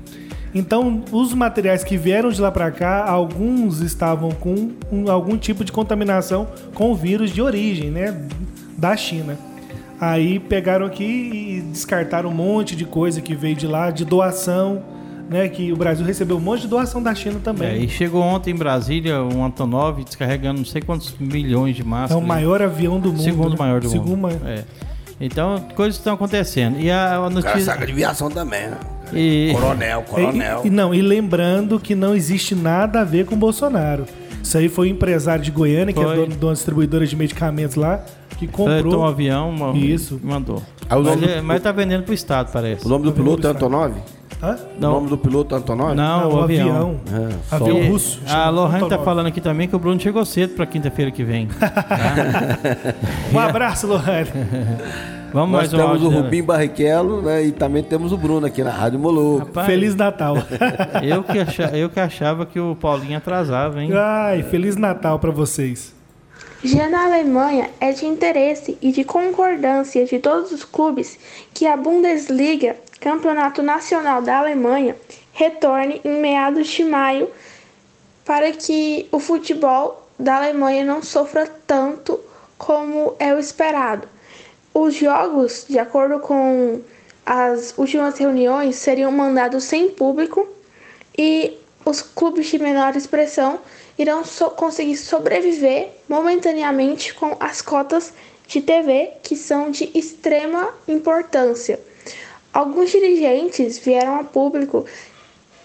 Então, 0.54 1.04
os 1.12 1.34
materiais 1.34 1.84
que 1.84 1.98
vieram 1.98 2.30
de 2.30 2.42
lá 2.42 2.50
para 2.50 2.72
cá, 2.72 3.06
alguns 3.06 3.82
estavam 3.82 4.32
com 4.32 4.72
um, 4.90 5.12
algum 5.12 5.38
tipo 5.38 5.66
de 5.66 5.72
contaminação 5.72 6.48
com 6.74 6.92
o 6.92 6.96
vírus 6.96 7.32
de 7.32 7.42
origem, 7.42 7.92
né, 7.92 8.18
da 8.78 8.96
China. 8.96 9.38
Aí 10.00 10.40
pegaram 10.40 10.86
aqui 10.86 11.04
e 11.04 11.62
descartaram 11.72 12.30
um 12.30 12.34
monte 12.34 12.76
de 12.76 12.86
coisa 12.86 13.22
que 13.22 13.36
veio 13.36 13.56
de 13.56 13.68
lá, 13.68 13.92
de 13.92 14.06
doação, 14.06 14.82
né? 15.30 15.48
Que 15.48 15.72
o 15.72 15.76
Brasil 15.76 16.06
recebeu 16.06 16.38
um 16.38 16.42
monte 16.42 16.62
de 16.62 16.68
doação 16.68 17.02
da 17.02 17.14
China 17.14 17.40
também. 17.44 17.68
É, 17.68 17.78
e 17.78 17.90
chegou 17.90 18.22
ontem 18.22 18.52
em 18.52 18.56
Brasília 18.56 19.22
um 19.22 19.44
Antonov 19.44 20.04
descarregando 20.04 20.60
não 20.60 20.66
sei 20.66 20.82
quantos 20.82 21.16
milhões 21.20 21.76
de 21.76 21.84
máscaras. 21.84 22.22
É 22.22 22.26
o 22.26 22.28
maior 22.28 22.62
avião 22.62 23.00
do 23.00 23.10
mundo. 23.10 23.22
Segundo 23.22 23.52
né? 23.52 23.56
maior 23.60 23.82
do 23.82 23.90
Segundo 23.90 24.18
mundo. 24.18 24.42
É. 24.46 24.64
Então, 25.20 25.66
coisas 25.76 25.96
estão 25.96 26.14
acontecendo. 26.14 26.80
E 26.80 26.92
a, 26.92 27.16
a 27.16 27.30
notícia. 27.30 27.62
saca 27.62 27.86
de 27.86 27.94
viação 27.94 28.30
também, 28.30 28.68
né? 28.68 28.78
E... 29.14 29.52
Coronel, 29.54 30.02
coronel. 30.04 30.62
E, 30.64 30.68
e, 30.68 30.70
não, 30.70 30.94
e 30.94 31.02
lembrando 31.02 31.80
que 31.80 31.96
não 31.96 32.14
existe 32.14 32.54
nada 32.54 33.02
a 33.02 33.04
ver 33.04 33.26
com 33.26 33.36
Bolsonaro. 33.38 34.06
Isso 34.46 34.60
aí 34.60 34.70
foi 34.70 34.90
um 34.90 34.92
empresário 34.92 35.44
de 35.44 35.50
Goiânia, 35.50 35.92
foi. 35.94 36.06
que 36.06 36.12
é 36.12 36.16
dono 36.16 36.36
de 36.36 36.46
uma 36.46 36.54
distribuidora 36.54 37.04
de 37.06 37.16
medicamentos 37.16 37.76
lá, 37.76 38.02
que 38.38 38.48
comprou. 38.48 39.00
um 39.00 39.04
avião, 39.04 39.50
uma... 39.50 39.76
Isso. 39.76 40.20
mandou. 40.24 40.62
Ah, 40.88 41.00
mas, 41.00 41.20
do... 41.20 41.44
mas 41.44 41.62
tá 41.64 41.72
vendendo 41.72 42.04
pro 42.04 42.14
Estado, 42.14 42.52
parece. 42.54 42.86
O 42.86 42.90
nome 42.90 43.06
do 43.06 43.12
piloto 43.12 43.48
é 43.48 43.50
Antonov? 43.50 43.96
Hã? 44.44 44.58
O 44.78 44.82
nome 44.82 45.10
do 45.10 45.18
piloto 45.18 45.56
Antonov? 45.56 45.96
Não, 45.96 46.32
o 46.32 46.42
avião. 46.44 47.00
É, 47.12 47.34
só- 47.50 47.56
Avião 47.56 47.80
E 47.80 47.88
russo. 47.88 48.22
A 48.30 48.48
Lohane 48.52 48.82
tá 48.82 48.86
Antonov. 48.86 49.04
falando 49.06 49.26
aqui 49.28 49.42
também 49.42 49.68
que 49.68 49.76
o 49.76 49.80
Bruno 49.80 50.00
chegou 50.00 50.24
cedo 50.24 50.54
pra 50.54 50.68
quinta-feira 50.68 51.10
que 51.10 51.24
vem. 51.24 51.48
Um 53.34 53.40
abraço, 53.40 53.88
Lohane. 53.88 54.28
Vamos 55.36 55.52
Nós 55.52 55.64
mais 55.64 55.74
um 55.74 55.78
temos 55.78 55.92
áudio 55.92 56.08
o 56.08 56.12
dela. 56.12 56.24
Rubim 56.24 56.44
Barrichello 56.44 57.22
né, 57.22 57.44
e 57.44 57.52
também 57.52 57.84
temos 57.84 58.14
o 58.14 58.18
Bruno 58.18 58.48
aqui 58.48 58.64
na 58.64 58.70
Rádio 58.70 58.98
Molu. 58.98 59.40
Rapaz, 59.40 59.68
Feliz 59.68 59.94
Natal. 59.94 60.38
eu, 61.04 61.24
que 61.26 61.38
achava, 61.38 61.78
eu 61.78 61.90
que 61.90 62.00
achava 62.00 62.46
que 62.46 62.58
o 62.58 62.74
Paulinho 62.74 63.18
atrasava, 63.18 63.84
hein? 63.84 63.90
Ai, 63.94 64.44
Feliz 64.44 64.78
Natal 64.78 65.20
pra 65.20 65.32
vocês. 65.32 65.94
Já 66.64 66.88
na 66.88 67.04
Alemanha, 67.04 67.70
é 67.82 67.92
de 67.92 68.06
interesse 68.06 68.78
e 68.82 68.94
de 68.94 69.04
concordância 69.04 70.06
de 70.06 70.20
todos 70.20 70.54
os 70.54 70.64
clubes 70.64 71.20
que 71.54 71.68
a 71.68 71.76
Bundesliga, 71.76 72.78
Campeonato 73.02 73.62
Nacional 73.62 74.22
da 74.22 74.38
Alemanha, 74.38 74.96
retorne 75.34 76.00
em 76.06 76.22
meados 76.22 76.66
de 76.70 76.86
maio 76.86 77.28
para 78.24 78.54
que 78.54 79.06
o 79.12 79.20
futebol 79.20 80.08
da 80.18 80.38
Alemanha 80.38 80.86
não 80.86 81.04
sofra 81.04 81.46
tanto 81.68 82.18
como 82.58 83.16
é 83.20 83.34
o 83.34 83.38
esperado. 83.38 84.15
Os 84.78 84.94
jogos, 84.94 85.66
de 85.70 85.80
acordo 85.80 86.20
com 86.20 86.82
as 87.26 87.74
últimas 87.78 88.18
reuniões, 88.18 88.76
seriam 88.76 89.10
mandados 89.10 89.64
sem 89.64 89.90
público 89.90 90.46
e 91.18 91.58
os 91.86 92.02
clubes 92.02 92.48
de 92.48 92.60
menor 92.60 92.94
expressão 92.94 93.60
irão 93.98 94.26
so- 94.26 94.50
conseguir 94.50 94.98
sobreviver 94.98 95.92
momentaneamente 96.10 97.14
com 97.14 97.38
as 97.40 97.62
cotas 97.62 98.12
de 98.50 98.60
TV, 98.60 99.12
que 99.24 99.38
são 99.38 99.72
de 99.72 99.90
extrema 99.98 100.68
importância. 100.90 101.80
Alguns 102.54 102.92
dirigentes 102.92 103.80
vieram 103.80 104.20
a 104.20 104.26
público 104.26 104.86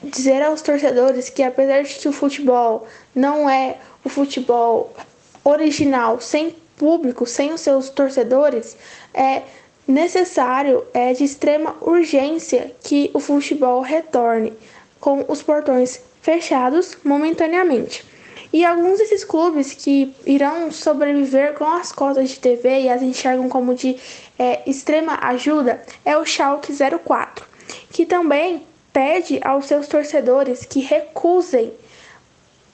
dizer 0.04 0.40
aos 0.40 0.62
torcedores 0.62 1.28
que 1.28 1.42
apesar 1.42 1.82
de 1.82 1.94
que 1.94 2.08
o 2.08 2.12
futebol 2.12 2.86
não 3.12 3.50
é 3.50 3.76
o 4.04 4.08
futebol 4.08 4.94
original 5.42 6.20
sem 6.20 6.54
público, 6.80 7.26
sem 7.26 7.52
os 7.52 7.60
seus 7.60 7.90
torcedores, 7.90 8.74
é 9.14 9.42
necessário, 9.86 10.84
é 10.94 11.12
de 11.12 11.24
extrema 11.24 11.76
urgência 11.80 12.72
que 12.82 13.10
o 13.12 13.20
futebol 13.20 13.80
retorne 13.80 14.52
com 15.00 15.24
os 15.28 15.42
portões 15.42 16.00
fechados 16.22 16.96
momentaneamente. 17.02 18.04
E 18.52 18.64
alguns 18.64 18.98
desses 18.98 19.24
clubes 19.24 19.72
que 19.72 20.12
irão 20.26 20.72
sobreviver 20.72 21.54
com 21.54 21.64
as 21.64 21.92
cotas 21.92 22.30
de 22.30 22.40
TV 22.40 22.82
e 22.82 22.88
as 22.88 23.00
enxergam 23.00 23.48
como 23.48 23.74
de 23.74 23.96
é, 24.38 24.68
extrema 24.68 25.18
ajuda 25.22 25.80
é 26.04 26.16
o 26.16 26.24
Schalke 26.24 26.72
04, 26.72 27.46
que 27.92 28.04
também 28.04 28.66
pede 28.92 29.38
aos 29.44 29.66
seus 29.66 29.86
torcedores 29.86 30.64
que 30.64 30.80
recusem 30.80 31.72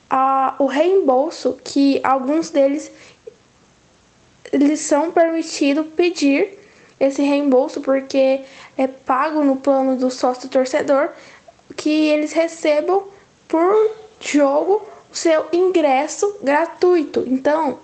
a, 0.08 0.54
o 0.58 0.66
reembolso 0.66 1.58
que 1.62 2.00
alguns 2.02 2.48
deles 2.48 2.90
eles 4.52 4.80
são 4.80 5.10
permitidos 5.10 5.86
pedir 5.96 6.58
esse 6.98 7.22
reembolso 7.22 7.80
porque 7.80 8.40
é 8.76 8.86
pago 8.86 9.42
no 9.44 9.56
plano 9.56 9.96
do 9.96 10.10
sócio 10.10 10.48
torcedor 10.48 11.10
que 11.76 11.90
eles 11.90 12.32
recebam 12.32 13.04
por 13.48 13.90
jogo 14.20 14.82
o 15.12 15.16
seu 15.16 15.46
ingresso 15.52 16.38
gratuito. 16.42 17.24
Então, 17.26 17.78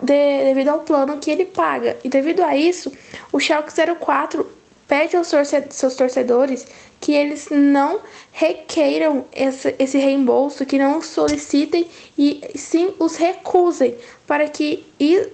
de- 0.00 0.44
devido 0.44 0.68
ao 0.68 0.80
plano 0.80 1.18
que 1.18 1.30
ele 1.30 1.44
paga. 1.44 1.96
E 2.04 2.08
devido 2.08 2.42
a 2.42 2.56
isso, 2.56 2.92
o 3.32 3.40
Schalke 3.40 3.72
04 3.98 4.46
pede 4.86 5.16
aos 5.16 5.28
seus 5.28 5.94
torcedores 5.96 6.66
que 7.00 7.12
eles 7.12 7.48
não 7.50 8.00
requeiram 8.38 9.24
esse, 9.34 9.98
reembolso, 9.98 10.64
que 10.64 10.78
não 10.78 11.02
solicitem 11.02 11.88
e 12.16 12.40
sim 12.54 12.94
os 12.96 13.16
recusem 13.16 13.96
para 14.28 14.48
que 14.48 14.86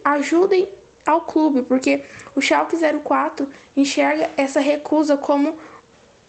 ajudem 0.03 0.67
ao 1.05 1.21
clube, 1.21 1.61
porque 1.61 2.03
o 2.35 2.41
Schalke 2.41 2.79
04 3.05 3.51
enxerga 3.77 4.31
essa 4.39 4.59
recusa 4.59 5.19
como 5.19 5.59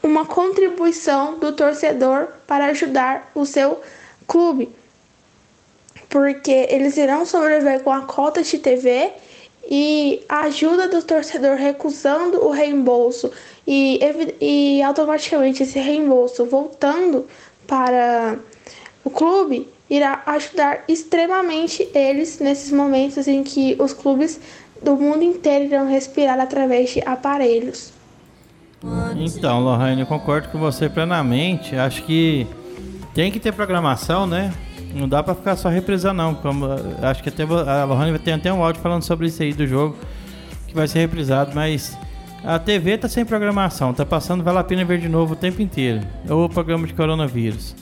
uma 0.04 0.26
contribuição 0.26 1.40
do 1.40 1.54
torcedor 1.54 2.28
para 2.46 2.66
ajudar 2.66 3.32
o 3.34 3.46
seu 3.46 3.80
clube 4.28 4.70
porque 6.10 6.68
eles 6.70 6.98
irão 6.98 7.26
sobreviver 7.26 7.82
com 7.82 7.92
a 7.92 8.02
cota 8.02 8.44
de 8.44 8.58
TV 8.60 9.12
e 9.70 10.24
a 10.30 10.42
ajuda 10.42 10.88
do 10.88 11.02
torcedor 11.02 11.56
recusando 11.56 12.46
o 12.46 12.52
reembolso 12.52 13.32
e, 13.68 14.00
e 14.40 14.84
automaticamente 14.84 15.64
esse 15.64 15.80
reembolso 15.80 16.46
voltando 16.46 17.26
para 17.68 18.38
o 19.04 19.10
clube 19.10 19.68
irá 19.90 20.24
ajudar 20.26 20.84
extremamente 20.88 21.88
eles 21.94 22.40
nesses 22.40 22.72
momentos 22.72 23.28
em 23.28 23.44
que 23.44 23.76
os 23.80 23.94
clubes 23.94 24.40
do 24.82 24.96
mundo 24.96 25.24
inteiro 25.24 25.66
irão 25.66 25.88
respirar 25.88 26.40
através 26.40 26.92
de 26.92 27.02
aparelhos. 27.06 27.94
Então, 29.16 29.62
Lohane, 29.62 30.02
eu 30.02 30.08
concordo 30.08 30.50
com 30.50 30.60
você 30.60 30.90
plenamente. 30.90 31.76
Acho 31.76 32.04
que 32.04 32.46
tem 33.14 33.32
que 33.32 33.40
ter 33.40 33.52
programação, 33.52 34.28
né? 34.28 34.54
Não 34.94 35.08
dá 35.10 35.24
pra 35.24 35.34
ficar 35.34 35.56
só 35.56 35.70
reprisando, 35.70 36.16
não. 36.16 36.36
Como, 36.36 36.68
acho 37.02 37.24
que 37.24 37.30
até 37.30 37.44
a 37.44 37.84
Lohane 37.86 38.18
tem 38.20 38.34
até 38.34 38.52
um 38.54 38.64
áudio 38.64 38.82
falando 38.82 39.04
sobre 39.04 39.28
isso 39.28 39.42
aí 39.42 39.54
do 39.54 39.66
jogo, 39.66 39.96
que 40.68 40.76
vai 40.76 40.88
ser 40.88 41.00
reprisado, 41.00 41.52
mas 41.56 41.98
a 42.46 42.60
TV 42.60 42.98
tá 42.98 43.10
sem 43.10 43.26
programação, 43.26 43.94
tá 43.94 44.06
passando, 44.06 44.44
vale 44.44 44.60
a 44.60 44.64
pena 44.64 44.86
ver 44.86 45.00
de 45.00 45.10
novo 45.10 45.34
o 45.34 45.36
tempo 45.36 45.62
inteiro. 45.62 46.02
Ou 46.30 46.46
o 46.46 46.50
programa 46.50 46.86
de 46.86 46.94
coronavírus. 46.94 47.76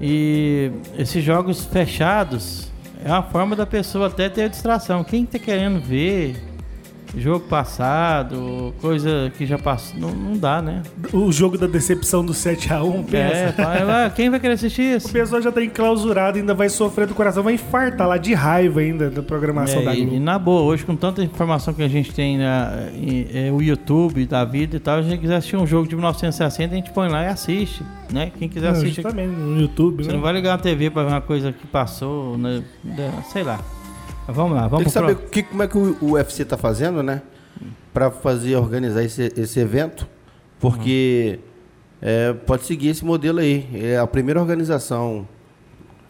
E 0.00 0.72
esses 0.98 1.22
jogos 1.22 1.64
fechados 1.64 2.72
é 3.04 3.08
uma 3.08 3.22
forma 3.22 3.54
da 3.54 3.64
pessoa 3.64 4.08
até 4.08 4.28
ter 4.28 4.48
distração. 4.48 5.04
Quem 5.04 5.24
tá 5.24 5.38
querendo 5.38 5.80
ver 5.80 6.36
jogo 7.16 7.40
passado, 7.46 8.74
coisa 8.80 9.30
que 9.36 9.44
já 9.44 9.58
passou, 9.58 9.98
não, 10.00 10.10
não 10.10 10.36
dá, 10.36 10.62
né? 10.62 10.82
O 11.12 11.30
jogo 11.30 11.58
da 11.58 11.66
decepção 11.66 12.24
do 12.24 12.32
7x1, 12.32 13.04
pensa. 13.04 13.34
É, 13.34 13.52
fala, 13.52 14.06
"Ah, 14.06 14.10
quem 14.10 14.30
vai 14.30 14.40
querer 14.40 14.54
assistir 14.54 14.94
O 14.94 14.96
isso? 14.96 15.12
pessoal 15.12 15.42
já 15.42 15.52
tá 15.52 15.62
enclausurado, 15.62 16.38
ainda 16.38 16.54
vai 16.54 16.68
sofrer 16.68 17.06
do 17.06 17.14
coração, 17.14 17.42
vai 17.42 17.54
infartar 17.54 18.08
lá 18.08 18.16
de 18.16 18.32
raiva 18.32 18.80
ainda 18.80 19.10
da 19.10 19.22
programação 19.22 19.80
É, 19.80 19.84
da 19.84 19.94
e, 19.94 20.02
e 20.02 20.04
Globo. 20.06 20.20
na 20.24 20.38
boa, 20.38 20.62
hoje 20.62 20.84
com 20.84 20.96
tanta 20.96 21.22
informação 21.22 21.74
que 21.74 21.82
a 21.82 21.88
gente 21.88 22.12
tem 22.14 22.38
na, 22.38 22.88
em- 22.94 23.26
é, 23.32 23.52
o 23.52 23.60
YouTube 23.60 24.24
da 24.26 24.44
vida 24.44 24.76
e 24.76 24.80
tal, 24.80 24.98
a 24.98 25.02
gente 25.02 25.20
quiser 25.20 25.36
assistir 25.36 25.56
um 25.56 25.66
jogo 25.66 25.86
de 25.86 25.94
1960, 25.94 26.72
a 26.72 26.76
gente 26.76 26.90
põe 26.92 27.08
lá 27.08 27.24
e 27.24 27.26
assiste, 27.26 27.82
né? 28.12 28.30
Quem 28.38 28.48
quiser 28.48 28.68
assistir. 28.70 29.02
também 29.02 29.26
no 29.26 29.60
YouTube, 29.60 30.02
Você 30.02 30.08
né? 30.08 30.14
não 30.14 30.22
vai 30.22 30.32
ligar 30.32 30.52
na 30.56 30.58
TV 30.62 30.90
pra 30.90 31.02
ver 31.02 31.10
uma 31.10 31.20
coisa 31.20 31.52
que 31.52 31.66
passou, 31.66 32.38
né? 32.38 32.62
Sei 33.32 33.42
lá. 33.42 33.60
Vamos 34.28 34.52
lá, 34.56 34.62
Tem 34.62 34.70
vamos 34.70 34.84
que 34.86 34.92
pro 34.92 35.00
saber 35.00 35.16
pro- 35.16 35.28
que, 35.30 35.42
como 35.42 35.62
é 35.62 35.68
que 35.68 35.76
o, 35.78 35.96
o 36.00 36.12
UFC 36.12 36.44
tá 36.44 36.56
fazendo, 36.56 37.02
né? 37.02 37.22
Pra 37.92 38.10
fazer, 38.10 38.56
organizar 38.56 39.02
esse, 39.02 39.32
esse 39.36 39.60
evento. 39.60 40.06
Porque 40.58 41.40
é, 42.00 42.32
pode 42.32 42.64
seguir 42.64 42.88
esse 42.88 43.04
modelo 43.04 43.40
aí. 43.40 43.68
É 43.74 43.98
a 43.98 44.06
primeira 44.06 44.40
organização 44.40 45.26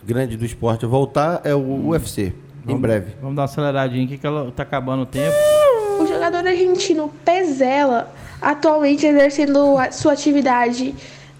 grande 0.04 0.36
do 0.36 0.44
esporte 0.44 0.84
a 0.84 0.88
voltar 0.88 1.40
é 1.44 1.54
o 1.54 1.88
UFC. 1.88 2.32
Em 2.68 2.76
breve. 2.76 3.14
Vamos 3.20 3.34
dar 3.34 3.42
uma 3.42 3.46
aceleradinha 3.46 4.04
aqui 4.04 4.18
que 4.18 4.26
ela 4.26 4.52
tá 4.52 4.62
acabando 4.62 5.02
o 5.02 5.06
tempo. 5.06 5.34
O 6.00 6.06
jogador 6.06 6.46
argentino 6.46 7.12
Pezela, 7.24 8.12
atualmente 8.40 9.04
exercendo 9.04 9.76
a 9.78 9.90
sua 9.90 10.12
atividade 10.12 10.94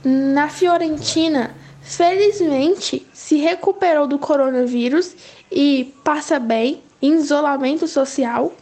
na 0.05 0.49
Fiorentina, 0.49 1.53
felizmente 1.81 3.07
se 3.13 3.37
recuperou 3.37 4.07
do 4.09 4.19
coronavírus 4.19 5.15
e 5.53 5.95
passa 6.03 6.39
bem 6.39 6.83
em 7.01 7.15
isolamento 7.15 7.87
social. 7.87 8.53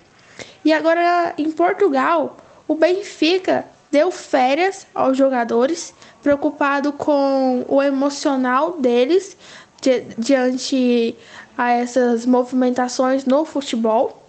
E 0.64 0.72
agora 0.72 1.34
em 1.38 1.51
Portugal, 1.51 2.36
o 2.66 2.74
Benfica 2.74 3.66
deu 3.91 4.11
férias 4.11 4.86
aos 4.95 5.16
jogadores, 5.16 5.93
preocupado 6.22 6.93
com 6.93 7.64
o 7.68 7.82
emocional 7.82 8.72
deles 8.78 9.36
di- 9.80 10.07
diante 10.16 11.16
a 11.57 11.72
essas 11.72 12.24
movimentações 12.26 13.24
no 13.24 13.45
futebol. 13.45 14.22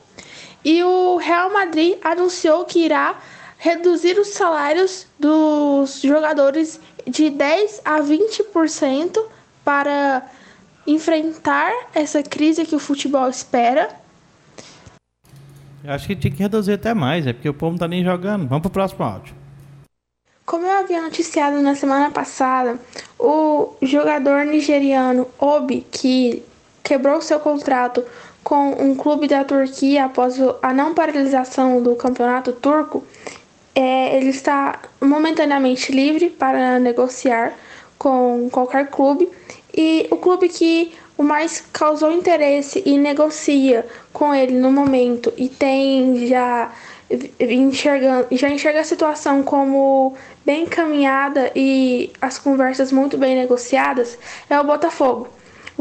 E 0.63 0.83
o 0.83 1.17
Real 1.17 1.51
Madrid 1.51 1.97
anunciou 2.03 2.65
que 2.65 2.79
irá 2.79 3.19
reduzir 3.57 4.17
os 4.17 4.29
salários 4.29 5.05
dos 5.19 6.01
jogadores 6.01 6.79
de 7.05 7.29
10 7.29 7.81
a 7.85 7.99
20% 8.01 9.23
para 9.63 10.23
enfrentar 10.85 11.71
essa 11.93 12.23
crise 12.23 12.65
que 12.65 12.75
o 12.75 12.79
futebol 12.79 13.29
espera. 13.29 13.89
Eu 15.83 15.93
acho 15.93 16.07
que 16.07 16.15
tinha 16.15 16.31
que 16.31 16.41
reduzir 16.41 16.73
até 16.73 16.93
mais, 16.93 17.25
é 17.25 17.33
porque 17.33 17.49
o 17.49 17.53
povo 17.53 17.71
não 17.71 17.79
tá 17.79 17.87
nem 17.87 18.03
jogando. 18.03 18.47
Vamos 18.47 18.61
pro 18.61 18.71
próximo 18.71 19.03
áudio. 19.03 19.33
Como 20.45 20.65
eu 20.65 20.79
havia 20.79 21.01
noticiado 21.01 21.61
na 21.61 21.75
semana 21.75 22.11
passada, 22.11 22.77
o 23.17 23.73
jogador 23.81 24.45
nigeriano 24.45 25.27
Obi, 25.39 25.85
que 25.91 26.43
quebrou 26.83 27.21
seu 27.21 27.39
contrato 27.39 28.03
com 28.43 28.71
um 28.71 28.95
clube 28.95 29.27
da 29.27 29.43
Turquia 29.43 30.05
após 30.05 30.35
a 30.61 30.73
não 30.73 30.93
paralisação 30.93 31.81
do 31.81 31.95
campeonato 31.95 32.51
turco, 32.53 33.03
é, 33.73 34.17
ele 34.17 34.29
está 34.29 34.79
momentaneamente 34.99 35.91
livre 35.91 36.29
para 36.29 36.79
negociar 36.79 37.53
com 37.97 38.49
qualquer 38.51 38.89
clube 38.89 39.29
e 39.75 40.07
o 40.11 40.17
clube 40.17 40.49
que 40.49 40.93
o 41.17 41.23
mais 41.23 41.63
causou 41.71 42.11
interesse 42.11 42.81
e 42.85 42.97
negocia 42.97 43.85
com 44.11 44.33
ele 44.33 44.59
no 44.59 44.71
momento 44.71 45.31
e 45.37 45.47
tem 45.49 46.27
já 46.27 46.71
enxergando, 47.39 48.27
já 48.31 48.49
enxerga 48.49 48.81
a 48.81 48.83
situação 48.83 49.43
como 49.43 50.15
bem 50.45 50.63
encaminhada 50.63 51.51
e 51.55 52.11
as 52.21 52.39
conversas 52.39 52.91
muito 52.91 53.17
bem 53.17 53.35
negociadas 53.35 54.17
é 54.49 54.59
o 54.59 54.63
Botafogo. 54.63 55.27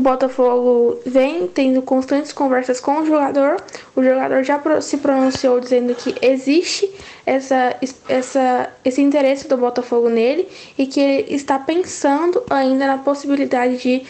O 0.01 0.03
Botafogo 0.03 0.99
vem 1.05 1.47
tendo 1.47 1.83
constantes 1.83 2.33
conversas 2.33 2.81
com 2.81 3.03
o 3.03 3.07
jogador. 3.07 3.63
O 3.95 4.03
jogador 4.03 4.43
já 4.43 4.59
se 4.81 4.97
pronunciou 4.97 5.61
dizendo 5.61 5.95
que 5.95 6.15
existe 6.23 6.91
essa, 7.27 7.77
essa, 8.09 8.71
esse 8.83 9.03
interesse 9.03 9.47
do 9.47 9.59
Botafogo 9.59 10.09
nele 10.09 10.49
e 10.79 10.87
que 10.87 10.99
ele 10.99 11.35
está 11.35 11.59
pensando 11.59 12.43
ainda 12.49 12.87
na 12.87 12.97
possibilidade 12.97 13.77
de 13.77 14.03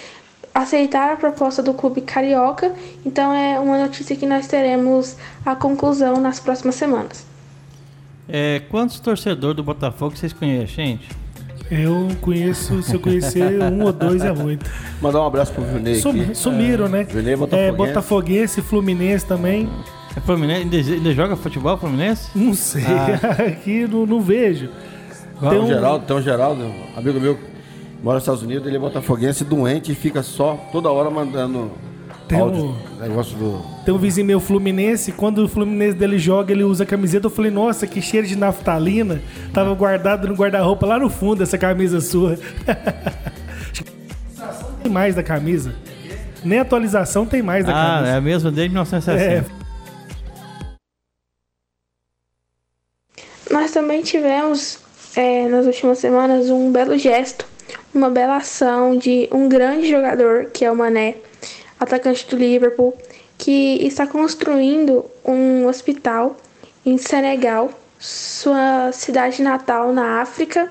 aceitar 0.55 1.13
a 1.13 1.17
proposta 1.17 1.61
do 1.61 1.75
clube 1.75 2.03
carioca. 2.03 2.73
Então 3.05 3.35
é 3.35 3.59
uma 3.59 3.77
notícia 3.77 4.15
que 4.15 4.27
nós 4.27 4.47
teremos 4.47 5.17
a 5.45 5.57
conclusão 5.57 6.21
nas 6.21 6.39
próximas 6.39 6.77
semanas. 6.77 7.27
É, 8.29 8.63
quantos 8.71 9.01
torcedores 9.01 9.57
do 9.57 9.65
Botafogo 9.65 10.17
vocês 10.17 10.33
conhecem, 10.33 10.99
gente? 10.99 11.20
Eu 11.71 12.09
conheço, 12.21 12.83
se 12.83 12.95
eu 12.95 13.01
conhecer 13.01 13.63
um 13.63 13.85
ou 13.85 13.93
dois 13.93 14.23
é 14.23 14.33
muito. 14.33 14.69
Mandar 15.01 15.21
um 15.21 15.27
abraço 15.27 15.53
pro 15.53 15.63
Vunei 15.63 15.95
Sum, 15.97 16.35
Sumiram, 16.35 16.89
né? 16.89 17.05
Vunei 17.05 17.37
Botafoguense. 17.37 17.69
É, 17.69 17.73
Botafoguense, 17.73 18.63
Fluminense 18.63 19.25
também. 19.25 19.69
É 20.17 20.21
Fluminense? 20.21 20.63
Ainda, 20.63 20.77
ainda 20.77 21.15
joga 21.15 21.37
futebol 21.37 21.77
Fluminense? 21.79 22.31
Não 22.35 22.55
sei, 22.55 22.85
ah. 22.85 23.45
aqui 23.47 23.87
não, 23.87 24.05
não 24.05 24.21
vejo. 24.21 24.69
Tem 25.39 25.59
um... 25.59 25.67
Geraldo, 25.67 26.05
tem 26.05 26.17
um 26.17 26.23
Geraldo, 26.23 26.75
amigo 26.97 27.21
meu, 27.21 27.39
mora 28.03 28.17
nos 28.17 28.25
Estados 28.25 28.43
Unidos, 28.43 28.67
ele 28.67 28.77
é 28.77 28.81
botafoguense 28.81 29.45
doente 29.45 29.93
e 29.93 29.95
fica 29.95 30.23
só 30.23 30.57
toda 30.73 30.91
hora 30.91 31.09
mandando 31.09 31.71
tem 32.31 32.41
um, 32.41 32.75
negócio 33.01 33.37
do... 33.37 33.61
tem 33.91 33.97
um 33.97 33.99
vizinho 33.99 34.25
meu 34.25 34.39
Fluminense, 34.39 35.11
quando 35.11 35.39
o 35.39 35.49
Fluminense 35.49 35.97
dele 35.97 36.17
joga, 36.17 36.53
ele 36.53 36.63
usa 36.63 36.85
a 36.85 36.87
camiseta. 36.87 37.27
Eu 37.27 37.31
falei, 37.31 37.51
nossa, 37.51 37.89
que 37.89 38.01
cheiro 38.01 38.25
de 38.25 38.37
naftalina. 38.37 39.21
Tava 39.53 39.75
guardado 39.75 40.29
no 40.29 40.35
guarda-roupa 40.35 40.87
lá 40.87 40.97
no 40.97 41.11
fundo, 41.11 41.43
essa 41.43 41.59
camisa 41.59 42.01
sua. 42.01 42.39
tem 44.81 44.93
mais 44.93 45.17
da 45.17 45.25
camisa. 45.25 45.75
Nem 46.45 46.61
atualização 46.61 47.27
tem 47.27 47.43
mais 47.43 47.67
da 47.67 47.73
ah, 47.73 47.97
camisa. 47.97 48.13
é 48.13 48.17
a 48.17 48.21
mesma 48.21 48.53
desde 48.53 48.69
1960. 48.69 49.19
É. 49.19 49.45
Nós 53.53 53.73
também 53.73 54.03
tivemos 54.03 54.79
é, 55.17 55.49
nas 55.49 55.67
últimas 55.67 55.99
semanas 55.99 56.49
um 56.49 56.71
belo 56.71 56.97
gesto, 56.97 57.45
uma 57.93 58.09
bela 58.09 58.37
ação 58.37 58.97
de 58.97 59.29
um 59.33 59.49
grande 59.49 59.91
jogador 59.91 60.45
que 60.53 60.65
é 60.65 60.71
o 60.71 60.77
Mané 60.77 61.17
atacante 61.81 62.29
do 62.29 62.37
Liverpool, 62.37 62.95
que 63.41 63.79
está 63.87 64.07
construindo 64.07 65.07
um 65.25 65.67
hospital 65.67 66.37
em 66.85 66.99
Senegal, 66.99 67.71
sua 67.99 68.93
cidade 68.93 69.43
natal 69.43 69.95
na 69.95 70.21
África, 70.21 70.71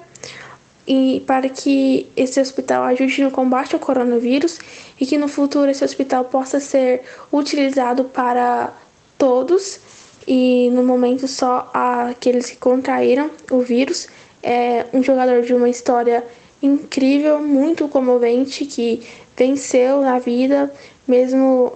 e 0.88 1.24
para 1.26 1.50
que 1.50 2.08
esse 2.16 2.40
hospital 2.40 2.84
ajude 2.84 3.24
no 3.24 3.32
combate 3.32 3.74
ao 3.74 3.80
coronavírus 3.80 4.60
e 5.00 5.06
que 5.06 5.18
no 5.18 5.28
futuro 5.28 5.70
esse 5.70 5.84
hospital 5.84 6.26
possa 6.26 6.60
ser 6.60 7.02
utilizado 7.32 8.04
para 8.04 8.72
todos 9.18 9.80
e 10.28 10.70
no 10.72 10.84
momento 10.84 11.28
só 11.28 11.72
aqueles 11.74 12.52
que 12.52 12.58
contraíram 12.58 13.32
o 13.50 13.62
vírus. 13.62 14.08
É 14.44 14.86
um 14.94 15.02
jogador 15.02 15.42
de 15.42 15.56
uma 15.56 15.70
história 15.70 16.24
incrível, 16.62 17.40
muito 17.40 17.88
comovente, 17.88 18.66
que 18.66 19.02
venceu 19.36 20.02
na 20.02 20.20
vida, 20.20 20.72
mesmo 21.08 21.74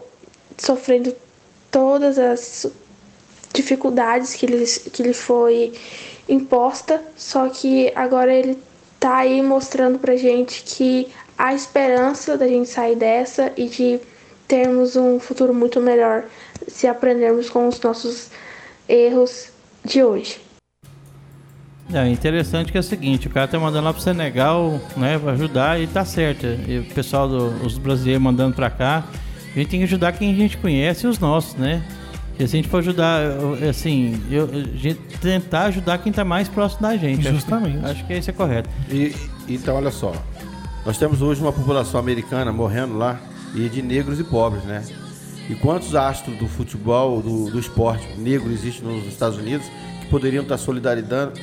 sofrendo 0.57 1.15
todas 1.71 2.17
as 2.19 2.67
dificuldades 3.53 4.33
que 4.33 4.45
lhe, 4.45 4.65
que 4.65 5.03
lhe 5.03 5.13
foi 5.13 5.73
imposta, 6.27 7.01
só 7.15 7.49
que 7.49 7.91
agora 7.95 8.33
ele 8.33 8.57
tá 8.99 9.17
aí 9.17 9.41
mostrando 9.41 9.99
pra 9.99 10.15
gente 10.15 10.63
que 10.63 11.07
há 11.37 11.53
esperança 11.53 12.37
da 12.37 12.47
gente 12.47 12.69
sair 12.69 12.95
dessa 12.95 13.51
e 13.57 13.67
de 13.67 13.99
termos 14.47 14.95
um 14.95 15.19
futuro 15.19 15.53
muito 15.53 15.79
melhor 15.79 16.25
se 16.67 16.87
aprendermos 16.87 17.49
com 17.49 17.67
os 17.67 17.79
nossos 17.81 18.29
erros 18.87 19.49
de 19.83 20.03
hoje. 20.03 20.39
É 21.93 22.07
interessante 22.07 22.71
que 22.71 22.77
é 22.77 22.79
o 22.79 22.83
seguinte, 22.83 23.27
o 23.27 23.29
cara 23.29 23.47
tá 23.47 23.59
mandando 23.59 23.85
lá 23.85 23.93
pro 23.93 24.01
Senegal, 24.01 24.79
né, 24.95 25.19
pra 25.19 25.33
ajudar 25.33 25.79
e 25.79 25.85
tá 25.85 26.05
certo. 26.05 26.47
E 26.67 26.79
o 26.79 26.85
pessoal 26.93 27.27
dos 27.27 27.77
brasileiros 27.77 28.23
mandando 28.23 28.55
pra 28.55 28.69
cá, 28.69 29.03
a 29.55 29.59
gente 29.59 29.69
tem 29.69 29.79
que 29.79 29.85
ajudar 29.85 30.11
quem 30.13 30.31
a 30.31 30.35
gente 30.35 30.57
conhece 30.57 31.05
e 31.05 31.09
os 31.09 31.19
nossos, 31.19 31.55
né? 31.55 31.83
E 32.39 32.47
se 32.47 32.55
a 32.55 32.57
gente 32.57 32.67
for 32.67 32.77
ajudar, 32.79 33.21
assim, 33.69 34.19
eu, 34.31 34.45
a 34.45 34.77
gente 34.77 34.99
tentar 35.21 35.65
ajudar 35.65 35.99
quem 35.99 36.09
está 36.09 36.25
mais 36.25 36.47
próximo 36.47 36.81
da 36.81 36.97
gente. 36.97 37.21
Justamente. 37.29 37.77
Acho 37.77 37.83
que, 37.83 37.91
acho 37.91 38.05
que 38.05 38.13
isso 38.13 38.29
é 38.31 38.33
correto. 38.33 38.69
E, 38.89 39.15
então, 39.47 39.75
olha 39.75 39.91
só. 39.91 40.13
Nós 40.83 40.97
temos 40.97 41.21
hoje 41.21 41.41
uma 41.41 41.53
população 41.53 41.99
americana 41.99 42.51
morrendo 42.51 42.97
lá 42.97 43.21
e 43.53 43.69
de 43.69 43.81
negros 43.81 44.19
e 44.19 44.23
pobres, 44.23 44.63
né? 44.63 44.83
E 45.47 45.55
quantos 45.55 45.93
astros 45.93 46.37
do 46.37 46.47
futebol, 46.47 47.21
do, 47.21 47.51
do 47.51 47.59
esporte 47.59 48.07
negro 48.17 48.51
existem 48.51 48.87
nos 48.87 49.05
Estados 49.05 49.37
Unidos 49.37 49.67
que 50.01 50.07
poderiam 50.07 50.41
estar 50.41 50.57
solidarizando, 50.57 51.33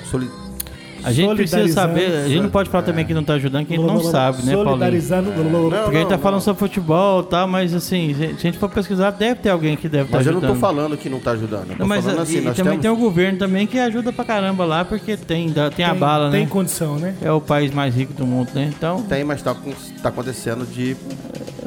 a 1.05 1.13
gente 1.13 1.35
precisa 1.35 1.69
saber, 1.69 2.07
a 2.07 2.29
gente 2.29 2.43
não 2.43 2.51
pode 2.51 2.71
falar 2.71 2.85
também 2.85 3.05
que 3.05 3.15
não 3.15 3.21
está 3.21 3.35
ajudando, 3.35 3.67
que 3.67 3.75
a 3.75 3.77
gente 3.77 3.87
não 3.87 4.01
sabe, 4.01 4.43
né, 4.43 4.53
Paulinho? 4.53 5.71
Porque 5.85 5.97
a 5.97 6.01
gente 6.01 6.09
tá 6.09 6.19
falando 6.19 6.41
sobre 6.41 6.61
futebol 6.61 7.23
e 7.23 7.25
tal, 7.25 7.49
mas 7.49 7.75
assim, 7.75 8.15
se 8.15 8.25
a 8.25 8.29
gente 8.29 8.59
for 8.59 8.69
pesquisar, 8.69 9.11
deve 9.11 9.41
ter 9.41 9.51
alguém 9.51 9.77
que 9.77 9.89
deve 9.89 10.05
estar 10.05 10.19
tá 10.19 10.21
ajudando. 10.21 10.35
Mas 10.35 10.43
eu 10.43 10.49
não 10.49 10.57
estou 10.57 10.69
falando 10.69 10.97
que 10.97 11.09
não 11.09 11.19
está 11.19 11.33
ajudando. 11.33 11.79
Não, 11.79 11.87
mas 11.87 12.05
falando 12.05 12.23
assim, 12.23 12.39
e, 12.39 12.43
também 12.43 12.55
temos... 12.55 12.81
tem 12.81 12.91
o 12.91 12.97
governo 12.97 13.39
também 13.39 13.67
que 13.67 13.79
ajuda 13.79 14.13
pra 14.13 14.25
caramba 14.25 14.65
lá, 14.65 14.85
porque 14.85 15.17
tem, 15.17 15.51
tem, 15.51 15.71
tem 15.71 15.85
a 15.85 15.95
bala, 15.95 16.31
né? 16.31 16.39
Tem 16.39 16.47
condição, 16.47 16.97
né? 16.97 17.15
É 17.23 17.31
o 17.31 17.41
país 17.41 17.73
mais 17.73 17.95
rico 17.95 18.13
do 18.13 18.27
mundo, 18.27 18.51
né? 18.55 18.71
Então... 18.77 19.03
Tem, 19.03 19.25
mas 19.25 19.39
está 19.39 19.55
tá 20.03 20.09
acontecendo 20.09 20.67
de 20.67 20.97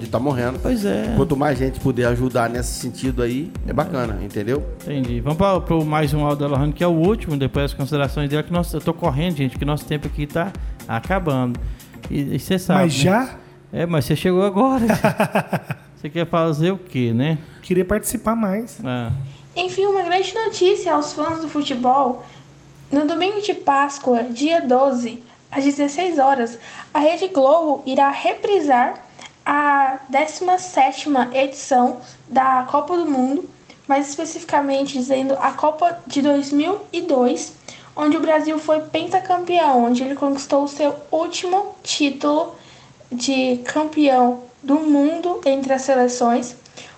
de 0.04 0.10
estar 0.10 0.20
tá 0.20 0.24
morrendo. 0.24 0.60
Pois 0.62 0.86
é. 0.86 1.14
Quanto 1.16 1.36
mais 1.36 1.58
gente 1.58 1.80
puder 1.80 2.06
ajudar 2.08 2.50
nesse 2.50 2.80
sentido 2.80 3.24
aí, 3.24 3.52
é 3.68 3.74
bacana, 3.74 4.20
entendeu? 4.22 4.64
Entendi. 4.84 5.20
Vamos 5.22 5.38
para 5.38 5.76
o 5.76 5.86
mais 5.86 6.14
um 6.14 6.24
áudio 6.24 6.40
da 6.40 6.48
Lohane, 6.48 6.74
que 6.74 6.84
é 6.84 6.88
o 6.88 6.92
último, 6.92 7.36
depois 7.38 7.72
das 7.72 7.74
considerações 7.74 8.30
dela, 8.30 8.44
que 8.44 8.52
nós, 8.52 8.72
eu 8.74 8.82
tô 8.82 8.94
correndo, 8.94 9.38
gente, 9.38 9.58
que 9.58 9.66
nosso 9.66 9.86
tempo 9.86 10.08
aqui 10.08 10.28
tá 10.28 10.52
acabando. 10.88 11.60
E 12.10 12.38
você 12.38 12.60
sabe. 12.60 12.82
Mas 12.82 12.94
né? 12.96 13.00
já? 13.00 13.36
É, 13.72 13.86
mas 13.86 14.06
você 14.06 14.16
chegou 14.16 14.44
agora. 14.44 14.86
você 15.96 16.10
quer 16.10 16.28
fazer 16.28 16.72
o 16.72 16.78
quê, 16.78 17.12
né? 17.14 17.38
Queria 17.62 17.86
participar 17.86 18.36
mais. 18.36 18.80
Ah. 18.84 19.12
Enfim, 19.56 19.86
uma 19.86 20.02
grande 20.04 20.34
notícia 20.34 20.94
aos 20.94 21.14
fãs 21.14 21.42
do 21.42 21.50
futebol. 21.50 22.24
No 22.92 23.08
domingo 23.08 23.42
de 23.42 23.54
Páscoa, 23.54 24.24
dia 24.24 24.62
12, 24.62 25.24
às 25.52 25.64
16 25.64 26.20
horas, 26.20 26.60
a 26.94 27.00
Rede 27.00 27.28
Globo 27.30 27.82
irá 27.86 28.10
reprisar 28.12 29.03
a 29.46 30.00
17ª 30.12 31.34
edição 31.34 31.98
da 32.28 32.64
Copa 32.70 32.98
do 32.98 33.06
Mundo, 33.06 33.50
mais 33.88 34.10
especificamente 34.10 34.94
dizendo 34.94 35.36
a 35.40 35.52
Copa 35.52 36.00
de 36.08 36.22
2002, 36.22 37.54
onde 37.96 38.18
o 38.18 38.22
Brasil 38.22 38.58
foi 38.58 38.82
pentacampeão, 38.82 39.86
onde 39.86 40.04
ele 40.04 40.16
conquistou 40.16 40.64
o 40.64 40.68
seu 40.68 40.96
último 41.12 41.76
título 41.84 42.56
de 43.12 43.58
campeão 43.66 44.44
do 44.62 44.76
mundo 44.76 45.42
entre 45.46 45.74
as 45.74 45.82
seleções. 45.82 46.56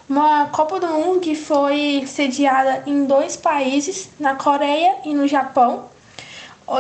Uma 0.08 0.46
Copa 0.48 0.80
do 0.80 0.88
Mundo 0.88 1.20
que 1.20 1.36
foi 1.36 2.04
sediada 2.06 2.84
em 2.86 3.06
dois 3.06 3.36
países, 3.36 4.10
na 4.20 4.36
Coreia 4.36 4.98
e 5.04 5.14
no 5.14 5.28
Japão, 5.28 5.86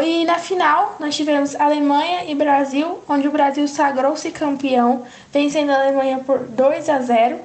e 0.03 0.25
na 0.25 0.39
final, 0.39 0.95
nós 0.99 1.15
tivemos 1.15 1.55
Alemanha 1.55 2.25
e 2.25 2.33
Brasil, 2.33 2.99
onde 3.07 3.27
o 3.27 3.31
Brasil 3.31 3.67
sagrou-se 3.67 4.31
campeão, 4.31 5.03
vencendo 5.31 5.69
a 5.69 5.75
Alemanha 5.75 6.19
por 6.25 6.39
2 6.39 6.89
a 6.89 6.99
0. 6.99 7.39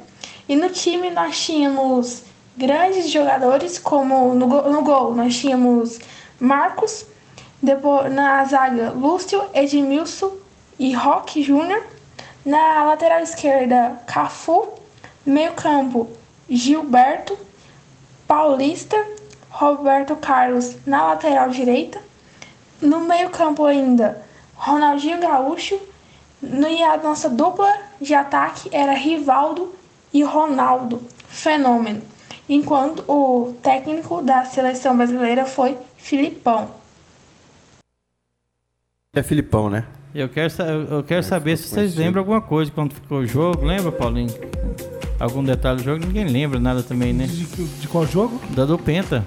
E 0.49 0.57
no 0.57 0.71
time 0.71 1.11
nós 1.11 1.39
tínhamos 1.39 2.23
grandes 2.57 3.11
jogadores, 3.11 3.79
como 3.79 4.35
no, 4.35 4.47
no 4.47 4.83
gol 4.83 5.15
nós 5.15 5.37
tínhamos 5.39 5.99
Marcos, 6.39 7.07
depois, 7.63 8.11
na 8.11 8.43
zaga 8.47 8.91
Lúcio, 8.91 9.43
Edmilson 9.53 10.33
e 10.79 10.95
Roque 10.95 11.43
Júnior. 11.43 11.83
Na 12.45 12.85
lateral 12.85 13.21
esquerda, 13.21 14.01
Cafu. 14.07 14.81
Meio 15.27 15.53
campo, 15.53 16.09
Gilberto, 16.49 17.37
Paulista, 18.27 18.97
Roberto 19.51 20.17
Carlos 20.17 20.77
na 20.87 21.09
lateral 21.09 21.51
direita. 21.51 22.01
No 22.81 23.01
meio-campo 23.01 23.65
ainda, 23.65 24.23
Ronaldinho 24.55 25.21
Gaúcho. 25.21 25.79
E 26.43 26.83
a 26.83 26.97
nossa 26.97 27.29
dupla 27.29 27.71
de 28.01 28.15
ataque 28.15 28.71
era 28.73 28.95
Rivaldo 28.95 29.75
e 30.13 30.23
Ronaldo. 30.23 31.03
Fenômeno. 31.29 32.03
Enquanto 32.49 33.05
o 33.07 33.55
técnico 33.63 34.23
da 34.23 34.45
seleção 34.45 34.97
brasileira 34.97 35.45
foi 35.45 35.79
Filipão. 35.97 36.71
É 39.15 39.23
Filipão, 39.23 39.71
né? 39.71 39.85
Eu 40.15 40.29
quero, 40.29 40.53
eu 40.91 41.05
quero 41.05 41.23
saber 41.23 41.57
se 41.57 41.69
vocês 41.69 41.95
lembram 41.95 42.23
alguma 42.23 42.41
coisa 42.41 42.71
quando 42.73 42.95
ficou 42.95 43.19
o 43.19 43.27
jogo. 43.27 43.65
Lembra, 43.65 43.93
Paulinho? 43.93 44.35
Algum 45.21 45.45
detalhe 45.45 45.77
do 45.79 45.85
jogo? 45.85 46.05
Ninguém 46.05 46.27
lembra 46.27 46.59
nada 46.59 46.83
também, 46.83 47.13
né? 47.13 47.27
De, 47.27 47.45
de 47.45 47.87
qual 47.87 48.07
jogo? 48.07 48.41
Da 48.51 48.65
do 48.65 48.79
Penta. 48.79 49.25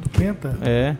Do 0.00 0.10
Penta? 0.10 0.56
É. 0.62 0.94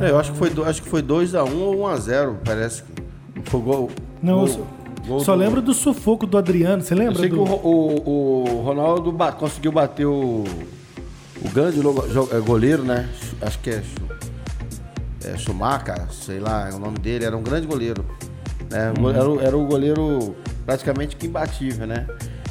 É, 0.00 0.10
eu 0.10 0.18
acho 0.18 0.32
que 0.32 0.38
foi 0.38 0.50
do- 0.50 0.64
acho 0.64 0.82
que 0.82 0.88
foi 0.88 1.02
2x1 1.02 1.52
ou 1.60 1.76
1x0, 1.76 2.36
parece 2.44 2.82
que 2.82 3.50
foi 3.50 3.60
gol. 3.60 3.90
Não, 4.22 4.34
gol- 4.38 4.42
eu 4.46 4.48
só, 4.48 4.60
gol 5.06 5.20
só 5.20 5.32
do- 5.34 5.38
lembro 5.38 5.60
do 5.62 5.74
sufoco 5.74 6.26
do 6.26 6.38
Adriano. 6.38 6.82
Você 6.82 6.94
Eu 6.94 6.98
lembra? 6.98 7.14
sei 7.16 7.28
que 7.28 7.34
do... 7.36 7.42
o, 7.42 7.46
o, 8.04 8.44
o 8.58 8.62
Ronaldo 8.62 9.12
ba- 9.12 9.32
conseguiu 9.32 9.70
bater 9.72 10.06
o, 10.06 10.44
o 11.42 11.48
grande 11.52 11.80
é, 11.80 12.40
goleiro, 12.40 12.82
né? 12.82 13.08
Acho 13.42 13.58
que 13.58 13.70
é, 13.70 13.82
é 15.24 15.36
Schumacher, 15.36 16.10
sei 16.12 16.38
lá, 16.40 16.68
é 16.70 16.74
o 16.74 16.78
nome 16.78 16.98
dele. 16.98 17.24
Era 17.24 17.36
um 17.36 17.42
grande 17.42 17.66
goleiro. 17.66 18.04
Né? 18.70 18.92
Go- 18.98 19.10
Era, 19.10 19.28
o- 19.28 19.40
era 19.40 19.56
o 19.56 19.66
goleiro 19.66 20.34
praticamente 20.64 21.16
que 21.16 21.26
imbatível, 21.26 21.86
né? 21.86 22.06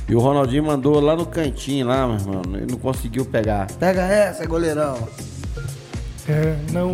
E 0.07 0.13
o 0.15 0.19
Ronaldinho 0.19 0.65
mandou 0.65 0.99
lá 0.99 1.15
no 1.15 1.25
cantinho, 1.25 1.87
lá, 1.87 2.05
meu 2.05 2.17
irmão. 2.17 2.41
Ele 2.55 2.67
não 2.71 2.77
conseguiu 2.77 3.25
pegar. 3.25 3.67
Pega 3.79 4.01
essa, 4.01 4.45
goleirão. 4.45 4.97
É, 6.27 6.55
não. 6.71 6.91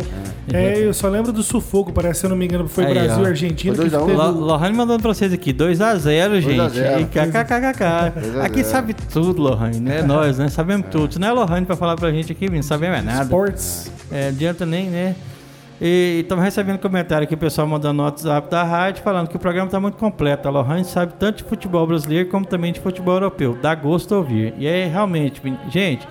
É, 0.52 0.78
eu 0.84 0.92
só 0.92 1.08
lembro 1.08 1.32
do 1.32 1.42
sufoco, 1.42 1.92
parece, 1.92 2.20
se 2.20 2.26
eu 2.26 2.30
não 2.30 2.36
me 2.36 2.46
engano, 2.46 2.66
foi 2.68 2.84
Aí, 2.86 2.94
Brasil 2.94 3.22
ó. 3.22 3.26
e 3.26 3.28
Argentina. 3.28 3.74
Foi 3.76 3.84
que 3.84 3.90
2 3.90 4.02
a 4.02 4.04
1. 4.04 4.06
teve 4.06 4.18
Lo- 4.18 4.40
Lohane 4.46 4.76
mandando 4.76 5.00
pra 5.02 5.14
vocês 5.14 5.32
aqui, 5.32 5.52
2x0, 5.52 6.40
gente. 6.40 6.56
2 6.56 6.60
a 6.60 6.68
0. 6.68 7.00
E 7.00 7.04
kkkk. 7.04 8.20
2 8.20 8.36
a 8.38 8.44
Aqui 8.44 8.56
0. 8.64 8.68
sabe 8.68 8.92
tudo, 8.94 9.40
Lohane. 9.40 9.88
É 9.88 10.02
nós, 10.02 10.38
né? 10.38 10.48
Sabemos 10.48 10.86
tudo. 10.90 11.12
Se 11.14 11.20
não 11.20 11.28
é 11.28 11.32
Lohane 11.32 11.64
pra 11.64 11.76
falar 11.76 11.94
pra 11.94 12.10
gente 12.10 12.32
aqui, 12.32 12.50
não 12.50 12.60
sabemos 12.62 12.98
é 12.98 13.02
nada. 13.02 13.22
Sports. 13.22 13.92
É, 14.10 14.28
adianta 14.28 14.66
nem, 14.66 14.88
né? 14.90 15.14
E 15.80 16.18
estamos 16.22 16.44
recebendo 16.44 16.78
comentário 16.80 17.24
aqui, 17.24 17.34
o 17.34 17.38
pessoal 17.38 17.66
mandando 17.68 17.94
no 17.94 18.02
WhatsApp 18.02 18.50
da 18.50 18.64
rádio, 18.64 19.02
falando 19.02 19.28
que 19.28 19.36
o 19.36 19.38
programa 19.38 19.66
está 19.68 19.78
muito 19.78 19.96
completo. 19.96 20.48
A 20.48 20.50
Lohane 20.50 20.84
sabe 20.84 21.12
tanto 21.18 21.38
de 21.38 21.44
futebol 21.44 21.86
brasileiro 21.86 22.28
como 22.28 22.44
também 22.44 22.72
de 22.72 22.80
futebol 22.80 23.14
europeu. 23.14 23.56
Dá 23.62 23.76
gosto 23.76 24.12
ouvir. 24.14 24.52
E 24.58 24.66
é 24.66 24.86
realmente, 24.86 25.40
gente, 25.70 26.06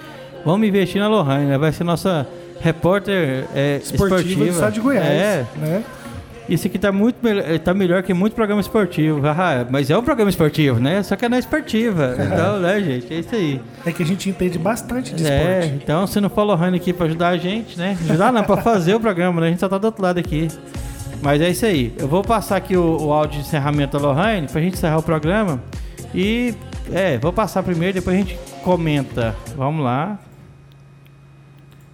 vamos 0.45 0.65
investir 0.65 1.01
na 1.01 1.07
Lohane, 1.09 1.45
né? 1.47 1.57
Vai 1.57 1.71
ser 1.73 1.83
nossa 1.83 2.25
repórter 2.61 3.45
é, 3.55 3.77
esportiva. 3.83 4.43
do 4.45 4.49
estado 4.49 4.73
de 4.73 4.79
Goiás. 4.79 5.05
É, 5.07 5.45
Né? 5.57 5.83
isso 6.47 6.65
aqui 6.65 6.79
tá 6.79 6.91
muito 6.91 7.17
melhor, 7.21 7.45
eh, 7.47 7.59
tá 7.59 7.75
melhor 7.75 8.01
que 8.01 8.11
muito 8.11 8.33
programa 8.33 8.59
esportivo. 8.59 9.21
Ah, 9.27 9.65
mas 9.69 9.89
é 9.91 9.97
um 9.97 10.01
programa 10.01 10.31
esportivo, 10.31 10.79
né? 10.79 11.03
Só 11.03 11.15
que 11.15 11.23
é 11.23 11.37
esportiva. 11.37 12.15
Então, 12.19 12.59
né, 12.59 12.81
gente? 12.81 13.13
É 13.13 13.19
isso 13.19 13.35
aí. 13.35 13.61
É 13.85 13.91
que 13.91 14.01
a 14.01 14.05
gente 14.05 14.27
entende 14.29 14.57
bastante 14.57 15.13
de 15.13 15.27
É, 15.27 15.59
esporte. 15.59 15.79
então 15.83 16.07
se 16.07 16.19
não 16.19 16.27
for 16.29 16.43
Lohane 16.43 16.77
aqui 16.77 16.91
pra 16.91 17.05
ajudar 17.05 17.29
a 17.29 17.37
gente, 17.37 17.77
né? 17.77 17.95
Ajudar 18.09 18.33
não, 18.33 18.43
pra 18.43 18.57
fazer 18.57 18.95
o 18.95 18.99
programa, 18.99 19.39
né? 19.41 19.47
A 19.47 19.49
gente 19.51 19.59
só 19.59 19.69
tá 19.69 19.77
do 19.77 19.85
outro 19.85 20.01
lado 20.01 20.17
aqui. 20.19 20.47
Mas 21.21 21.39
é 21.39 21.49
isso 21.49 21.65
aí. 21.65 21.93
Eu 21.99 22.07
vou 22.07 22.23
passar 22.23 22.55
aqui 22.55 22.75
o, 22.75 22.97
o 22.99 23.13
áudio 23.13 23.39
de 23.41 23.45
encerramento 23.47 23.99
da 23.99 24.07
Lohane 24.07 24.47
pra 24.47 24.59
gente 24.59 24.73
encerrar 24.73 24.97
o 24.97 25.03
programa. 25.03 25.61
E, 26.15 26.55
é, 26.91 27.17
vou 27.19 27.31
passar 27.31 27.61
primeiro, 27.61 27.93
depois 27.93 28.15
a 28.15 28.19
gente 28.19 28.39
comenta. 28.63 29.35
Vamos 29.55 29.83
lá. 29.85 30.17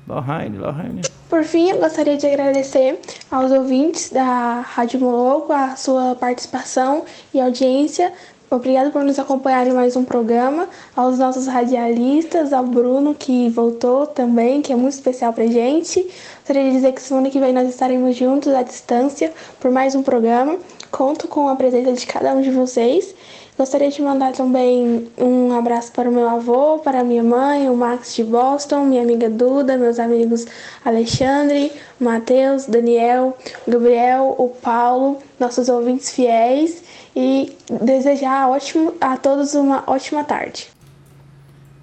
Lohane, 0.07 0.57
Lohane. 0.57 1.01
Por 1.29 1.43
fim, 1.43 1.71
eu 1.71 1.79
gostaria 1.79 2.15
de 2.15 2.27
agradecer 2.27 2.99
aos 3.31 3.51
ouvintes 3.51 4.11
da 4.11 4.61
Rádio 4.61 4.99
Moloco 4.99 5.51
a 5.51 5.75
sua 5.75 6.15
participação 6.15 7.03
e 7.33 7.41
audiência. 7.41 8.13
Obrigado 8.49 8.91
por 8.91 9.03
nos 9.03 9.17
acompanhar 9.17 9.65
em 9.65 9.73
mais 9.73 9.95
um 9.95 10.05
programa. 10.05 10.69
Aos 10.95 11.17
nossos 11.17 11.47
radialistas, 11.47 12.53
ao 12.53 12.63
Bruno, 12.63 13.15
que 13.15 13.49
voltou 13.49 14.05
também, 14.05 14.61
que 14.61 14.71
é 14.71 14.75
muito 14.75 14.93
especial 14.93 15.33
pra 15.33 15.47
gente. 15.47 16.01
Gostaria 16.37 16.63
de 16.65 16.71
dizer 16.71 16.93
que 16.93 17.01
semana 17.01 17.29
que 17.31 17.39
vem 17.39 17.51
nós 17.51 17.67
estaremos 17.67 18.15
juntos 18.15 18.53
à 18.53 18.61
distância 18.61 19.33
por 19.59 19.71
mais 19.71 19.95
um 19.95 20.03
programa. 20.03 20.59
Conto 20.91 21.27
com 21.27 21.49
a 21.49 21.55
presença 21.55 21.91
de 21.93 22.05
cada 22.05 22.33
um 22.33 22.41
de 22.41 22.51
vocês. 22.51 23.15
Gostaria 23.57 23.89
de 23.89 24.01
mandar 24.01 24.33
também 24.33 25.07
um 25.17 25.57
abraço 25.57 25.89
para 25.93 26.09
o 26.09 26.13
meu 26.13 26.27
avô, 26.27 26.79
para 26.79 27.05
minha 27.05 27.23
mãe, 27.23 27.69
o 27.69 27.75
Max 27.75 28.13
de 28.13 28.21
Boston, 28.21 28.83
minha 28.83 29.01
amiga 29.01 29.29
Duda, 29.29 29.77
meus 29.77 29.97
amigos 29.97 30.45
Alexandre, 30.83 31.71
Matheus, 31.97 32.65
Daniel, 32.65 33.37
Gabriel, 33.65 34.35
o 34.37 34.49
Paulo, 34.49 35.19
nossos 35.39 35.69
ouvintes 35.69 36.11
fiéis 36.11 36.83
e 37.15 37.55
desejar 37.81 38.49
ótimo, 38.49 38.93
a 38.99 39.15
todos 39.15 39.53
uma 39.53 39.85
ótima 39.87 40.25
tarde. 40.25 40.67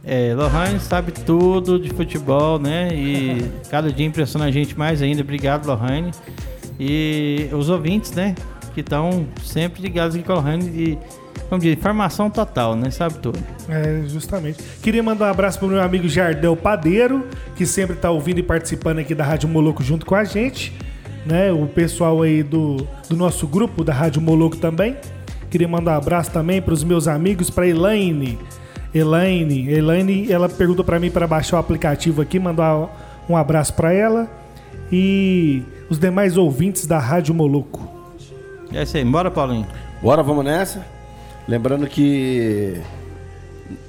É, 0.04 0.34
Lohane 0.34 0.78
sabe 0.78 1.12
tudo 1.12 1.78
de 1.78 1.88
futebol, 1.88 2.58
né? 2.58 2.90
E 2.92 3.50
cada 3.70 3.90
dia 3.90 4.04
impressiona 4.04 4.46
a 4.46 4.50
gente 4.50 4.76
mais 4.76 5.00
ainda. 5.00 5.22
Obrigado, 5.22 5.66
Lohane. 5.66 6.10
E 6.78 7.48
os 7.52 7.70
ouvintes, 7.70 8.10
né? 8.12 8.34
Que 8.74 8.80
estão 8.80 9.26
sempre 9.42 9.80
ligados 9.80 10.16
aqui 10.16 10.24
com 10.24 10.32
a 10.32 10.34
Lohane. 10.34 10.68
E, 10.68 10.98
como 11.53 11.61
diz, 11.61 11.74
informação 11.74 12.30
total, 12.30 12.74
né? 12.74 12.90
Sabe 12.90 13.18
tudo. 13.18 13.38
É, 13.68 14.05
justamente. 14.09 14.62
Queria 14.82 15.03
mandar 15.03 15.26
um 15.26 15.30
abraço 15.30 15.59
pro 15.59 15.68
meu 15.68 15.82
amigo 15.82 16.09
Jardel 16.09 16.57
Padeiro, 16.57 17.26
que 17.55 17.66
sempre 17.66 17.94
tá 17.94 18.11
ouvindo 18.11 18.38
e 18.38 18.42
participando 18.42 19.00
aqui 19.00 19.14
da 19.14 19.22
Rádio 19.22 19.50
Moloco 19.50 19.82
junto 19.82 20.07
com 20.07 20.14
a 20.14 20.24
gente. 20.24 20.72
Né? 21.26 21.53
O 21.53 21.66
pessoal 21.66 22.22
aí 22.22 22.42
do, 22.42 22.88
do 23.07 23.14
nosso 23.14 23.46
grupo 23.46 23.84
da 23.84 23.92
Rádio 23.92 24.22
Moloco 24.22 24.57
também. 24.57 24.96
Queria 25.50 25.68
mandar 25.68 25.92
um 25.92 25.96
abraço 25.98 26.30
também 26.30 26.62
para 26.62 26.72
os 26.72 26.82
meus 26.82 27.07
amigos, 27.07 27.50
para 27.50 27.68
Elaine. 27.68 28.38
Elaine, 28.94 29.68
Elaine, 29.68 30.32
ela 30.32 30.48
perguntou 30.48 30.82
para 30.82 30.98
mim 30.98 31.11
para 31.11 31.26
baixar 31.26 31.59
o 31.59 31.61
aplicativo 31.61 32.22
aqui, 32.22 32.38
mandar 32.38 32.88
um 33.28 33.36
abraço 33.36 33.74
para 33.74 33.92
ela 33.92 34.26
e 34.90 35.62
os 35.90 35.98
demais 35.98 36.38
ouvintes 36.38 36.86
da 36.86 36.98
Rádio 36.98 37.34
Moloco. 37.34 37.86
É 38.72 38.84
isso 38.84 38.96
aí. 38.96 39.05
Bora, 39.05 39.30
Paulinho. 39.30 39.66
Bora, 40.00 40.22
vamos 40.22 40.46
nessa. 40.46 41.01
Lembrando 41.49 41.86
que 41.86 42.80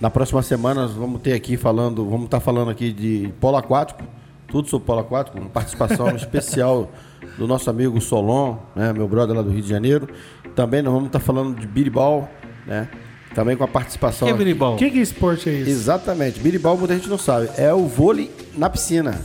na 0.02 0.10
próxima 0.10 0.42
semana 0.42 0.84
nós 0.84 0.92
vamos 0.92 1.22
ter 1.22 1.34
aqui 1.34 1.58
falando, 1.58 2.06
vamos 2.06 2.26
estar 2.26 2.40
falando 2.40 2.72
aqui 2.72 2.92
de 2.92 3.32
polo 3.40 3.58
aquático, 3.58 4.04
tudo 4.48 4.70
sobre 4.70 4.86
polo 4.86 5.00
aquático, 5.00 5.38
uma 5.38 5.50
participação 5.50 6.14
especial 6.16 6.92
do 7.38 7.48
nosso 7.48 7.70
amigo 7.70 8.00
Solon, 8.02 8.58
né, 8.76 8.94
meu 8.94 9.08
brother 9.08 9.36
lá 9.36 9.42
do 9.42 9.50
Rio 9.50 9.62
de 9.62 9.70
Janeiro. 9.70 10.08
Também 10.56 10.82
nós 10.82 10.94
vamos 10.94 11.08
estar 11.08 11.20
falando 11.20 11.60
de 11.60 11.66
biribol, 11.66 12.30
né? 12.66 12.88
Também 13.34 13.58
com 13.58 13.64
a 13.64 13.68
participação. 13.68 14.28
Que 14.28 14.34
é 14.34 14.38
biribol? 14.38 14.76
Que, 14.76 14.92
que 14.92 15.00
esporte 15.00 15.50
é 15.50 15.54
esse? 15.54 15.72
Exatamente. 15.72 16.40
Biribol, 16.40 16.78
muita 16.78 16.94
gente 16.94 17.10
não 17.10 17.18
sabe. 17.18 17.50
É 17.58 17.74
o 17.74 17.88
vôlei 17.88 18.30
na 18.56 18.70
piscina. 18.70 19.20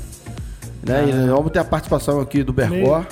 Né? 0.82 1.10
E 1.10 1.12
nós 1.12 1.28
vamos 1.28 1.52
ter 1.52 1.58
a 1.58 1.64
participação 1.64 2.18
aqui 2.18 2.42
do 2.42 2.50
Bercó, 2.50 3.04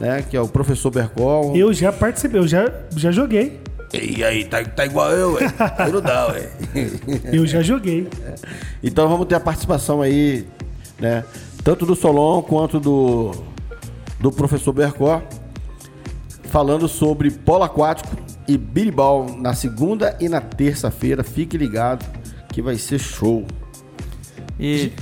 né? 0.00 0.22
Que 0.28 0.36
é 0.36 0.40
o 0.40 0.48
professor 0.48 0.90
Bercó. 0.90 1.52
Eu 1.54 1.72
já 1.72 1.92
participei, 1.92 2.40
eu 2.40 2.48
já, 2.48 2.72
já 2.96 3.12
joguei. 3.12 3.61
E 3.92 4.24
aí, 4.24 4.44
tá, 4.44 4.64
tá 4.64 4.86
igual 4.86 5.10
eu, 5.12 5.34
ué. 5.34 5.42
Eu 5.86 5.92
não 5.92 6.00
dá, 6.00 6.28
ué. 6.28 6.48
Eu 7.30 7.46
já 7.46 7.60
joguei. 7.60 8.08
Então 8.82 9.08
vamos 9.08 9.26
ter 9.26 9.34
a 9.34 9.40
participação 9.40 10.00
aí, 10.00 10.46
né? 10.98 11.24
Tanto 11.62 11.84
do 11.84 11.94
Solon 11.94 12.42
quanto 12.42 12.80
do, 12.80 13.32
do 14.18 14.32
professor 14.32 14.72
Bercó, 14.72 15.22
falando 16.44 16.88
sobre 16.88 17.30
polo 17.30 17.64
aquático 17.64 18.16
e 18.48 18.56
biribol 18.56 19.36
na 19.38 19.54
segunda 19.54 20.16
e 20.18 20.28
na 20.28 20.40
terça-feira. 20.40 21.22
Fique 21.22 21.58
ligado 21.58 22.04
que 22.48 22.62
vai 22.62 22.76
ser 22.76 22.98
show. 22.98 23.46
E. 24.58 24.92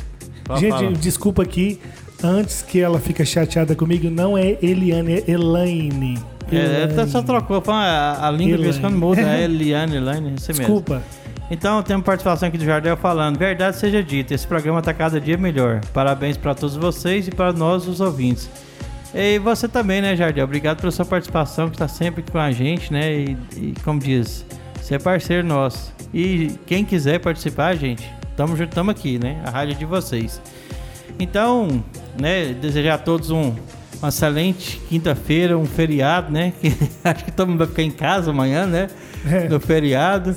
Gente, 0.59 0.71
falar. 0.71 0.93
desculpa 0.93 1.43
aqui. 1.43 1.81
Antes 2.23 2.61
que 2.61 2.81
ela 2.81 3.01
fica 3.01 3.25
chateada 3.25 3.75
comigo, 3.75 4.11
não 4.11 4.37
é 4.37 4.59
Eliane, 4.61 5.15
é 5.15 5.31
Elaine. 5.31 6.19
É, 6.57 6.85
até 6.85 7.07
só 7.07 7.23
trocou. 7.23 7.63
A, 7.69 8.29
a 8.29 8.31
língua 8.31 8.57
de 8.57 8.63
vez 8.63 8.79
quando 8.79 8.97
muda. 8.97 9.21
É 9.21 9.45
Eliane, 9.45 9.97
Eliane, 9.97 10.35
isso 10.37 10.49
mesmo. 10.49 10.65
Desculpa. 10.65 11.03
Então, 11.51 11.83
temos 11.83 12.05
participação 12.05 12.49
aqui 12.49 12.57
do 12.57 12.65
Jardel 12.65 12.97
falando. 12.97 13.37
Verdade 13.37 13.77
seja 13.77 14.03
dita, 14.03 14.35
esse 14.35 14.47
programa 14.47 14.79
está 14.79 14.95
cada 14.95 15.21
dia 15.21 15.37
melhor. 15.37 15.81
Parabéns 15.93 16.37
para 16.37 16.55
todos 16.55 16.77
vocês 16.77 17.27
e 17.27 17.31
para 17.31 17.53
nós, 17.53 17.89
os 17.89 18.01
ouvintes. 18.01 18.49
E 19.13 19.39
você 19.41 19.67
também, 19.67 20.01
né, 20.01 20.15
Jardel? 20.15 20.45
Obrigado 20.45 20.81
pela 20.81 20.93
sua 20.93 21.05
participação, 21.05 21.69
que 21.69 21.75
está 21.75 21.89
sempre 21.89 22.23
com 22.23 22.39
a 22.39 22.53
gente, 22.53 22.93
né? 22.93 23.13
E, 23.13 23.37
e, 23.57 23.75
como 23.83 23.99
diz, 23.99 24.45
você 24.81 24.95
é 24.95 24.99
parceiro 25.01 25.45
nosso. 25.45 25.93
E 26.15 26.53
quem 26.67 26.85
quiser 26.85 27.19
participar, 27.19 27.77
gente, 27.77 28.09
estamos 28.31 28.61
tamo 28.73 28.93
aqui, 28.93 29.19
né? 29.19 29.43
A 29.45 29.51
rádio 29.51 29.75
é 29.75 29.79
de 29.79 29.85
vocês. 29.85 30.41
Então, 31.19 31.83
né, 32.19 32.55
desejar 32.55 32.95
a 32.95 32.99
todos 32.99 33.31
um, 33.31 33.55
uma 34.01 34.09
excelente 34.09 34.81
quinta-feira, 34.89 35.57
um 35.59 35.67
feriado, 35.67 36.33
né? 36.33 36.53
Que 36.61 36.73
acho 37.05 37.25
que 37.25 37.31
todo 37.33 37.49
mundo 37.49 37.59
vai 37.59 37.67
ficar 37.67 37.83
em 37.83 37.91
casa 37.91 38.31
amanhã, 38.31 38.67
né? 38.67 38.89
É. 39.31 39.49
No 39.49 39.61
feriado. 39.61 40.35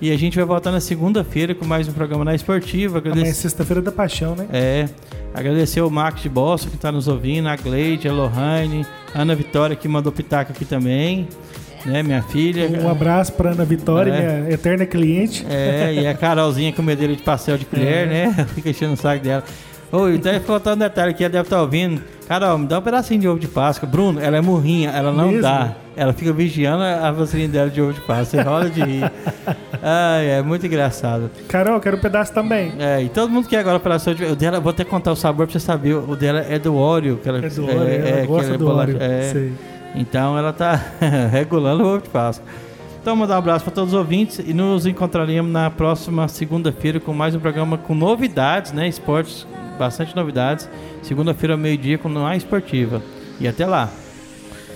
E 0.00 0.10
a 0.10 0.18
gente 0.18 0.36
vai 0.36 0.44
voltar 0.44 0.70
na 0.72 0.80
segunda-feira 0.80 1.54
com 1.54 1.64
mais 1.64 1.86
um 1.88 1.92
programa 1.92 2.24
na 2.24 2.34
Esportiva. 2.34 2.98
Amanhã 3.04 3.26
é 3.30 3.32
sexta-feira 3.32 3.80
da 3.80 3.92
paixão, 3.92 4.34
né? 4.34 4.46
é, 4.52 4.88
agradecer 5.32 5.80
o 5.80 5.90
Max 5.90 6.22
de 6.22 6.28
Boston 6.28 6.68
que 6.70 6.76
está 6.76 6.90
nos 6.92 7.08
ouvindo, 7.08 7.48
a 7.48 7.56
Gleide, 7.56 8.08
a 8.08 8.12
Lohane, 8.12 8.84
a 9.14 9.22
Ana 9.22 9.34
Vitória 9.34 9.74
que 9.76 9.86
mandou 9.88 10.12
pitaco 10.12 10.52
aqui 10.52 10.64
também, 10.64 11.28
né? 11.86 12.02
Minha 12.02 12.22
filha. 12.22 12.68
Um 12.82 12.88
abraço 12.88 13.32
pra 13.32 13.50
Ana 13.50 13.64
Vitória, 13.64 14.10
É. 14.12 14.40
minha 14.40 14.54
eterna 14.54 14.84
cliente. 14.84 15.46
É, 15.48 15.94
e 15.94 16.06
a 16.06 16.14
Carolzinha 16.14 16.72
com 16.72 16.82
medeira 16.82 17.14
de 17.14 17.22
pastel 17.22 17.56
de 17.56 17.64
colher, 17.64 18.06
É. 18.08 18.26
né? 18.28 18.46
Fica 18.54 18.70
enchendo 18.70 18.94
o 18.94 18.96
saco 18.96 19.22
dela. 19.22 19.44
Oi, 19.96 20.18
deve 20.18 20.40
faltar 20.40 20.74
um 20.74 20.76
detalhe 20.78 21.14
que 21.14 21.22
ela 21.22 21.30
deve 21.32 21.44
estar 21.44 21.60
ouvindo. 21.60 22.02
Carol, 22.26 22.58
me 22.58 22.66
dá 22.66 22.78
um 22.78 22.82
pedacinho 22.82 23.20
de 23.20 23.28
ovo 23.28 23.38
de 23.38 23.46
Páscoa. 23.46 23.88
Bruno, 23.88 24.18
ela 24.18 24.36
é 24.36 24.40
murrinha, 24.40 24.90
ela 24.90 25.12
não 25.12 25.26
Mesmo? 25.28 25.42
dá. 25.42 25.72
Ela 25.96 26.12
fica 26.12 26.32
vigiando 26.32 26.82
a 26.82 27.12
vacilinha 27.12 27.48
dela 27.48 27.70
de 27.70 27.80
ovo 27.80 27.92
de 27.92 28.00
Páscoa. 28.00 28.24
Você 28.24 28.42
rola 28.42 28.68
de 28.70 28.82
rir. 28.82 29.12
Ai, 29.82 30.26
é 30.30 30.42
muito 30.42 30.66
engraçado. 30.66 31.30
Carol, 31.48 31.78
quero 31.80 31.96
um 31.96 32.00
pedaço 32.00 32.32
também. 32.32 32.72
É, 32.78 33.02
e 33.02 33.08
todo 33.08 33.30
mundo 33.30 33.46
quer 33.46 33.58
agora 33.58 33.76
operação 33.76 34.14
de. 34.14 34.24
O 34.24 34.34
dela, 34.34 34.58
vou 34.58 34.70
até 34.70 34.82
contar 34.84 35.12
o 35.12 35.16
sabor 35.16 35.46
pra 35.46 35.52
você 35.52 35.60
saber. 35.60 35.94
O 35.94 36.16
dela 36.16 36.40
é 36.48 36.58
do 36.58 36.74
Oreo. 36.74 37.18
Que 37.18 37.28
ela, 37.28 37.38
É 37.38 37.48
do 37.48 37.64
Oreo, 37.64 37.78
ela 38.06 38.20
que 38.22 38.26
gosta 38.26 38.54
é 38.54 38.58
do 38.58 38.66
Oreo. 38.68 38.96
é. 39.00 39.48
Então 39.94 40.36
ela 40.36 40.52
tá 40.52 40.80
regulando 41.30 41.84
o 41.84 41.86
ovo 41.86 42.02
de 42.02 42.08
Páscoa. 42.08 42.44
Então, 43.00 43.14
mandar 43.14 43.34
um 43.34 43.38
abraço 43.38 43.62
para 43.66 43.74
todos 43.74 43.92
os 43.92 43.98
ouvintes 43.98 44.38
e 44.38 44.54
nos 44.54 44.86
encontraremos 44.86 45.52
na 45.52 45.70
próxima 45.70 46.26
segunda-feira 46.26 46.98
com 46.98 47.12
mais 47.12 47.34
um 47.34 47.38
programa 47.38 47.76
com 47.76 47.94
novidades, 47.94 48.72
né? 48.72 48.88
Esportes, 48.88 49.46
bastante 49.78 50.14
novidades. 50.14 50.68
Segunda-feira 51.02 51.56
meio-dia 51.56 51.98
com 51.98 52.24
a 52.24 52.36
esportiva. 52.36 53.02
E 53.40 53.48
até 53.48 53.66
lá. 53.66 53.90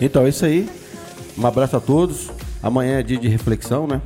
Então 0.00 0.24
é 0.24 0.28
isso 0.28 0.44
aí. 0.44 0.68
Um 1.36 1.46
abraço 1.46 1.76
a 1.76 1.80
todos. 1.80 2.30
Amanhã 2.62 2.98
é 2.98 3.02
dia 3.02 3.18
de 3.18 3.28
reflexão, 3.28 3.86
né? 3.86 4.00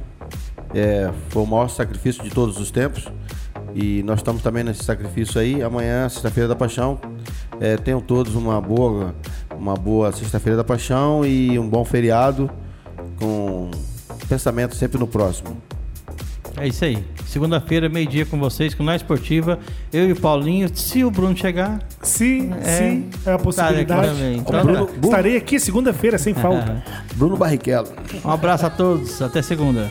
É, 0.74 1.10
foi 1.28 1.42
o 1.42 1.46
maior 1.46 1.68
sacrifício 1.68 2.22
de 2.22 2.30
todos 2.30 2.58
os 2.58 2.70
tempos. 2.70 3.08
E 3.74 4.02
nós 4.02 4.20
estamos 4.20 4.42
também 4.42 4.62
nesse 4.62 4.84
sacrifício 4.84 5.40
aí. 5.40 5.62
Amanhã, 5.62 6.08
sexta-feira 6.08 6.48
da 6.48 6.56
paixão. 6.56 6.98
É, 7.60 7.76
tenham 7.76 8.00
todos 8.00 8.34
uma 8.34 8.60
boa, 8.60 9.14
uma 9.56 9.74
boa 9.74 10.12
sexta-feira 10.12 10.56
da 10.56 10.64
paixão 10.64 11.24
e 11.24 11.58
um 11.58 11.68
bom 11.68 11.84
feriado 11.84 12.50
com 13.18 13.70
pensamento 14.28 14.74
sempre 14.74 14.98
no 14.98 15.06
próximo. 15.06 15.56
É 16.56 16.68
isso 16.68 16.84
aí. 16.84 17.04
Segunda-feira, 17.32 17.88
meio-dia 17.88 18.26
com 18.26 18.38
vocês, 18.38 18.74
com 18.74 18.86
a 18.86 18.94
esportiva. 18.94 19.58
Eu 19.90 20.06
e 20.06 20.12
o 20.12 20.16
Paulinho. 20.20 20.68
Se 20.74 21.02
o 21.02 21.10
Bruno 21.10 21.34
chegar. 21.34 21.78
Se, 22.02 22.50
É. 22.62 22.66
se 22.66 23.08
é 23.24 23.32
a 23.32 23.38
possibilidade. 23.38 24.08
também. 24.08 24.36
Ô, 24.36 24.40
Então 24.42 24.62
Bruno, 24.62 24.86
tá. 24.86 24.92
estarei 25.02 25.36
aqui 25.38 25.58
segunda-feira 25.58 26.18
sem 26.18 26.34
falta. 26.34 26.84
Bruno 27.16 27.34
Barrichello. 27.34 27.88
Um 28.22 28.28
abraço 28.30 28.66
a 28.66 28.70
todos. 28.70 29.22
Até 29.22 29.40
segunda. 29.40 29.88